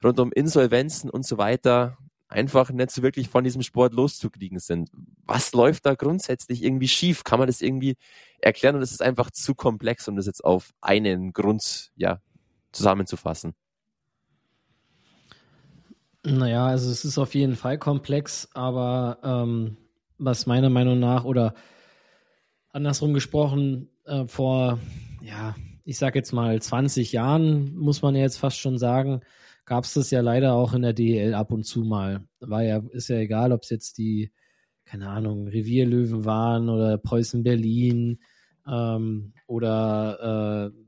[0.05, 1.99] rund um Insolvenzen und so weiter,
[2.29, 4.91] einfach nicht so wirklich von diesem Sport loszukriegen sind.
[5.25, 7.25] Was läuft da grundsätzlich irgendwie schief?
[7.25, 7.97] Kann man das irgendwie
[8.41, 8.77] erklären?
[8.77, 12.21] Und es ist einfach zu komplex, um das jetzt auf einen Grund ja,
[12.73, 13.55] zusammenzufassen.
[16.25, 19.77] Naja, also es ist auf jeden Fall komplex, aber ähm,
[20.19, 21.55] was meiner Meinung nach oder
[22.73, 24.81] andersrum gesprochen, äh, vor,
[25.23, 25.55] ja,
[25.85, 29.21] ich sag jetzt mal 20 Jahren, muss man ja jetzt fast schon sagen,
[29.67, 32.27] gab es das ja leider auch in der DEL ab und zu mal.
[32.41, 34.33] War ja, ist ja egal, ob es jetzt die,
[34.85, 38.21] keine Ahnung, Revierlöwen waren oder Preußen Berlin
[38.67, 40.83] ähm, oder äh,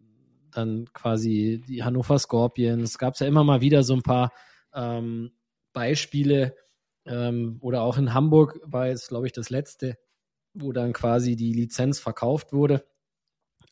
[0.52, 2.98] dann quasi die Hannover Scorpions.
[2.98, 4.32] Gab es ja immer mal wieder so ein paar
[4.72, 5.32] ähm,
[5.72, 6.54] Beispiele.
[7.04, 9.98] Ähm, oder auch in Hamburg war jetzt, glaube ich, das letzte,
[10.54, 12.86] wo dann quasi die Lizenz verkauft wurde,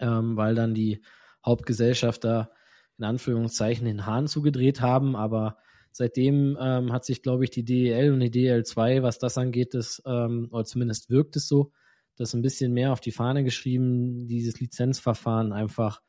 [0.01, 1.03] ähm, weil dann die
[1.45, 2.51] Hauptgesellschafter
[2.99, 5.57] in Anführungszeichen den Hahn zugedreht haben, aber
[5.92, 10.03] seitdem ähm, hat sich, glaube ich, die DEL und die DEL2, was das angeht, das,
[10.07, 11.72] ähm, oder zumindest wirkt es so,
[12.16, 16.01] das ein bisschen mehr auf die Fahne geschrieben, dieses Lizenzverfahren einfach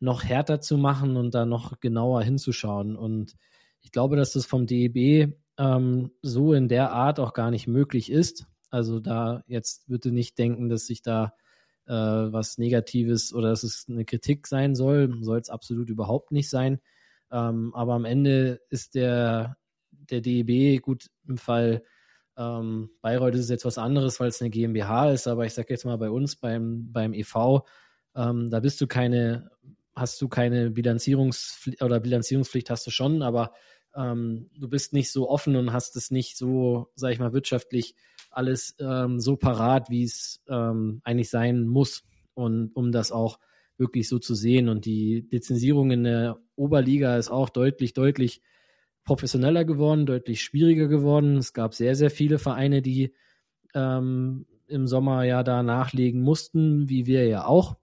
[0.00, 2.96] noch härter zu machen und da noch genauer hinzuschauen.
[2.96, 3.36] Und
[3.80, 8.10] ich glaube, dass das vom DEB ähm, so in der Art auch gar nicht möglich
[8.10, 8.46] ist.
[8.70, 11.34] Also da jetzt bitte nicht denken, dass sich da
[11.86, 15.18] äh, was Negatives oder dass es eine Kritik sein soll.
[15.22, 16.80] Soll es absolut überhaupt nicht sein.
[17.30, 19.56] Ähm, aber am Ende ist der,
[19.90, 21.82] der DEB gut im Fall
[22.36, 25.68] ähm, Bayreuth ist es jetzt was anderes, weil es eine GmbH ist, aber ich sage
[25.70, 27.60] jetzt mal bei uns beim, beim EV,
[28.14, 29.50] ähm, da bist du keine,
[29.94, 33.52] hast du keine Bilanzierungspflicht oder Bilanzierungspflicht hast du schon, aber
[33.94, 37.94] ähm, du bist nicht so offen und hast es nicht so, sag ich mal, wirtschaftlich
[38.32, 42.04] alles ähm, so parat, wie es ähm, eigentlich sein muss.
[42.34, 43.38] Und um das auch
[43.78, 44.68] wirklich so zu sehen.
[44.68, 48.42] Und die Lizenzierung in der Oberliga ist auch deutlich, deutlich
[49.04, 51.36] professioneller geworden, deutlich schwieriger geworden.
[51.36, 53.14] Es gab sehr, sehr viele Vereine, die
[53.74, 57.76] ähm, im Sommer ja da nachlegen mussten, wie wir ja auch.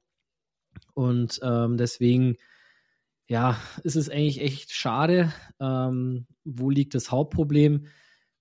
[0.93, 2.38] Und ähm, deswegen,
[3.28, 5.32] ja, ist es eigentlich echt schade.
[5.60, 7.88] Ähm, wo liegt das Hauptproblem?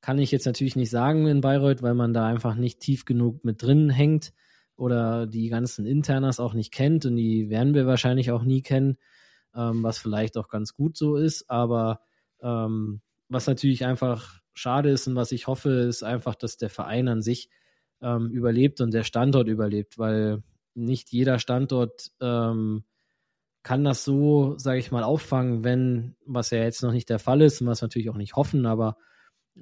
[0.01, 3.45] Kann ich jetzt natürlich nicht sagen in Bayreuth, weil man da einfach nicht tief genug
[3.45, 4.33] mit drin hängt.
[4.79, 8.97] oder die ganzen Internas auch nicht kennt und die werden wir wahrscheinlich auch nie kennen,
[9.55, 12.01] ähm, was vielleicht auch ganz gut so ist, aber
[12.41, 17.09] ähm, was natürlich einfach schade ist und was ich hoffe, ist einfach, dass der Verein
[17.09, 17.51] an sich
[18.01, 20.45] ähm, überlebt und der Standort überlebt, weil
[20.75, 22.85] nicht jeder Standort ähm,
[23.65, 27.43] kann das so, sage ich mal, auffangen, wenn, was ja jetzt noch nicht der Fall
[27.43, 28.97] ist und was natürlich auch nicht hoffen, aber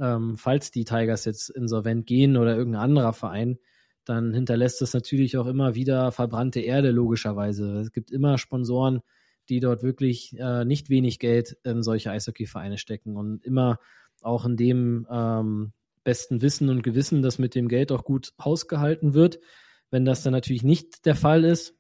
[0.01, 3.59] ähm, falls die Tigers jetzt insolvent gehen oder irgendein anderer Verein,
[4.05, 7.81] dann hinterlässt es natürlich auch immer wieder verbrannte Erde, logischerweise.
[7.81, 9.01] Es gibt immer Sponsoren,
[9.49, 13.79] die dort wirklich äh, nicht wenig Geld in solche Eishockey-Vereine stecken und immer
[14.23, 15.73] auch in dem ähm,
[16.05, 19.41] besten Wissen und Gewissen, dass mit dem Geld auch gut hausgehalten wird.
[19.91, 21.75] Wenn das dann natürlich nicht der Fall ist,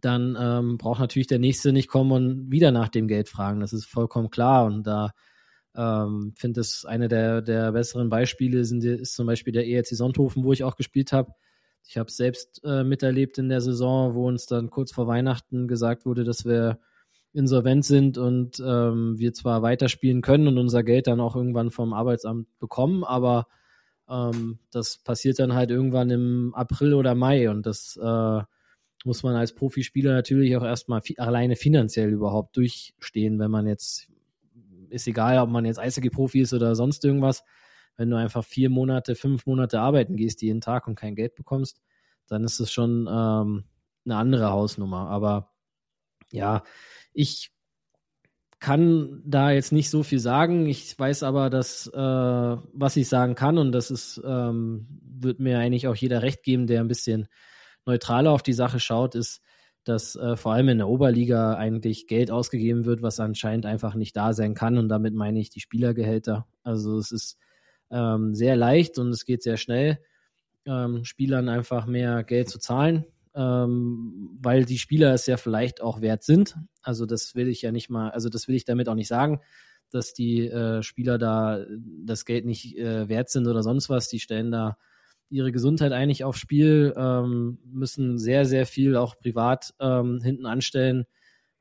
[0.00, 3.60] dann ähm, braucht natürlich der Nächste nicht kommen und wieder nach dem Geld fragen.
[3.60, 4.66] Das ist vollkommen klar.
[4.66, 5.12] Und da
[5.76, 10.44] ähm, finde es eine der, der besseren Beispiele sind, ist zum Beispiel der ERC Sonthofen,
[10.44, 11.32] wo ich auch gespielt habe.
[11.86, 15.68] Ich habe es selbst äh, miterlebt in der Saison, wo uns dann kurz vor Weihnachten
[15.68, 16.78] gesagt wurde, dass wir
[17.32, 21.92] insolvent sind und ähm, wir zwar weiterspielen können und unser Geld dann auch irgendwann vom
[21.92, 23.46] Arbeitsamt bekommen, aber
[24.08, 28.40] ähm, das passiert dann halt irgendwann im April oder Mai und das äh,
[29.04, 34.08] muss man als Profispieler natürlich auch erstmal fi alleine finanziell überhaupt durchstehen, wenn man jetzt,
[34.90, 37.44] ist egal, ob man jetzt Eishockey-Profi ist oder sonst irgendwas,
[37.96, 41.80] wenn du einfach vier Monate, fünf Monate arbeiten gehst jeden Tag und kein Geld bekommst,
[42.28, 43.64] dann ist es schon ähm,
[44.04, 45.08] eine andere Hausnummer.
[45.08, 45.52] Aber
[46.30, 46.62] ja,
[47.12, 47.50] ich
[48.60, 50.66] kann da jetzt nicht so viel sagen.
[50.66, 55.58] Ich weiß aber, dass äh, was ich sagen kann und das ist ähm, wird mir
[55.58, 57.26] eigentlich auch jeder recht geben, der ein bisschen
[57.86, 59.40] neutraler auf die Sache schaut, ist,
[59.84, 64.16] dass äh, vor allem in der Oberliga eigentlich Geld ausgegeben wird, was anscheinend einfach nicht
[64.16, 64.78] da sein kann.
[64.78, 66.46] Und damit meine ich die Spielergehälter.
[66.62, 67.38] Also es ist
[67.90, 69.98] ähm, sehr leicht und es geht sehr schnell,
[70.66, 76.00] ähm, Spielern einfach mehr Geld zu zahlen ähm, weil die Spieler es ja vielleicht auch
[76.00, 76.56] wert sind.
[76.82, 79.40] Also das will ich ja nicht mal, also das will ich damit auch nicht sagen,
[79.90, 81.64] dass die äh, Spieler da
[82.04, 84.08] das Geld nicht äh, wert sind oder sonst was.
[84.08, 84.78] Die stellen da
[85.30, 91.06] ihre Gesundheit eigentlich aufs Spiel, ähm, müssen sehr, sehr viel auch privat ähm, hinten anstellen.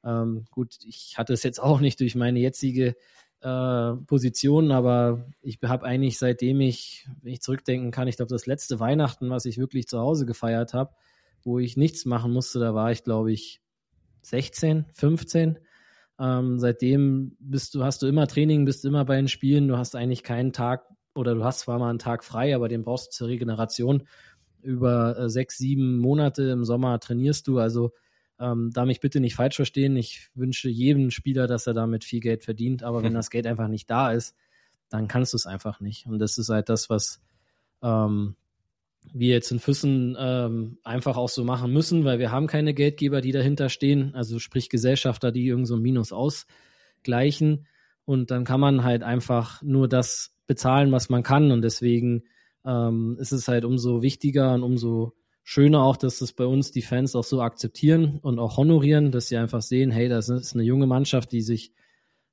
[0.03, 2.95] Ähm, gut, ich hatte es jetzt auch nicht durch meine jetzige
[3.41, 8.47] äh, Position, aber ich habe eigentlich seitdem ich, wenn ich zurückdenken kann, ich glaube, das
[8.47, 10.93] letzte Weihnachten, was ich wirklich zu Hause gefeiert habe,
[11.43, 13.61] wo ich nichts machen musste, da war ich, glaube ich,
[14.23, 15.59] 16, 15.
[16.19, 19.95] Ähm, seitdem bist du, hast du immer Training, bist immer bei den Spielen, du hast
[19.95, 20.83] eigentlich keinen Tag
[21.13, 24.07] oder du hast zwar mal einen Tag frei, aber den brauchst du zur Regeneration.
[24.61, 27.59] Über äh, sechs, sieben Monate im Sommer trainierst du.
[27.59, 27.93] Also
[28.39, 29.95] ähm, da mich bitte nicht falsch verstehen.
[29.97, 33.67] Ich wünsche jedem Spieler, dass er damit viel Geld verdient, aber wenn das Geld einfach
[33.67, 34.35] nicht da ist,
[34.89, 36.05] dann kannst du es einfach nicht.
[36.07, 37.21] Und das ist halt das, was
[37.81, 38.35] ähm,
[39.13, 43.21] wir jetzt in Füssen ähm, einfach auch so machen müssen, weil wir haben keine Geldgeber,
[43.21, 47.65] die dahinter stehen, also sprich Gesellschafter, die irgend so ein Minus ausgleichen.
[48.05, 51.51] Und dann kann man halt einfach nur das bezahlen, was man kann.
[51.51, 52.23] Und deswegen
[52.65, 56.81] ähm, ist es halt umso wichtiger und umso schöner auch, dass das bei uns die
[56.81, 60.63] Fans auch so akzeptieren und auch honorieren, dass sie einfach sehen, hey, das ist eine
[60.63, 61.71] junge Mannschaft, die sich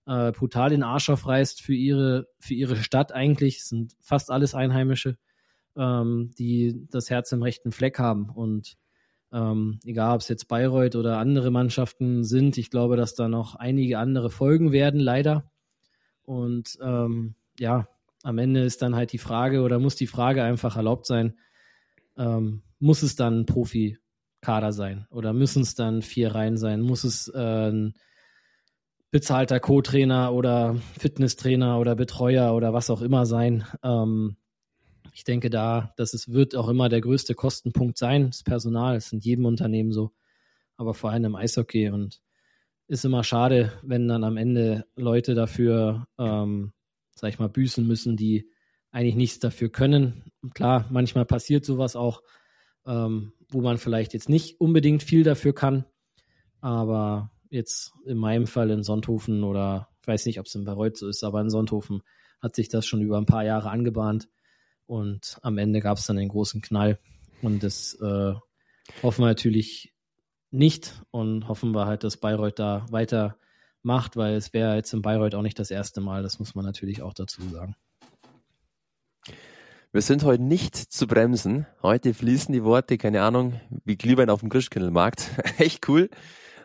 [0.07, 3.59] äh, brutal den Arsch aufreißt für ihre, für ihre Stadt eigentlich.
[3.59, 5.17] Es sind fast alles Einheimische
[5.77, 8.31] ähm, die das Herz im rechten Fleck haben.
[8.31, 8.77] Und
[9.33, 13.55] ähm, egal, ob es jetzt Bayreuth oder andere Mannschaften sind, ich glaube, dass da noch
[13.55, 15.51] einige andere folgen werden, leider.
[16.23, 17.89] Und ähm, ja,
[18.27, 21.39] am Ende ist dann halt die Frage oder muss die Frage einfach erlaubt sein,
[22.19, 26.81] ähm, muss es dann ein Profikader sein oder müssen es dann vier Reihen sein?
[26.81, 27.95] Muss es äh, ein
[29.13, 33.65] bezahlter Co-Trainer oder Fitnesstrainer oder Betreuer oder was auch immer sein?
[33.85, 34.37] Ähm,
[35.13, 38.97] ich denke da, dass es wird auch immer der größte Kostenpunkt sein, das Personal.
[38.97, 40.11] Das ist in jedem Unternehmen so,
[40.77, 42.21] aber vor allem im Eishockey und
[42.89, 46.73] ist immer schade, wenn dann am Ende Leute dafür, ähm,
[47.17, 48.49] sag ich mal, büßen müssen, die
[48.93, 50.31] eigentlich nichts dafür können.
[50.55, 52.23] klar, manchmal passiert sowas auch,
[52.87, 55.85] ähm, wo man vielleicht jetzt nicht unbedingt viel dafür kann,
[56.61, 60.97] aber jetzt in meinem Fall in Sonthofen oder ich weiß nicht, ob es in Bayreuth
[60.97, 62.03] so ist, aber in Sonthofen
[62.41, 64.29] hat sich das schon über ein paar Jahre angebahnt.
[64.87, 67.01] Und am Ende gab es dann den großen Knall.
[67.43, 68.35] Und das äh,
[69.03, 69.93] hoffen wir natürlich
[70.51, 73.37] nicht und hoffen wir halt, dass Bayreuth da weiter
[73.87, 76.23] macht, weil es wäre jetzt in Bayreuth auch nicht das erste Mal.
[76.23, 77.75] Das muss man natürlich auch dazu sagen.
[79.93, 81.67] Wir sind heute nicht zu bremsen.
[81.83, 85.31] Heute fließen die Worte, keine Ahnung, wie Glühwein auf dem Christkindlmarkt.
[85.59, 86.11] Echt cool.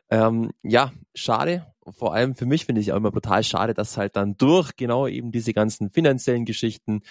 [0.09, 1.65] Ähm, ja, schade.
[1.89, 5.07] Vor allem für mich finde ich auch immer brutal schade, dass halt dann durch genau
[5.07, 7.03] eben diese ganzen finanziellen Geschichten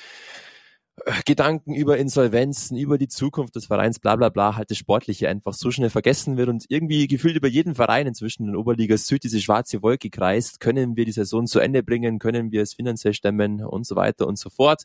[1.24, 5.54] Gedanken über Insolvenzen, über die Zukunft des Vereins, bla bla bla, halt das Sportliche einfach
[5.54, 9.40] so schnell vergessen wird und irgendwie gefühlt über jeden Verein inzwischen in Oberliga Süd diese
[9.40, 10.60] schwarze Wolke kreist.
[10.60, 12.18] Können wir die Saison zu Ende bringen?
[12.18, 13.64] Können wir es finanziell stemmen?
[13.64, 14.84] Und so weiter und so fort.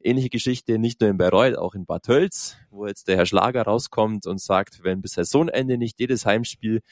[0.00, 3.62] Ähnliche Geschichte nicht nur in Bayreuth, auch in Bad Tölz, wo jetzt der Herr Schlager
[3.62, 6.82] rauskommt und sagt, wenn bis Saisonende nicht jedes Heimspiel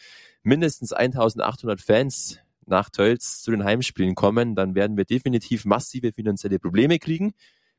[0.43, 6.59] mindestens 1800 Fans nach Tölz zu den Heimspielen kommen, dann werden wir definitiv massive finanzielle
[6.59, 7.35] Probleme kriegen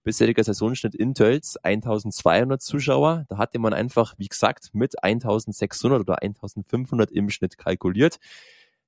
[0.06, 3.26] bisheriger Saisonschnitt in Tölz 1200 Zuschauer.
[3.28, 8.20] Da hatte man einfach, wie gesagt, mit 1600 oder 1500 im Schnitt kalkuliert.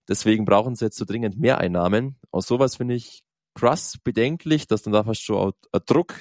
[0.08, 2.16] Deswegen brauchen sie jetzt so dringend mehr Einnahmen.
[2.32, 3.24] Aus sowas finde ich
[3.56, 6.14] krass bedenklich, dass dann da fast schon ein Druck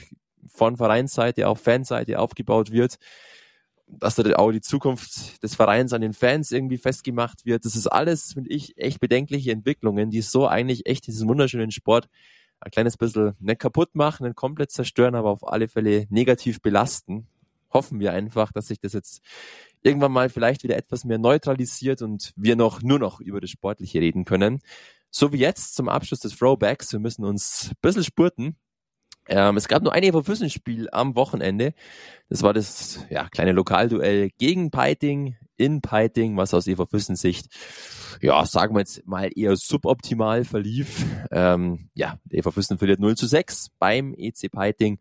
[0.49, 2.97] von Vereinsseite auf Fanseite aufgebaut wird,
[3.86, 7.64] dass da auch die Zukunft des Vereins an den Fans irgendwie festgemacht wird.
[7.64, 12.09] Das ist alles, finde ich, echt bedenkliche Entwicklungen, die so eigentlich echt diesen wunderschönen Sport
[12.61, 17.27] ein kleines bisschen nicht kaputt machen, nicht komplett zerstören, aber auf alle Fälle negativ belasten.
[17.73, 19.23] Hoffen wir einfach, dass sich das jetzt
[19.83, 24.01] irgendwann mal vielleicht wieder etwas mehr neutralisiert und wir noch nur noch über das Sportliche
[24.01, 24.61] reden können.
[25.11, 26.93] So wie jetzt zum Abschluss des Throwbacks.
[26.93, 28.57] Wir müssen uns ein bisschen spurten.
[29.29, 31.75] Ähm, es gab nur ein Evo-Füssen-Spiel am Wochenende.
[32.29, 37.49] Das war das ja, kleine Lokalduell gegen Peiting in Peiting, was aus Eva Füssen Sicht,
[38.21, 41.05] ja, sagen wir jetzt mal eher suboptimal verlief.
[41.31, 44.99] Ähm, ja, Eva Füssen verliert 0 zu 6 beim EC Peiting.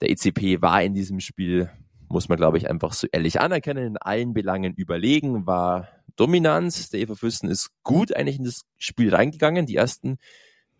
[0.00, 1.70] Der ECP war in diesem Spiel,
[2.08, 6.92] muss man glaube ich einfach so ehrlich anerkennen, in allen Belangen überlegen, war dominant.
[6.92, 9.66] Der Eva Füssen ist gut eigentlich in das Spiel reingegangen.
[9.66, 10.18] Die ersten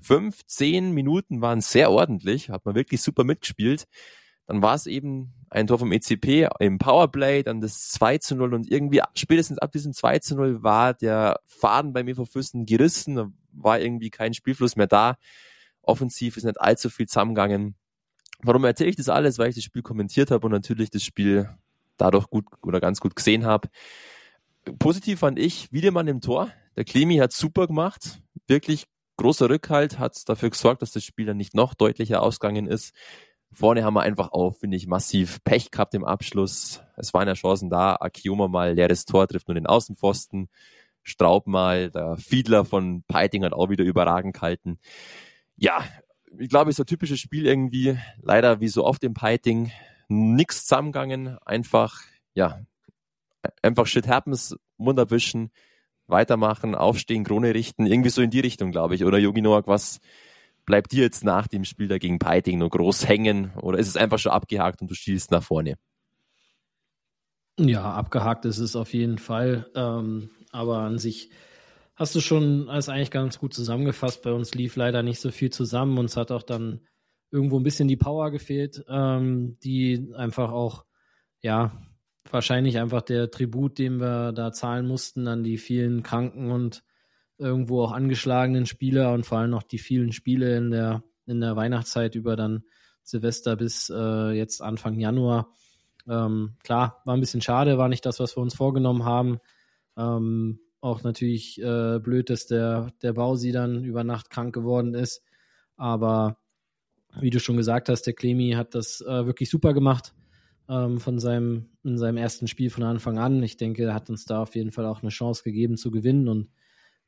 [0.01, 3.87] fünf, zehn Minuten waren sehr ordentlich, hat man wirklich super mitgespielt.
[4.49, 8.55] Dann war es eben ein Tor vom ECP im Powerplay, dann das 2 zu 0
[8.55, 12.65] und irgendwie spätestens ab diesem 2 zu 0 war der Faden bei mir vor Füßen
[12.65, 15.17] gerissen, war irgendwie kein Spielfluss mehr da.
[15.83, 17.77] Offensiv ist nicht allzu viel zusammengegangen.
[18.43, 19.39] Warum erzähle ich das alles?
[19.39, 21.51] Weil ich das Spiel kommentiert habe und natürlich das Spiel
[21.99, 23.69] dadurch gut oder ganz gut gesehen habe.
[24.79, 26.51] Positiv fand ich Wiedemann im Tor.
[26.77, 28.23] Der Klemi hat super gemacht.
[28.47, 28.87] Wirklich
[29.19, 32.95] großer Rückhalt, hat dafür gesorgt, dass das Spiel dann nicht noch deutlicher ausgegangen ist.
[33.53, 36.83] Vorne haben wir einfach auch, finde ich, massiv Pech gehabt im Abschluss.
[36.97, 37.97] Es waren ja Chancen da.
[37.99, 40.49] Akioma mal leeres Tor, trifft nur den Außenpfosten.
[41.03, 44.79] Straub mal, der Fiedler von Peiting hat auch wieder überragend gehalten.
[45.57, 45.83] Ja,
[46.39, 47.99] ich glaube, ist ein typisches Spiel irgendwie.
[48.21, 49.73] Leider wie so oft im Peiting
[50.09, 51.39] nix zusammengegangen.
[51.45, 52.03] Einfach,
[52.35, 52.61] ja,
[53.63, 55.51] einfach shit happens, Mund abwischen,
[56.07, 57.87] weitermachen, aufstehen, Krone richten.
[57.87, 59.05] Irgendwie so in die Richtung, glaube ich.
[59.05, 60.01] Oder Yogi Noak, was,
[60.69, 63.97] bleibt dir jetzt nach dem Spiel da gegen Peiting noch groß hängen oder ist es
[63.97, 65.77] einfach schon abgehakt und du schießt nach vorne?
[67.59, 69.67] Ja, abgehakt ist es auf jeden Fall.
[69.75, 71.31] Ähm, aber an sich
[71.97, 74.23] hast du schon alles eigentlich ganz gut zusammengefasst.
[74.23, 75.97] Bei uns lief leider nicht so viel zusammen.
[75.97, 76.83] Uns hat auch dann
[77.31, 80.85] irgendwo ein bisschen die Power gefehlt, ähm, die einfach auch,
[81.41, 81.73] ja,
[82.31, 86.85] wahrscheinlich einfach der Tribut, den wir da zahlen mussten an die vielen Kranken und
[87.39, 91.57] irgendwo auch angeschlagenen Spieler und vor allem noch die vielen Spiele in der, in der
[91.57, 92.65] Weihnachtszeit über dann
[93.03, 95.49] Silvester bis äh, jetzt Anfang Januar.
[96.09, 99.39] Ähm, klar, war ein bisschen schade, war nicht das, was wir uns vorgenommen haben.
[99.97, 105.23] Ähm, auch natürlich äh, blöd, dass der, der Bausi dann über Nacht krank geworden ist.
[105.77, 106.39] Aber
[107.21, 110.15] wie du schon gesagt hast, der Clemi hat das äh, wirklich super gemacht
[110.69, 113.43] ähm, von seinem, in seinem ersten Spiel von Anfang an.
[113.43, 116.29] Ich denke, er hat uns da auf jeden Fall auch eine Chance gegeben zu gewinnen
[116.29, 116.49] und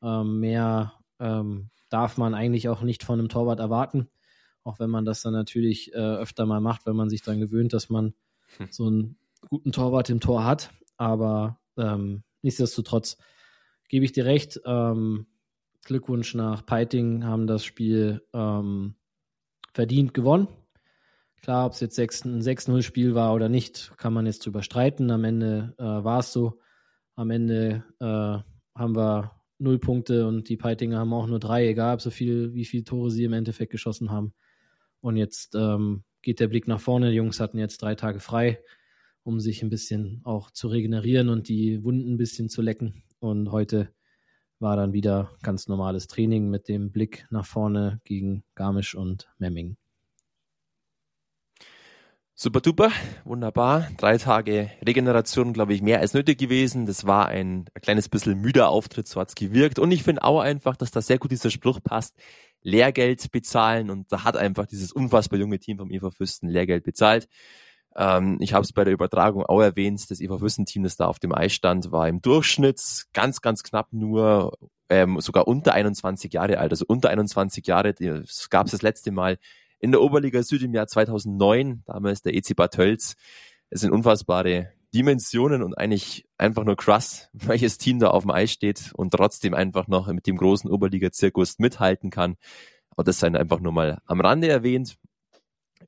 [0.03, 4.09] ähm, mehr ähm, darf man eigentlich auch nicht von einem Torwart erwarten.
[4.63, 7.73] Auch wenn man das dann natürlich äh, öfter mal macht, wenn man sich dann gewöhnt,
[7.73, 8.15] dass man
[8.59, 8.69] hm.
[8.71, 10.71] so einen guten Torwart im Tor hat.
[10.97, 13.17] Aber ähm, nichtsdestotrotz
[13.89, 14.61] gebe ich dir recht.
[14.65, 15.27] Ähm,
[15.85, 18.95] Glückwunsch nach Peiting, haben das Spiel ähm,
[19.73, 20.49] verdient gewonnen.
[21.43, 25.11] Klar, ob es jetzt ein 6-0-Spiel war oder nicht, kann man jetzt drüber streiten.
[25.11, 26.61] Am Ende äh, war es so.
[27.17, 32.01] Am Ende äh, haben wir null Punkte und die Peitinger haben auch nur drei, egal
[32.01, 34.33] so viel, wie viele Tore sie im Endeffekt geschossen haben.
[35.01, 37.11] Und jetzt ähm, geht der Blick nach vorne.
[37.11, 38.61] Die Jungs hatten jetzt drei Tage frei,
[39.23, 43.03] um sich ein bisschen auch zu regenerieren und die Wunden ein bisschen zu lecken.
[43.19, 43.93] Und heute
[44.59, 49.77] war dann wieder ganz normales Training mit dem Blick nach vorne gegen Garmisch und Memming.
[52.43, 52.91] Super duper,
[53.24, 53.88] wunderbar.
[53.99, 56.86] Drei Tage Regeneration, glaube ich, mehr als nötig gewesen.
[56.86, 59.78] Das war ein, ein kleines bisschen müder Auftritt, so hat's gewirkt.
[59.78, 62.16] Und ich finde auch einfach, dass da sehr gut dieser Spruch passt.
[62.62, 67.28] Lehrgeld bezahlen und da hat einfach dieses unfassbar junge Team vom Eva Fürsten Lehrgeld bezahlt.
[67.95, 71.18] Ähm, ich habe es bei der Übertragung auch erwähnt, das Eva Fürsten-Team, das da auf
[71.18, 74.57] dem Eis stand, war im Durchschnitt ganz, ganz knapp nur
[74.88, 76.70] ähm, sogar unter 21 Jahre alt.
[76.70, 79.36] Also unter 21 Jahre, das gab es das letzte Mal
[79.81, 83.16] in der Oberliga Süd im Jahr 2009, damals der EC Bad Tölz.
[83.70, 88.53] Es sind unfassbare Dimensionen und eigentlich einfach nur krass, welches Team da auf dem Eis
[88.53, 92.37] steht und trotzdem einfach noch mit dem großen Oberliga-Zirkus mithalten kann.
[92.91, 94.97] Aber das sei einfach nur mal am Rande erwähnt.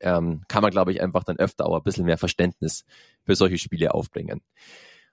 [0.00, 2.84] Ähm, kann man, glaube ich, einfach dann öfter auch ein bisschen mehr Verständnis
[3.24, 4.40] für solche Spiele aufbringen.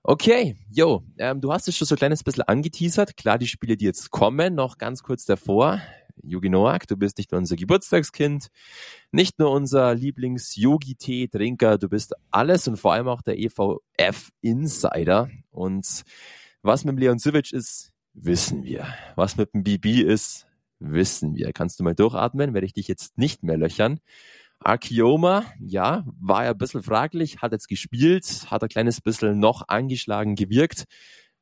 [0.02, 3.18] Okay, jo, ähm, du hast es schon so ein kleines bisschen angeteasert.
[3.18, 5.82] Klar, die Spiele, die jetzt kommen, noch ganz kurz davor.
[6.24, 8.48] Yogi Noak, du bist nicht nur unser Geburtstagskind,
[9.12, 15.30] nicht nur unser Lieblings-Yogi-Tee-Trinker, du bist alles und vor allem auch der EVF-Insider.
[15.52, 16.04] Und
[16.62, 18.88] was mit dem Leon Sivic ist, wissen wir.
[19.16, 20.48] Was mit dem BB ist,
[20.80, 21.54] wissen wir.
[21.54, 24.00] Kannst du mal durchatmen, werde ich dich jetzt nicht mehr löchern.
[24.60, 29.70] Akioma, ja, war ja ein bisschen fraglich, hat jetzt gespielt, hat ein kleines bisschen noch
[29.70, 30.86] angeschlagen gewirkt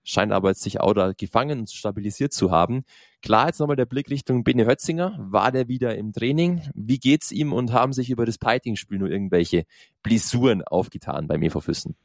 [0.07, 2.83] scheint aber jetzt sich auch da gefangen und stabilisiert zu haben.
[3.21, 5.17] Klar, jetzt nochmal der Blick Richtung Bene Hötzinger.
[5.19, 6.61] War der wieder im Training?
[6.73, 9.65] Wie geht's ihm und haben sich über das Piting-Spiel nur irgendwelche
[10.03, 11.95] Blessuren aufgetan beim EV Füssen?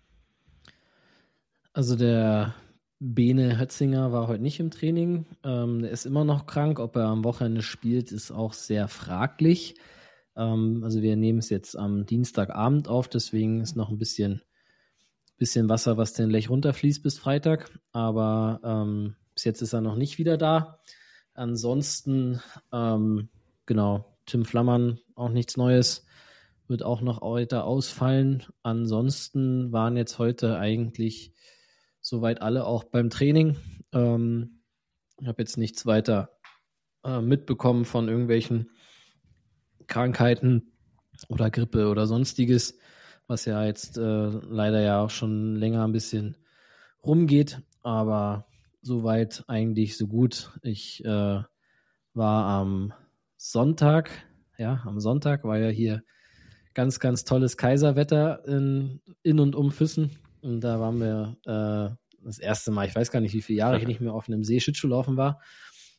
[1.73, 2.55] Also der
[2.99, 5.27] Bene Hötzinger war heute nicht im Training.
[5.45, 6.79] Ähm, er ist immer noch krank.
[6.79, 9.75] Ob er am Wochenende spielt, ist auch sehr fraglich.
[10.37, 14.43] Ähm, also wir nehmen es jetzt am Dienstagabend auf, deswegen ist noch ein bisschen
[15.43, 17.77] bisschen Wasser, was den Lech runterfließt bis Freitag.
[17.91, 20.79] Aber ähm, bis jetzt ist er noch nicht wieder da.
[21.35, 22.41] Ansonsten,
[22.73, 23.29] ähm,
[23.67, 26.05] genau, Tim Flammern, auch nichts Neues.
[26.69, 28.45] Wird auch noch heute ausfallen.
[28.63, 31.35] Ansonsten waren jetzt heute eigentlich
[32.01, 33.57] soweit alle auch beim Training.
[33.93, 34.63] Ähm,
[35.21, 36.31] ich habe jetzt nichts weiter
[37.05, 38.71] äh, mitbekommen von irgendwelchen
[39.87, 40.73] Krankheiten
[41.29, 42.79] oder Grippe oder sonstiges
[43.33, 46.37] was ja jetzt äh, leider ja auch schon länger ein bisschen
[47.05, 48.47] rumgeht, aber
[48.83, 50.51] soweit eigentlich so gut.
[50.63, 51.43] Ich äh,
[52.15, 52.93] war am
[53.37, 54.11] Sonntag,
[54.59, 56.03] ja, am Sonntag war ja hier
[56.75, 60.11] ganz, ganz tolles Kaiserwetter in, in und um Füssen.
[60.43, 63.79] Und da waren wir äh, das erste Mal, ich weiß gar nicht, wie viele Jahre
[63.79, 65.41] ich nicht mehr auf einem See Schlittschuhlaufen war,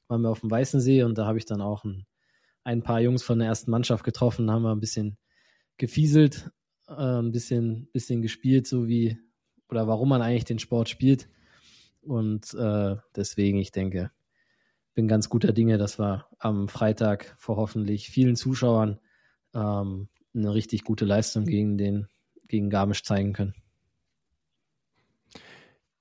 [0.08, 2.06] waren wir auf dem Weißen See und da habe ich dann auch ein,
[2.64, 5.18] ein paar Jungs von der ersten Mannschaft getroffen, haben wir ein bisschen
[5.78, 6.52] gefieselt
[6.88, 9.18] äh, ein bisschen, bisschen gespielt, so wie
[9.70, 11.30] oder warum man eigentlich den Sport spielt.
[12.04, 14.12] Und äh, deswegen, ich denke,
[14.94, 19.00] bin ganz guter Dinge, dass wir am Freitag vor hoffentlich vielen Zuschauern
[19.54, 22.08] ähm, eine richtig gute Leistung gegen den
[22.48, 23.56] gegen Garmisch zeigen können.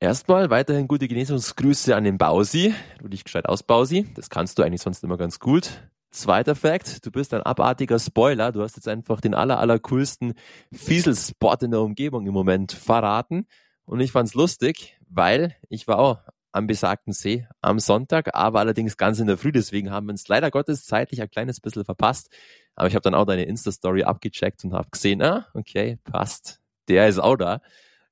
[0.00, 2.74] Erstmal weiterhin gute Genesungsgrüße an den Bausi.
[2.98, 4.06] Du dich gescheit aus, Bausi.
[4.14, 5.70] Das kannst du eigentlich sonst immer ganz gut.
[6.10, 8.52] Zweiter Fact, du bist ein abartiger Spoiler.
[8.52, 10.34] Du hast jetzt einfach den aller, aller coolsten
[10.72, 13.46] Fieselspot in der Umgebung im Moment verraten.
[13.84, 16.18] Und ich fand's lustig, weil ich war auch
[16.52, 19.52] am besagten See am Sonntag, aber allerdings ganz in der Früh.
[19.52, 22.30] Deswegen haben wir uns leider Gottes zeitlich ein kleines bisschen verpasst.
[22.74, 26.60] Aber ich habe dann auch deine Insta-Story abgecheckt und habe gesehen, ah, okay, passt.
[26.88, 27.60] Der ist auch da.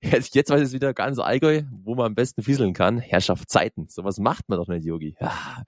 [0.03, 2.99] Jetzt, jetzt weiß ich wieder ganz Allgäu, wo man am besten fieseln kann.
[2.99, 3.87] Herrschaft Zeiten.
[3.89, 5.15] Sowas macht man doch nicht, Yogi.
[5.21, 5.65] Ja.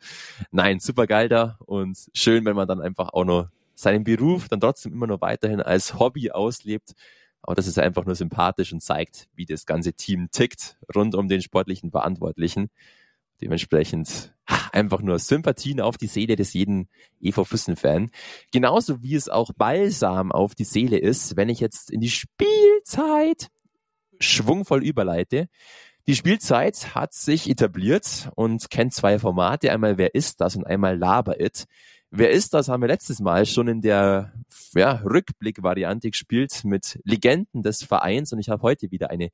[0.50, 4.60] Nein, super geil da und schön, wenn man dann einfach auch noch seinen Beruf dann
[4.60, 6.94] trotzdem immer noch weiterhin als Hobby auslebt.
[7.42, 11.28] Aber das ist einfach nur sympathisch und zeigt, wie das ganze Team tickt rund um
[11.28, 12.70] den sportlichen Verantwortlichen.
[13.40, 14.32] Dementsprechend
[14.72, 16.88] einfach nur Sympathien auf die Seele des jeden
[17.20, 18.10] EV Füssen-Fan.
[18.52, 23.48] Genauso wie es auch Balsam auf die Seele ist, wenn ich jetzt in die Spielzeit
[24.20, 25.48] schwungvoll überleite.
[26.06, 29.70] Die Spielzeit hat sich etabliert und kennt zwei Formate.
[29.72, 31.66] Einmal Wer ist das und einmal Laber It.
[32.14, 34.34] Wer ist das haben wir letztes Mal schon in der
[34.74, 39.30] ja, Rückblick-Variante gespielt mit Legenden des Vereins und ich habe heute wieder eine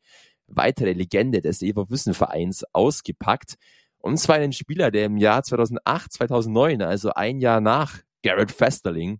[0.46, 3.56] weitere Legende des Eva Wissen Vereins ausgepackt.
[3.98, 9.18] Und zwar einen Spieler, der im Jahr 2008, 2009, also ein Jahr nach Garrett Festerling,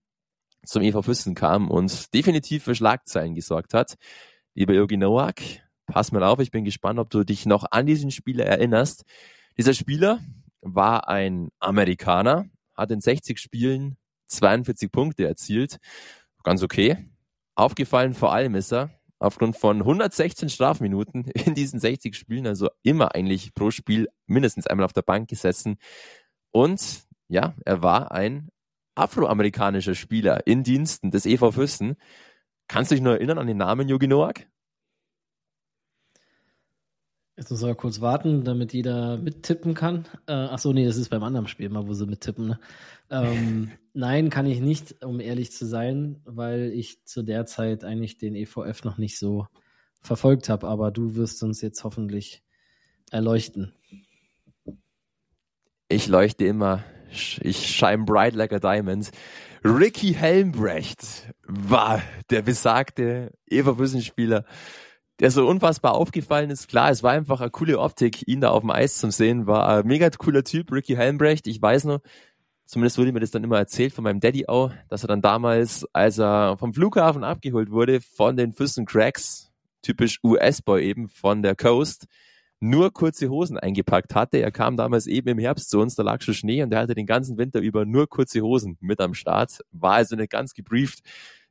[0.64, 3.96] zum EV Füssen kam und definitiv für Schlagzeilen gesorgt hat.
[4.54, 5.42] Lieber Yogi Nowak,
[5.86, 9.02] pass mal auf, ich bin gespannt, ob du dich noch an diesen Spieler erinnerst.
[9.56, 10.20] Dieser Spieler
[10.61, 12.48] war ein Amerikaner,
[12.79, 13.97] hat in 60 Spielen
[14.29, 15.79] 42 Punkte erzielt.
[16.43, 17.11] Ganz okay.
[17.55, 23.14] Aufgefallen vor allem ist er, aufgrund von 116 Strafminuten in diesen 60 Spielen, also immer
[23.14, 25.76] eigentlich pro Spiel mindestens einmal auf der Bank gesessen.
[26.51, 28.49] Und ja, er war ein
[28.95, 31.97] afroamerikanischer Spieler in Diensten des EV Füssen.
[32.68, 34.47] Kannst du dich noch erinnern an den Namen Yogi Noak?
[37.39, 40.07] Jetzt muss er kurz warten, damit jeder mittippen kann.
[40.26, 42.49] Äh, ach so, nee, das ist beim anderen Spiel mal, wo sie mittippen.
[42.49, 42.61] Ne?
[43.11, 48.18] Ähm, nein, kann ich nicht, um ehrlich zu sein, weil ich zu der Zeit eigentlich
[48.18, 49.47] den EVF noch nicht so
[50.01, 50.66] verfolgt habe.
[50.66, 52.43] Aber du wirst uns jetzt hoffentlich
[53.12, 53.72] erleuchten.
[55.89, 56.82] Ich leuchte immer
[57.41, 59.12] Ich shine bright like a diamond.
[59.62, 64.45] Ricky Helmbrecht war der besagte Everwüssen-Spieler,
[65.21, 66.69] der so unfassbar aufgefallen ist.
[66.69, 69.47] Klar, es war einfach eine coole Optik, ihn da auf dem Eis zu sehen.
[69.47, 71.47] War ein mega cooler Typ, Ricky Helmbrecht.
[71.47, 72.01] Ich weiß noch,
[72.66, 75.87] zumindest wurde mir das dann immer erzählt von meinem Daddy auch, dass er dann damals,
[75.93, 79.51] als er vom Flughafen abgeholt wurde, von den Füssen Cracks,
[79.83, 82.07] typisch US-Boy eben von der Coast,
[82.61, 84.39] nur kurze Hosen eingepackt hatte.
[84.39, 86.95] Er kam damals eben im Herbst zu uns, da lag schon Schnee und er hatte
[86.95, 89.61] den ganzen Winter über nur kurze Hosen mit am Start.
[89.73, 91.01] War also nicht ganz gebrieft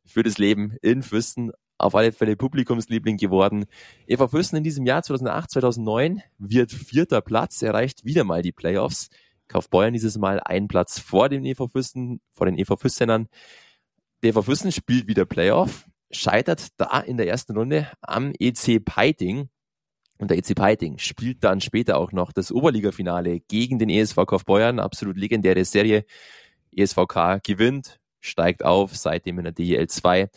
[0.05, 1.51] für das Leben in Füssen.
[1.77, 3.65] Auf alle Fälle Publikumsliebling geworden.
[4.07, 9.09] Eva Füssen in diesem Jahr 2008, 2009 wird vierter Platz, erreicht wieder mal die Playoffs.
[9.47, 13.27] Kaufbeuern dieses Mal einen Platz vor den EV Füssen, vor den EV Füssenern.
[14.23, 19.49] Der EV Füssen spielt wieder Playoff, scheitert da in der ersten Runde am EC Peiting.
[20.17, 24.79] Und der EC Peiting spielt dann später auch noch das Oberligafinale gegen den ESV Kaufbeuern.
[24.79, 26.05] Absolut legendäre Serie.
[26.75, 30.29] ESVK gewinnt, steigt auf, seitdem in der DEL 2.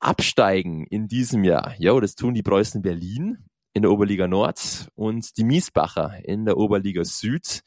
[0.00, 1.74] Absteigen in diesem Jahr.
[1.78, 3.38] Ja, das tun die Preußen Berlin
[3.72, 7.62] in der Oberliga Nord und die Miesbacher in der Oberliga Süd.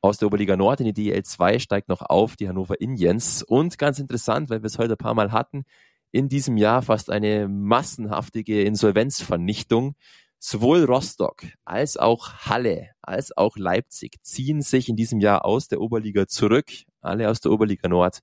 [0.00, 3.42] Aus der Oberliga Nord in die DEL 2 steigt noch auf die Hannover Indians.
[3.42, 5.64] Und ganz interessant, weil wir es heute ein paar Mal hatten,
[6.12, 9.96] in diesem Jahr fast eine massenhaftige Insolvenzvernichtung
[10.38, 15.80] Sowohl Rostock als auch Halle als auch Leipzig ziehen sich in diesem Jahr aus der
[15.80, 18.20] Oberliga zurück, alle aus der Oberliga Nord,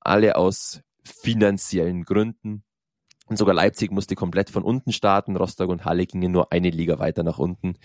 [0.00, 2.64] alle aus finanziellen Gründen.
[3.26, 6.98] Und sogar Leipzig musste komplett von unten starten, Rostock und Halle gingen nur eine Liga
[6.98, 7.76] weiter nach unten.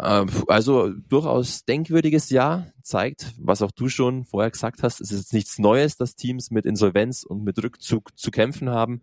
[0.00, 5.32] Ähm, also durchaus denkwürdiges Jahr, zeigt, was auch du schon vorher gesagt hast, es ist
[5.32, 9.02] nichts Neues, dass Teams mit Insolvenz und mit Rückzug zu kämpfen haben.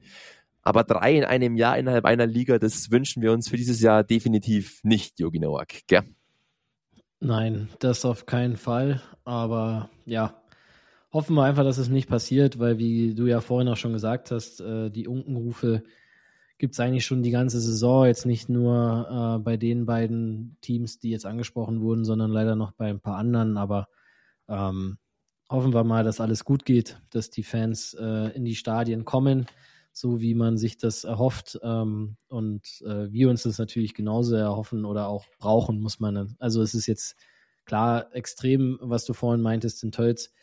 [0.63, 4.03] Aber drei in einem Jahr innerhalb einer Liga, das wünschen wir uns für dieses Jahr
[4.03, 6.03] definitiv nicht, Jogi Nowak, gell?
[7.19, 9.01] Nein, das auf keinen Fall.
[9.23, 10.40] Aber ja,
[11.11, 14.31] hoffen wir einfach, dass es nicht passiert, weil wie du ja vorhin auch schon gesagt
[14.31, 15.83] hast, äh, die Unkenrufe
[16.57, 20.99] gibt es eigentlich schon die ganze Saison, jetzt nicht nur äh, bei den beiden Teams,
[20.99, 23.57] die jetzt angesprochen wurden, sondern leider noch bei ein paar anderen.
[23.57, 23.87] Aber
[24.47, 24.97] ähm,
[25.49, 29.47] hoffen wir mal, dass alles gut geht, dass die Fans äh, in die Stadien kommen
[29.93, 31.59] so wie man sich das erhofft.
[31.63, 36.35] Ähm, und äh, wir uns das natürlich genauso erhoffen oder auch brauchen, muss man.
[36.39, 37.15] Also es ist jetzt
[37.65, 40.33] klar extrem, was du vorhin meintest in Tölz.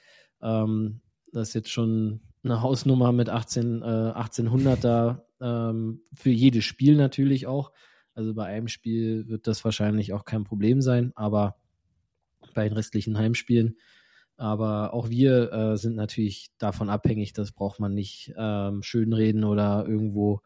[0.42, 1.00] Ähm,
[1.32, 6.96] das ist jetzt schon eine Hausnummer mit 18, äh, 1800 da ähm, für jedes Spiel
[6.96, 7.72] natürlich auch.
[8.14, 11.56] Also bei einem Spiel wird das wahrscheinlich auch kein Problem sein, aber
[12.54, 13.76] bei den restlichen Heimspielen
[14.38, 19.84] aber auch wir äh, sind natürlich davon abhängig, das braucht man nicht ähm, schönreden oder
[19.86, 20.42] irgendwo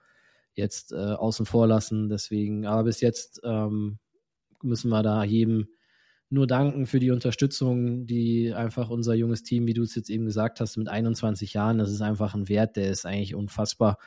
[0.54, 2.08] jetzt äh, außen vor lassen.
[2.08, 3.98] Deswegen, aber bis jetzt ähm,
[4.62, 5.68] müssen wir da jedem
[6.32, 10.24] nur danken für die Unterstützung, die einfach unser junges Team, wie du es jetzt eben
[10.24, 13.98] gesagt hast, mit 21 Jahren, das ist einfach ein Wert, der ist eigentlich unfassbar,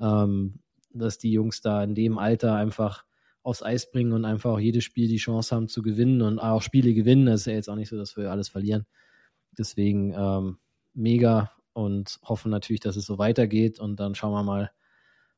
[0.00, 0.60] ähm,
[0.94, 3.04] dass die Jungs da in dem Alter einfach
[3.42, 6.62] aufs Eis bringen und einfach auch jedes Spiel die Chance haben zu gewinnen und auch
[6.62, 7.26] Spiele gewinnen.
[7.26, 8.86] Das ist ja jetzt auch nicht so, dass wir alles verlieren.
[9.58, 10.56] Deswegen ähm,
[10.94, 13.78] mega und hoffen natürlich, dass es so weitergeht.
[13.78, 14.70] Und dann schauen wir mal,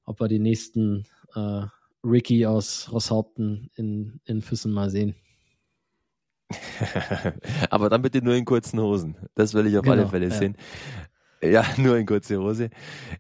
[0.05, 1.63] ob wir den nächsten äh,
[2.05, 5.17] Ricky aus Rosshaupten in, in Füssen mal sehen.
[7.71, 9.17] Aber dann bitte nur in kurzen Hosen.
[9.35, 10.35] Das will ich auf genau, alle Fälle ja.
[10.35, 10.57] sehen.
[11.43, 12.71] Ja, nur in kurze Hose.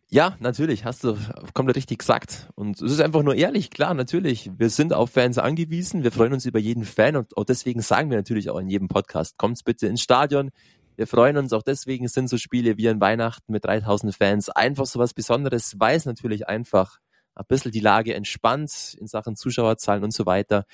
[0.09, 1.17] Ja, natürlich, hast du
[1.55, 2.49] komplett richtig gesagt.
[2.55, 4.51] Und es ist einfach nur ehrlich, klar, natürlich.
[4.57, 6.03] Wir sind auf Fans angewiesen.
[6.03, 8.89] Wir freuen uns über jeden Fan und auch deswegen sagen wir natürlich auch in jedem
[8.89, 10.51] Podcast, kommt bitte ins Stadion,
[10.99, 14.85] wir freuen uns auch deswegen, sind so Spiele wie an Weihnachten mit 3000 Fans einfach
[14.85, 16.99] so was Besonderes, weil es natürlich einfach
[17.37, 20.65] ein bisschen die Lage entspannt in Sachen Zuschauerzahlen und so weiter.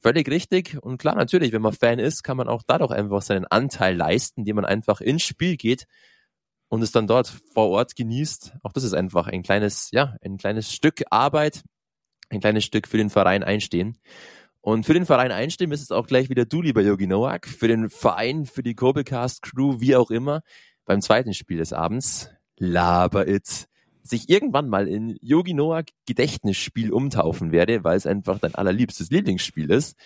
[0.00, 0.78] Völlig richtig.
[0.80, 4.40] Und klar, natürlich, wenn man Fan ist, kann man auch dadurch einfach seinen Anteil leisten,
[4.40, 5.86] indem man einfach ins Spiel geht
[6.68, 8.54] und es dann dort vor Ort genießt.
[8.62, 11.64] Auch das ist einfach ein kleines, ja, ein kleines Stück Arbeit,
[12.28, 13.98] ein kleines Stück für den Verein einstehen.
[14.60, 17.68] Und für den Verein einstimmen ist es auch gleich wieder du, lieber Yogi Nowak, für
[17.68, 20.42] den Verein, für die Kurbelcast Crew, wie auch immer,
[20.84, 23.68] beim zweiten Spiel des Abends, Laber It,
[24.06, 29.70] sich irgendwann mal in Yogi Nowak Gedächtnisspiel umtaufen werde, weil es einfach dein allerliebstes Lieblingsspiel
[29.70, 29.96] ist.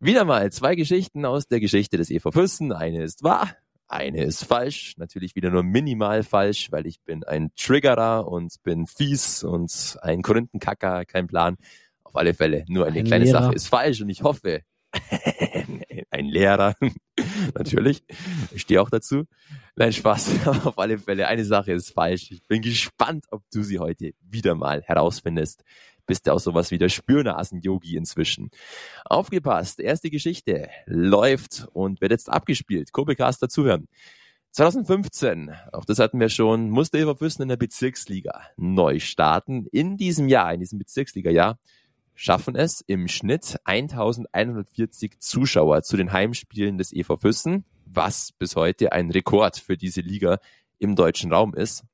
[0.00, 2.72] Wieder mal zwei Geschichten aus der Geschichte des EV Füssen.
[2.72, 3.54] Eine ist wahr,
[3.86, 4.94] eine ist falsch.
[4.96, 10.22] Natürlich wieder nur minimal falsch, weil ich bin ein Triggerer und bin fies und ein
[10.22, 11.56] Korinthenkacker, kein Plan.
[12.02, 12.64] Auf alle Fälle.
[12.68, 13.42] Nur eine ein kleine Lehrer.
[13.42, 14.62] Sache ist falsch und ich hoffe,
[16.10, 16.74] ein Lehrer,
[17.54, 18.04] natürlich,
[18.52, 19.24] ich stehe auch dazu.
[19.74, 22.30] Nein, Spaß, auf alle Fälle, eine Sache ist falsch.
[22.30, 25.64] Ich bin gespannt, ob du sie heute wieder mal herausfindest.
[26.04, 28.50] bist du auch sowas wie der Spürnasen-Yogi inzwischen.
[29.06, 32.92] Aufgepasst, erste Geschichte läuft und wird jetzt abgespielt.
[32.92, 33.88] Kurbelcast dazuhören.
[34.50, 39.66] 2015, auch das hatten wir schon, musste Eva Füssen in der Bezirksliga neu starten.
[39.72, 41.58] In diesem Jahr, in diesem Bezirksliga-Jahr,
[42.14, 47.64] schaffen es im Schnitt 1140 Zuschauer zu den Heimspielen des EV Füssen,
[47.94, 50.38] was bis heute ein Rekord für diese Liga
[50.78, 51.84] im deutschen Raum ist.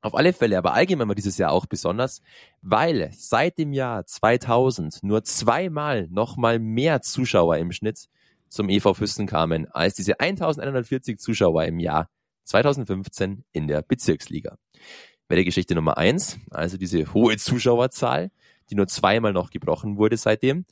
[0.00, 2.22] Auf alle Fälle, aber allgemein war dieses Jahr auch besonders,
[2.60, 8.08] weil seit dem Jahr 2000 nur zweimal nochmal mehr Zuschauer im Schnitt
[8.48, 12.10] zum EV Füssen kamen, als diese 1140 Zuschauer im Jahr
[12.44, 14.58] 2015 in der Bezirksliga.
[15.28, 18.32] Wäre die Geschichte Nummer eins, also diese hohe Zuschauerzahl,
[18.70, 20.66] die nur zweimal noch gebrochen wurde seitdem.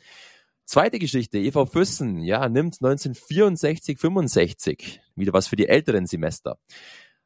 [0.71, 6.61] Zweite Geschichte, EV Füssen, ja, nimmt 1964, 65, wieder was für die älteren Semester,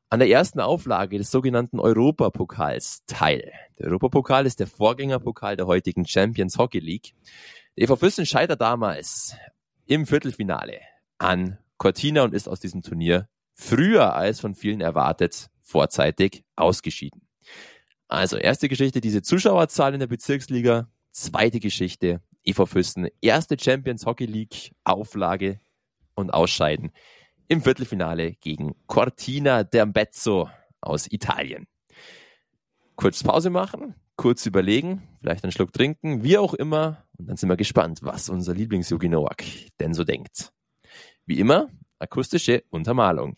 [0.08, 3.52] an der ersten Auflage des sogenannten Europapokals teil.
[3.78, 7.12] Der Europapokal ist der Vorgängerpokal der heutigen Champions Hockey League.
[7.76, 9.36] Der EV Füssen scheitert damals
[9.84, 10.80] im Viertelfinale
[11.18, 17.20] an Cortina und ist aus diesem Turnier früher als von vielen erwartet vorzeitig ausgeschieden.
[18.08, 20.88] Also erste Geschichte, diese Zuschauerzahl in der Bezirksliga.
[21.12, 25.60] Zweite Geschichte, EV Füssen, erste Champions Hockey League Auflage
[26.14, 26.92] und Ausscheiden
[27.48, 31.66] im Viertelfinale gegen Cortina d'Ambezzo aus Italien.
[32.96, 37.04] Kurz Pause machen, kurz überlegen, vielleicht einen Schluck trinken, wie auch immer.
[37.18, 39.44] Und dann sind wir gespannt, was unser Lieblings-Yogi Nowak
[39.80, 40.52] denn so denkt.
[41.26, 43.36] Wie immer, akustische Untermalung.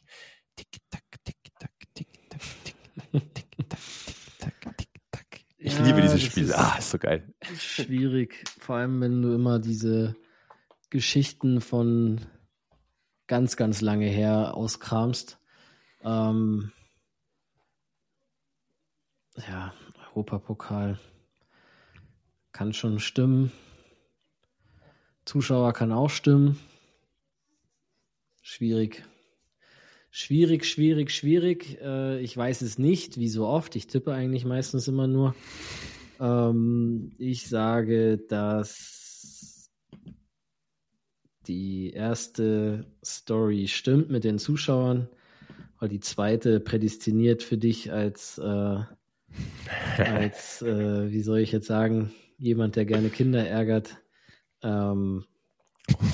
[0.57, 4.06] Tick-Tack, Tick-Tack, Tick-Tack, Tick-Tack, Tick-Tack, Tick-Tack, Tick-Tack.
[5.59, 6.53] Ich ja, liebe dieses Spiel.
[6.53, 7.33] Ah, ist so geil.
[7.59, 10.15] Schwierig, vor allem wenn du immer diese
[10.91, 12.21] Geschichten von
[13.27, 15.39] ganz, ganz lange her auskramst.
[16.03, 16.73] Ähm,
[19.49, 19.75] ja,
[20.15, 20.99] Europapokal
[22.53, 23.53] kann schon stimmen.
[25.25, 26.59] Zuschauer kann auch stimmen.
[28.43, 29.05] Schwierig.
[30.19, 31.79] Schwierig, schwierig, schwierig.
[31.83, 33.77] Äh, ich weiß es nicht, wie so oft.
[33.77, 35.35] Ich tippe eigentlich meistens immer nur.
[36.19, 39.71] Ähm, ich sage, dass
[41.47, 45.11] die erste Story stimmt mit den Zuschauern,
[45.81, 48.79] weil die zweite prädestiniert für dich als äh,
[49.99, 53.99] als, äh, wie soll ich jetzt sagen, jemand, der gerne Kinder ärgert,
[54.63, 55.27] ähm,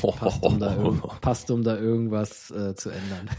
[0.03, 0.74] passt, um da,
[1.20, 3.30] passt, um da irgendwas äh, zu ändern.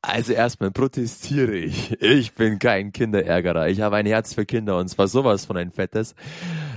[0.00, 2.00] Also erstmal protestiere ich.
[2.00, 3.68] Ich bin kein Kinderärgerer.
[3.68, 6.14] Ich habe ein Herz für Kinder und zwar sowas von ein fettes.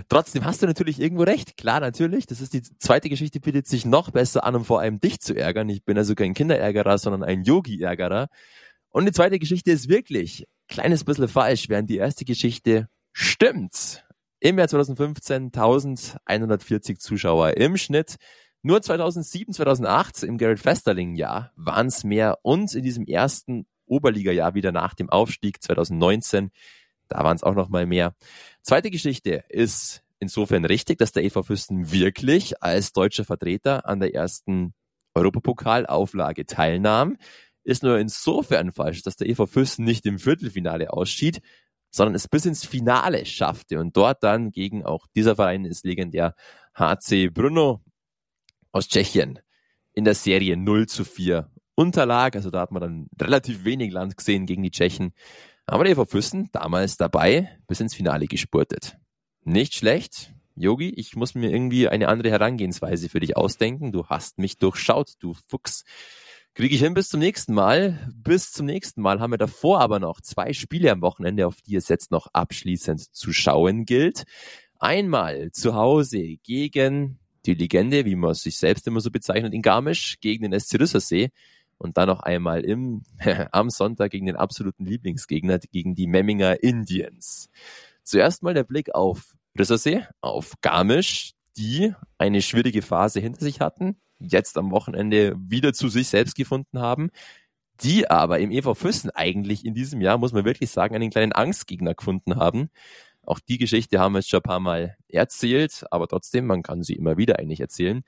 [0.10, 1.56] Trotzdem hast du natürlich irgendwo recht.
[1.56, 2.26] Klar, natürlich.
[2.26, 5.34] Das ist die zweite Geschichte, bietet sich noch besser an, um vor allem dich zu
[5.36, 5.70] ärgern.
[5.70, 8.28] Ich bin also kein Kinderärgerer, sondern ein Yogi-Ärgerer.
[8.90, 14.04] Und die zweite Geschichte ist wirklich kleines bisschen falsch, während die erste Geschichte stimmt.
[14.40, 18.16] Im Jahr 2015 1140 Zuschauer im Schnitt.
[18.64, 24.54] Nur 2007, 2008 im Garrett Festerling Jahr waren es mehr und in diesem ersten Oberliga-Jahr
[24.54, 26.52] wieder nach dem Aufstieg 2019,
[27.08, 28.14] da waren es auch noch mal mehr.
[28.62, 34.14] Zweite Geschichte ist insofern richtig, dass der EV Fürsten wirklich als deutscher Vertreter an der
[34.14, 34.74] ersten
[35.16, 37.18] Europapokalauflage teilnahm
[37.64, 41.42] ist nur insofern falsch, dass der EV Füssen nicht im Viertelfinale ausschied,
[41.90, 46.36] sondern es bis ins Finale schaffte und dort dann gegen auch dieser Verein ist legendär
[46.74, 47.82] HC Brno
[48.72, 49.40] aus Tschechien
[49.94, 52.36] in der Serie 0 zu 4 unterlag.
[52.36, 55.14] Also da hat man dann relativ wenig Land gesehen gegen die Tschechen.
[55.66, 58.98] Aber der EV Füssen damals dabei bis ins Finale gespurtet.
[59.44, 60.34] Nicht schlecht.
[60.56, 63.92] Yogi, ich muss mir irgendwie eine andere Herangehensweise für dich ausdenken.
[63.92, 65.84] Du hast mich durchschaut, du Fuchs.
[66.54, 68.12] Kriege ich hin bis zum nächsten Mal.
[68.14, 71.76] Bis zum nächsten Mal haben wir davor aber noch zwei Spiele am Wochenende, auf die
[71.76, 74.26] es jetzt noch abschließend zu schauen gilt.
[74.78, 80.20] Einmal zu Hause gegen die Legende, wie man sich selbst immer so bezeichnet, in Garmisch,
[80.20, 81.30] gegen den SC Rüssersee.
[81.78, 83.02] Und dann noch einmal im,
[83.52, 87.50] am Sonntag gegen den absoluten Lieblingsgegner, gegen die Memminger Indians.
[88.04, 93.98] Zuerst mal der Blick auf Rüssersee, auf Garmisch, die eine schwierige Phase hinter sich hatten,
[94.20, 97.10] jetzt am Wochenende wieder zu sich selbst gefunden haben,
[97.82, 101.32] die aber im EV Füssen eigentlich in diesem Jahr, muss man wirklich sagen, einen kleinen
[101.32, 102.70] Angstgegner gefunden haben.
[103.32, 106.84] Auch die Geschichte haben wir jetzt schon ein paar Mal erzählt, aber trotzdem, man kann
[106.84, 108.04] sie immer wieder eigentlich erzählen.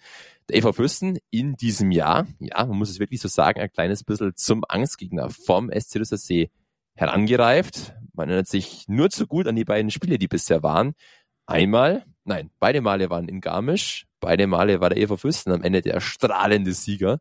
[0.50, 4.04] Der EV Füssen in diesem Jahr, ja, man muss es wirklich so sagen, ein kleines
[4.04, 6.52] bisschen zum Angstgegner vom SC Rüssersee
[6.96, 7.94] herangereift.
[8.12, 10.94] Man erinnert sich nur zu gut an die beiden Spiele, die bisher waren.
[11.46, 15.82] Einmal, nein, beide Male waren in Garmisch, beide Male war der Eva Fürsten am Ende
[15.82, 17.20] der strahlende Sieger.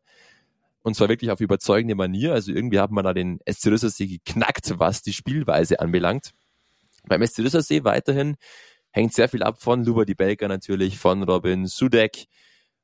[0.81, 2.33] Und zwar wirklich auf überzeugende Manier.
[2.33, 6.33] Also irgendwie hat man da den SC Rüssersee geknackt, was die Spielweise anbelangt.
[7.07, 8.35] Beim SC Rüssersee weiterhin
[8.91, 12.25] hängt sehr viel ab von Luba die Belger natürlich, von Robin Sudek,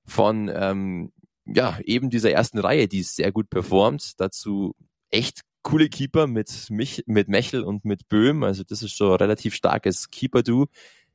[0.06, 1.12] von ähm,
[1.46, 4.20] ja eben dieser ersten Reihe, die sehr gut performt.
[4.20, 4.76] Dazu
[5.10, 8.44] echt coole Keeper mit mich, mit Mechel und mit Böhm.
[8.44, 10.68] Also das ist schon relativ starkes Keeper-Du.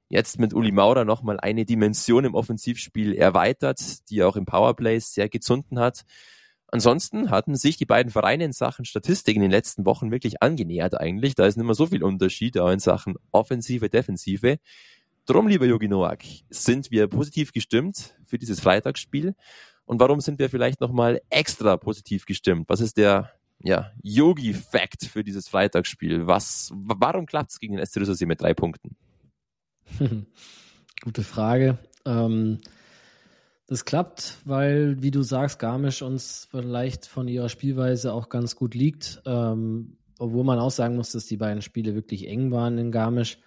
[0.08, 5.28] Jetzt mit Uli Maurer nochmal eine Dimension im Offensivspiel erweitert, die auch im Powerplay sehr
[5.28, 6.04] gezunden hat.
[6.74, 10.98] Ansonsten hatten sich die beiden Vereine in Sachen Statistik in den letzten Wochen wirklich angenähert
[10.98, 11.36] eigentlich.
[11.36, 14.58] Da ist nicht mehr so viel Unterschied, auch in Sachen Offensive, Defensive.
[15.24, 19.36] Drum, lieber Jogi Noak, sind wir positiv gestimmt für dieses Freitagsspiel.
[19.84, 22.68] Und warum sind wir vielleicht nochmal extra positiv gestimmt?
[22.68, 23.30] Was ist der
[23.62, 26.26] ja, Yogi-Fact für dieses Freitagsspiel?
[26.26, 28.96] Was, warum klappt es gegen den SC Rüsselsee mit drei Punkten?
[31.04, 31.78] Gute Frage.
[32.04, 32.58] Ähm,
[33.66, 38.74] das klappt, weil, wie du sagst, Garmisch uns vielleicht von ihrer Spielweise auch ganz gut
[38.74, 39.22] liegt.
[39.24, 43.38] Ähm, obwohl man auch sagen muss, dass die beiden Spiele wirklich eng waren in Garmisch.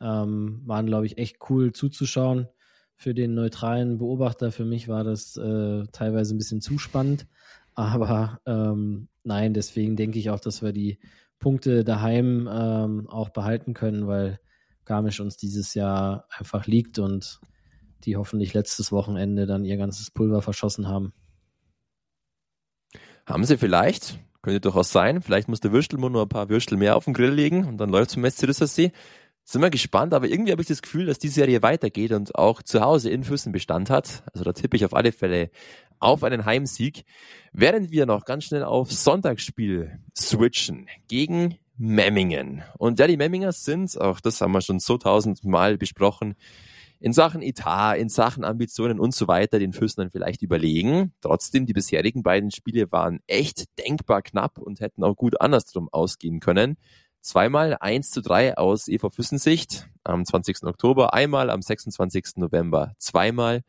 [0.00, 2.48] Ähm, waren, glaube ich, echt cool zuzuschauen.
[2.96, 7.26] Für den neutralen Beobachter, für mich war das äh, teilweise ein bisschen zu spannend.
[7.74, 10.98] Aber ähm, nein, deswegen denke ich auch, dass wir die
[11.38, 14.38] Punkte daheim ähm, auch behalten können, weil
[14.84, 17.40] Garmisch uns dieses Jahr einfach liegt und
[18.04, 21.12] die hoffentlich letztes Wochenende dann ihr ganzes Pulver verschossen haben.
[23.26, 24.18] Haben sie vielleicht?
[24.42, 25.22] Könnte durchaus sein.
[25.22, 27.90] Vielleicht muss der Würstelmund nur ein paar Würstel mehr auf den Grill legen und dann
[27.90, 28.92] läuft zum SC
[29.44, 32.62] Sind wir gespannt, aber irgendwie habe ich das Gefühl, dass die Serie weitergeht und auch
[32.62, 34.24] zu Hause in Füssen Bestand hat.
[34.32, 35.50] Also da tippe ich auf alle Fälle
[36.00, 37.04] auf einen Heimsieg.
[37.52, 42.62] Während wir noch ganz schnell auf Sonntagsspiel switchen gegen Memmingen.
[42.78, 46.34] Und ja, die Memminger sind, auch das haben wir schon so tausendmal besprochen,
[47.02, 51.12] in Sachen Etat, in Sachen Ambitionen und so weiter den Füssen vielleicht überlegen.
[51.20, 56.38] Trotzdem, die bisherigen beiden Spiele waren echt denkbar knapp und hätten auch gut andersrum ausgehen
[56.38, 56.76] können.
[57.20, 60.62] Zweimal 1 zu 3 aus EV Füssen-Sicht am 20.
[60.62, 62.36] Oktober, einmal am 26.
[62.36, 63.62] November, zweimal.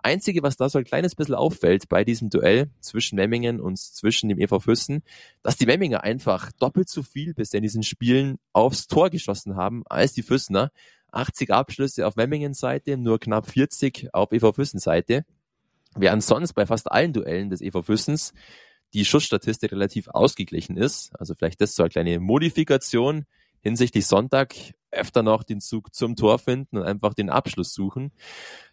[0.00, 4.28] Einzige, was da so ein kleines bisschen auffällt bei diesem Duell zwischen Memmingen und zwischen
[4.28, 5.02] dem EV Füssen,
[5.42, 9.82] dass die Memminger einfach doppelt so viel bisher in diesen Spielen aufs Tor geschossen haben
[9.88, 10.70] als die Füssener.
[11.16, 15.24] 80 Abschlüsse auf Memmingens Seite, nur knapp 40 auf EV Füssen Seite.
[15.96, 18.34] Während sonst bei fast allen Duellen des EV Füssens
[18.92, 21.10] die Schussstatistik relativ ausgeglichen ist.
[21.18, 23.24] Also vielleicht das so eine kleine Modifikation
[23.60, 24.54] hinsichtlich Sonntag
[24.90, 28.12] öfter noch den Zug zum Tor finden und einfach den Abschluss suchen.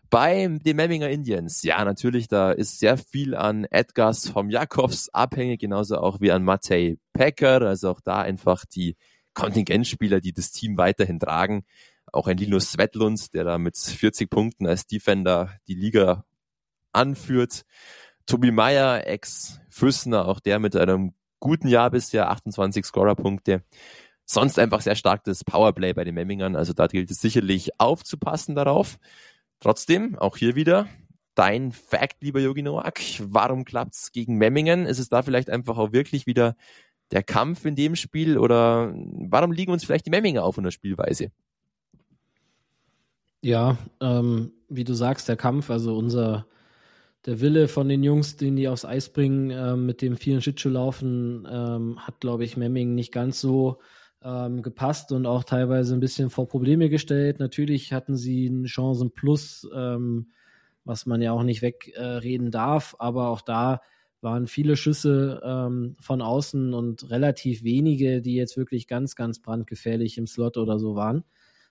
[0.09, 5.61] Bei den Memminger Indians, ja, natürlich, da ist sehr viel an Edgars vom Jakobs abhängig,
[5.61, 8.95] genauso auch wie an Matej Pecker, also auch da einfach die
[9.33, 11.65] Kontingentspieler, die das Team weiterhin tragen.
[12.13, 16.25] Auch ein Linus Svetlund, der da mit 40 Punkten als Defender die Liga
[16.91, 17.63] anführt.
[18.27, 23.63] Tobi Meyer, Ex-Füssner, auch der mit einem guten Jahr bisher, 28 Scorerpunkte.
[24.25, 28.55] Sonst einfach sehr stark das Powerplay bei den Memmingern, also da gilt es sicherlich aufzupassen
[28.55, 28.99] darauf.
[29.59, 30.87] Trotzdem, auch hier wieder,
[31.33, 33.01] dein Fact, lieber Yogi Noak.
[33.19, 34.85] Warum klappt's gegen Memmingen?
[34.85, 36.55] Ist es da vielleicht einfach auch wirklich wieder
[37.11, 40.71] der Kampf in dem Spiel oder warum liegen uns vielleicht die Memminger auf in der
[40.71, 41.31] Spielweise?
[43.43, 46.47] Ja, ähm, wie du sagst, der Kampf, also unser,
[47.25, 51.45] der Wille von den Jungs, den die aufs Eis bringen, ähm, mit dem vielen Schlittschuhlaufen,
[51.51, 53.79] ähm, hat, glaube ich, Memming nicht ganz so
[54.23, 57.39] ähm, gepasst und auch teilweise ein bisschen vor Probleme gestellt.
[57.39, 60.31] Natürlich hatten sie einen Chancen plus, ähm,
[60.85, 63.81] was man ja auch nicht wegreden äh, darf, aber auch da
[64.21, 70.17] waren viele Schüsse ähm, von außen und relativ wenige, die jetzt wirklich ganz, ganz brandgefährlich
[70.17, 71.25] im Slot oder so waren.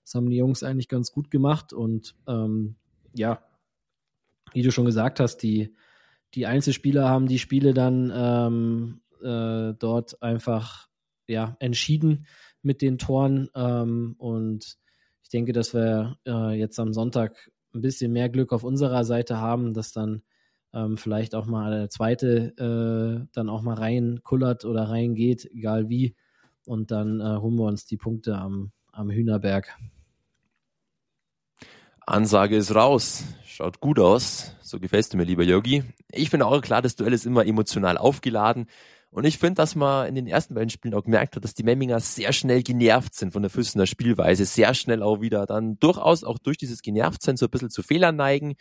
[0.04, 2.76] Das haben die Jungs eigentlich ganz gut gemacht und ähm,
[3.14, 3.42] ja,
[4.52, 5.74] wie du schon gesagt hast, die,
[6.34, 10.88] die Einzelspieler haben die Spiele dann ähm, äh, dort einfach
[11.28, 12.26] ja, entschieden
[12.62, 14.76] mit den Toren ähm, und
[15.22, 19.38] ich denke, dass wir äh, jetzt am Sonntag ein bisschen mehr Glück auf unserer Seite
[19.38, 20.22] haben, dass dann
[20.74, 26.16] ähm, vielleicht auch mal der zweite äh, dann auch mal reinkullert oder reingeht, egal wie.
[26.66, 29.76] Und dann äh, holen wir uns die Punkte am, am Hühnerberg.
[32.06, 33.24] Ansage ist raus.
[33.44, 34.56] Schaut gut aus.
[34.62, 35.84] So gefällst du mir, lieber Yogi.
[36.10, 38.66] Ich finde auch klar, das Duell ist immer emotional aufgeladen.
[39.10, 41.62] Und ich finde, dass man in den ersten beiden Spielen auch gemerkt hat, dass die
[41.62, 46.24] Memminger sehr schnell genervt sind von der Füssener Spielweise, sehr schnell auch wieder dann durchaus
[46.24, 48.54] auch durch dieses Genervtsein so ein bisschen zu Fehlern neigen.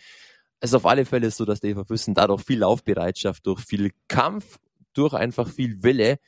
[0.59, 4.59] Es ist auf alle Fälle so, dass EV Füssen dadurch viel Laufbereitschaft, durch viel Kampf,
[4.93, 6.19] durch einfach viel Wille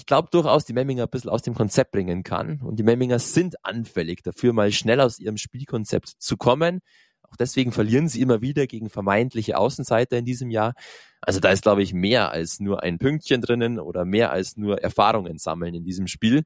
[0.00, 2.62] ich glaube durchaus, die Memminger ein bisschen aus dem Konzept bringen kann.
[2.62, 6.80] Und die Memminger sind anfällig dafür, mal schnell aus ihrem Spielkonzept zu kommen.
[7.22, 10.72] Auch deswegen verlieren sie immer wieder gegen vermeintliche Außenseiter in diesem Jahr.
[11.20, 14.80] Also da ist, glaube ich, mehr als nur ein Pünktchen drinnen oder mehr als nur
[14.80, 16.44] Erfahrungen sammeln in diesem Spiel.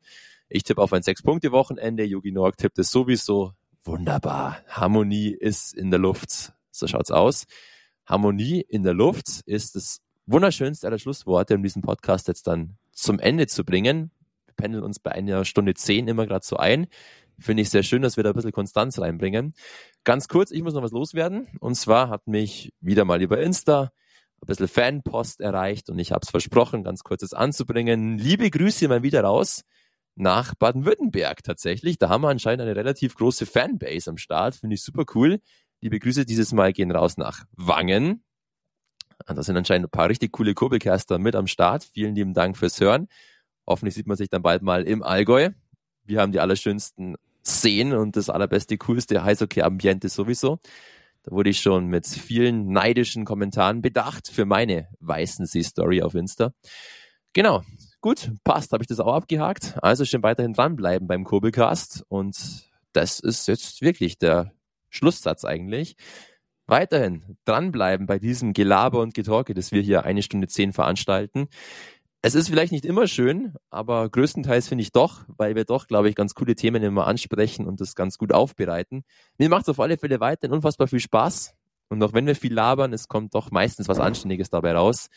[0.48, 2.02] Ich tippe auf ein Sechs-Punkte-Wochenende.
[2.02, 3.52] Yogi Noak tippt es sowieso
[3.84, 4.62] Wunderbar.
[4.66, 6.54] Harmonie ist in der Luft.
[6.72, 7.44] So schaut's aus.
[8.04, 13.18] Harmonie in der Luft ist das wunderschönste aller Schlussworte, um diesen Podcast jetzt dann zum
[13.18, 14.10] Ende zu bringen.
[14.46, 16.86] Wir pendeln uns bei einer Stunde zehn immer gerade so ein.
[17.38, 19.54] Finde ich sehr schön, dass wir da ein bisschen Konstanz reinbringen.
[20.04, 21.48] Ganz kurz, ich muss noch was loswerden.
[21.60, 23.92] Und zwar hat mich wieder mal über Insta
[24.40, 28.18] ein bisschen Fanpost erreicht und ich habe es versprochen, ganz kurz es anzubringen.
[28.18, 29.64] Liebe Grüße mal wieder raus
[30.16, 31.98] nach Baden-Württemberg tatsächlich.
[31.98, 34.54] Da haben wir anscheinend eine relativ große Fanbase am Start.
[34.56, 35.40] Finde ich super cool.
[35.80, 38.22] Liebe Grüße dieses Mal gehen raus nach Wangen.
[39.26, 41.84] Und da sind anscheinend ein paar richtig coole Kurbelcaster mit am Start.
[41.84, 43.08] Vielen lieben Dank fürs Hören.
[43.66, 45.50] Hoffentlich sieht man sich dann bald mal im Allgäu.
[46.04, 50.58] Wir haben die allerschönsten Szenen und das allerbeste, coolste Eishockey-Ambiente sowieso.
[51.22, 56.52] Da wurde ich schon mit vielen neidischen Kommentaren bedacht für meine Weißensee-Story auf Insta.
[57.32, 57.62] Genau,
[58.00, 59.74] gut, passt, habe ich das auch abgehakt.
[59.82, 64.52] Also schön weiterhin dranbleiben beim Kurbelcast und das ist jetzt wirklich der
[64.90, 65.96] Schlusssatz eigentlich.
[66.66, 71.48] Weiterhin dranbleiben bei diesem Gelaber und Getorke, das wir hier eine Stunde zehn veranstalten.
[72.22, 76.08] Es ist vielleicht nicht immer schön, aber größtenteils finde ich doch, weil wir doch, glaube
[76.08, 79.04] ich, ganz coole Themen immer ansprechen und das ganz gut aufbereiten.
[79.36, 81.54] Mir macht es auf alle Fälle weiterhin unfassbar viel Spaß.
[81.90, 85.10] Und auch wenn wir viel labern, es kommt doch meistens was Anständiges dabei raus.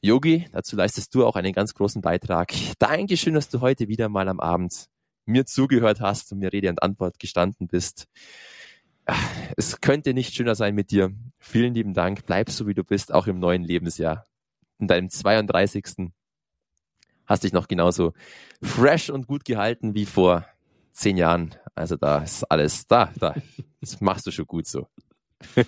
[0.00, 2.54] Yogi, dazu leistest du auch einen ganz großen Beitrag.
[2.78, 4.86] Dankeschön, dass du heute wieder mal am Abend
[5.26, 8.06] mir zugehört hast und mir Rede und Antwort gestanden bist.
[9.56, 11.12] Es könnte nicht schöner sein mit dir.
[11.38, 12.26] Vielen lieben Dank.
[12.26, 14.24] Bleib so, wie du bist, auch im neuen Lebensjahr.
[14.78, 16.12] In deinem 32.
[17.26, 18.12] hast dich noch genauso
[18.62, 20.46] fresh und gut gehalten wie vor
[20.92, 21.54] zehn Jahren.
[21.74, 23.34] Also da ist alles da, da.
[23.80, 24.88] Das machst du schon gut so.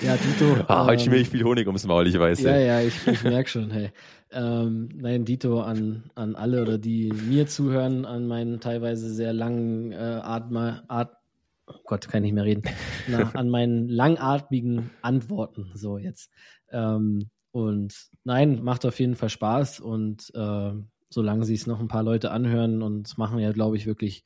[0.00, 0.64] Ja, Dito.
[0.68, 2.40] Ah, heute ähm, schmier ich viel Honig ums Maul, ich weiß.
[2.42, 3.90] Ja, ja, ich, ich merke schon, hey.
[4.30, 9.92] Ähm, nein, Dito an, an alle oder die mir zuhören, an meinen teilweise sehr langen
[9.92, 11.21] äh, Atma, At,
[11.66, 12.62] oh Gott, kann ich nicht mehr reden,
[13.08, 16.30] Na, an meinen langatmigen Antworten, so jetzt.
[16.70, 17.94] Ähm, und
[18.24, 20.72] nein, macht auf jeden Fall Spaß und äh,
[21.10, 24.24] solange sich es noch ein paar Leute anhören und machen ja, glaube ich, wirklich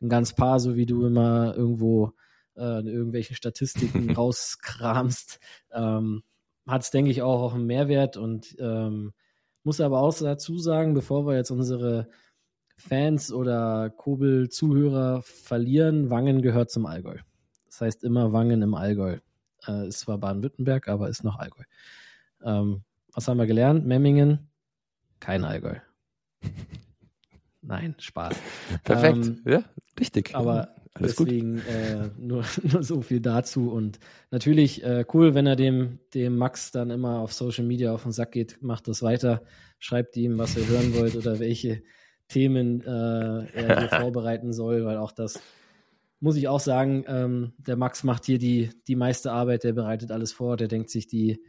[0.00, 2.12] ein ganz paar, so wie du immer irgendwo
[2.56, 5.38] äh, irgendwelchen Statistiken rauskramst,
[5.72, 6.22] ähm,
[6.66, 9.12] hat es, denke ich, auch, auch einen Mehrwert und ähm,
[9.64, 12.08] muss aber auch dazu sagen, bevor wir jetzt unsere
[12.88, 17.18] Fans oder Kobel-Zuhörer verlieren, Wangen gehört zum Allgäu.
[17.66, 19.18] Das heißt immer Wangen im Allgäu.
[19.66, 21.62] Äh, ist zwar Baden-Württemberg, aber ist noch Allgäu.
[22.44, 22.82] Ähm,
[23.14, 23.86] was haben wir gelernt?
[23.86, 24.50] Memmingen,
[25.20, 25.76] kein Allgäu.
[27.62, 28.36] Nein, Spaß.
[28.82, 29.64] Perfekt, ähm, ja,
[30.00, 30.34] richtig.
[30.34, 33.70] Aber alles Deswegen äh, nur, nur so viel dazu.
[33.70, 34.00] Und
[34.30, 38.12] natürlich äh, cool, wenn er dem, dem Max dann immer auf Social Media auf den
[38.12, 39.42] Sack geht, macht das weiter,
[39.78, 41.82] schreibt ihm, was ihr hören wollt oder welche
[42.32, 45.40] Themen äh, er hier vorbereiten soll, weil auch das
[46.22, 50.12] muss ich auch sagen, ähm, der Max macht hier die, die meiste Arbeit, der bereitet
[50.12, 51.42] alles vor, der denkt sich die,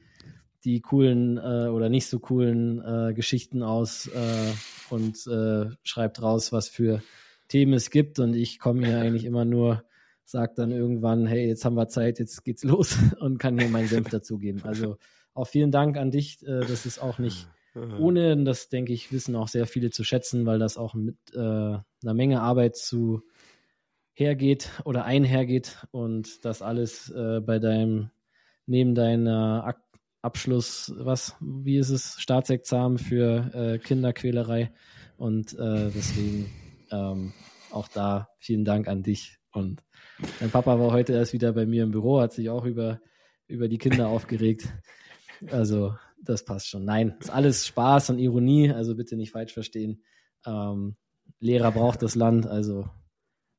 [0.64, 4.52] die coolen äh, oder nicht so coolen äh, Geschichten aus äh,
[4.90, 7.04] und äh, schreibt raus, was für
[7.50, 9.84] Themen es gibt und ich komme hier eigentlich immer nur,
[10.26, 13.88] sage dann irgendwann, hey, jetzt haben wir Zeit, jetzt geht's los und kann hier meinen
[13.88, 14.64] Senf dazugeben.
[14.64, 14.98] Also
[15.36, 16.42] auch vielen Dank an dich.
[16.48, 20.46] Äh, das ist auch nicht ohne, das denke ich, wissen auch sehr viele zu schätzen,
[20.46, 23.24] weil das auch mit äh, einer Menge Arbeit zu
[24.14, 28.12] hergeht oder einhergeht und das alles äh, bei deinem,
[28.66, 29.80] neben deiner Ak
[30.22, 34.72] Abschluss, was, wie ist es, Staatsexamen für äh, Kinderquälerei
[35.18, 36.50] und äh, deswegen
[36.92, 37.34] ähm,
[37.72, 39.38] auch da vielen Dank an dich.
[39.52, 39.84] Und
[40.40, 43.02] mein Papa war heute erst wieder bei mir im Büro, hat sich auch über,
[43.48, 44.74] über die Kinder aufgeregt.
[45.52, 46.86] Also, das passt schon.
[46.86, 50.04] Nein, ist alles Spaß und Ironie, also bitte nicht falsch verstehen.
[50.46, 50.96] Ähm,
[51.40, 52.90] Lehrer braucht das Land, also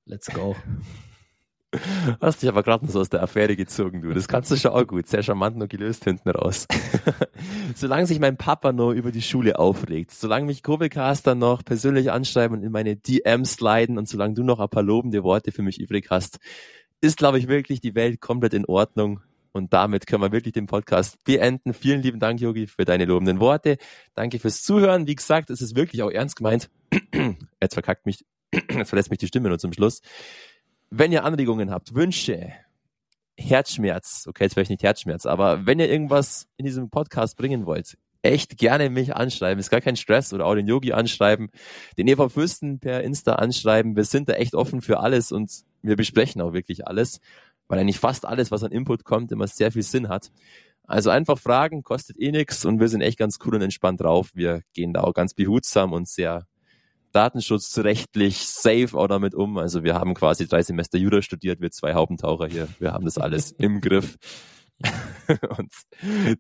[0.07, 0.57] let's go.
[2.21, 4.13] Hast dich aber gerade so aus der Affäre gezogen, du.
[4.13, 5.09] Das kannst du schon auch gut.
[5.09, 6.67] Sehr charmant noch gelöst hinten raus.
[7.75, 12.59] solange sich mein Papa noch über die Schule aufregt, solange mich Kurbelcaster noch persönlich anschreiben
[12.59, 15.81] und in meine DMs sliden und solange du noch ein paar lobende Worte für mich
[15.81, 16.39] übrig hast,
[17.01, 19.21] ist, glaube ich, wirklich die Welt komplett in Ordnung.
[19.55, 21.75] Und damit können wir wirklich den Podcast beenden.
[21.75, 23.77] Vielen lieben Dank, Yogi, für deine lobenden Worte.
[24.13, 25.07] Danke fürs Zuhören.
[25.07, 26.71] Wie gesagt, es ist wirklich auch ernst gemeint.
[27.63, 30.01] Jetzt verkackt mich, jetzt verlässt mich die Stimme nur zum Schluss.
[30.91, 32.53] Wenn ihr Anregungen habt, Wünsche,
[33.39, 37.97] Herzschmerz, okay, jetzt vielleicht nicht Herzschmerz, aber wenn ihr irgendwas in diesem Podcast bringen wollt,
[38.23, 39.61] echt gerne mich anschreiben.
[39.61, 41.51] Ist gar kein Stress oder auch den Yogi anschreiben,
[41.99, 43.97] den Eva Fürsten per Insta anschreiben.
[43.97, 45.51] Wir sind da echt offen für alles und
[45.83, 47.21] wir besprechen auch wirklich alles,
[47.69, 50.31] weil eigentlich fast alles, was an Input kommt, immer sehr viel Sinn hat.
[50.87, 54.31] Also einfach fragen, kostet eh nichts und wir sind echt ganz cool und entspannt drauf.
[54.35, 56.47] Wir gehen da auch ganz behutsam und sehr
[57.13, 59.57] datenschutzrechtlich safe auch damit um.
[59.57, 62.69] Also wir haben quasi drei Semester Jura studiert, wir zwei Haupentaucher hier.
[62.81, 64.17] Wir haben das alles im Griff.
[65.57, 65.73] und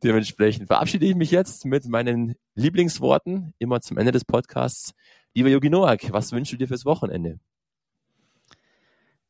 [0.02, 4.92] dementsprechend verabschiede ich mich jetzt mit meinen Lieblingsworten, immer zum Ende des Podcasts.
[5.32, 7.38] Lieber Yogi Noak, was wünschst du dir fürs Wochenende?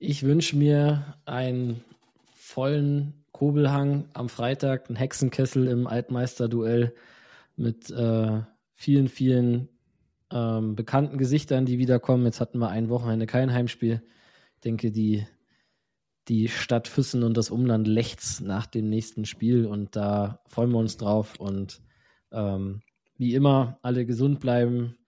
[0.06, 1.82] Ich wünsche mir einen
[2.34, 6.94] vollen Kobelhang am Freitag, einen Hexenkessel im Altmeister-Duell
[7.56, 8.42] mit äh,
[8.74, 9.70] vielen, vielen
[10.30, 12.26] ähm, bekannten Gesichtern, die wiederkommen.
[12.26, 14.02] Jetzt hatten wir ein Wochenende kein Heimspiel.
[14.56, 15.26] Ich denke, die
[16.28, 20.78] die Stadt Füssen und das Umland lechzt nach dem nächsten Spiel und da freuen wir
[20.80, 21.80] uns drauf und
[22.30, 22.82] ähm,
[23.16, 24.98] wie immer alle gesund bleiben,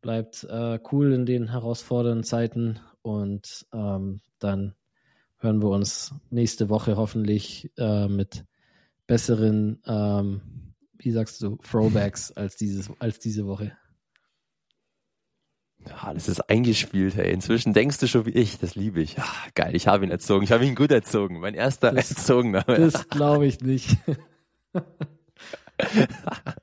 [0.00, 4.74] bleibt äh, cool in den herausfordernden Zeiten und ähm, dann
[5.38, 8.44] hören wir uns nächste Woche hoffentlich äh, mit
[9.06, 13.76] besseren, ähm, wie sagst du, Throwbacks als, dieses, als diese Woche.
[15.86, 17.32] Ja, das ist eingespielt, hey.
[17.32, 19.16] Inzwischen denkst du schon wie ich, das liebe ich.
[19.16, 20.44] Ja, geil, ich habe ihn erzogen.
[20.44, 21.40] Ich habe ihn gut erzogen.
[21.40, 22.62] Mein erster das, Erzogener.
[22.62, 23.96] Das glaube ich nicht.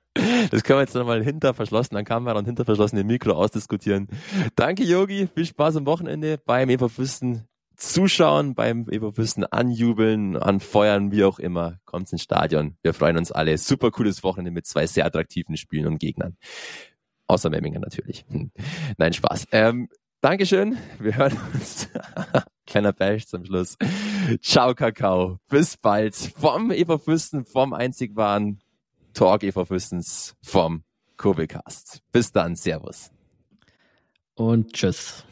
[0.51, 4.07] Das können wir jetzt nochmal hinter verschlossenen Kamera und hinter verschlossenen Mikro ausdiskutieren.
[4.55, 5.27] Danke, Yogi.
[5.33, 11.79] Viel Spaß am Wochenende beim Eberfüssen zuschauen, beim Eberfüssen anjubeln, anfeuern, wie auch immer.
[11.85, 12.75] Kommt ins Stadion.
[12.81, 13.57] Wir freuen uns alle.
[13.57, 16.37] Super cooles Wochenende mit zwei sehr attraktiven Spielen und Gegnern.
[17.27, 18.25] Außer Memmingen natürlich.
[18.29, 18.51] Hm.
[18.97, 19.47] Nein, Spaß.
[19.51, 19.87] Ähm,
[20.21, 20.77] Dankeschön.
[20.99, 21.87] Wir hören uns.
[22.65, 23.77] Kleiner Bash zum Schluss.
[24.41, 25.39] Ciao, Kakao.
[25.47, 26.15] Bis bald.
[26.15, 28.59] Vom Eva Fürsten, vom einzig wahren
[29.13, 30.83] Talk Eva Fürstens, vom
[31.17, 32.01] Kurbelcast.
[32.11, 32.55] Bis dann.
[32.55, 33.11] Servus.
[34.35, 35.25] Und tschüss.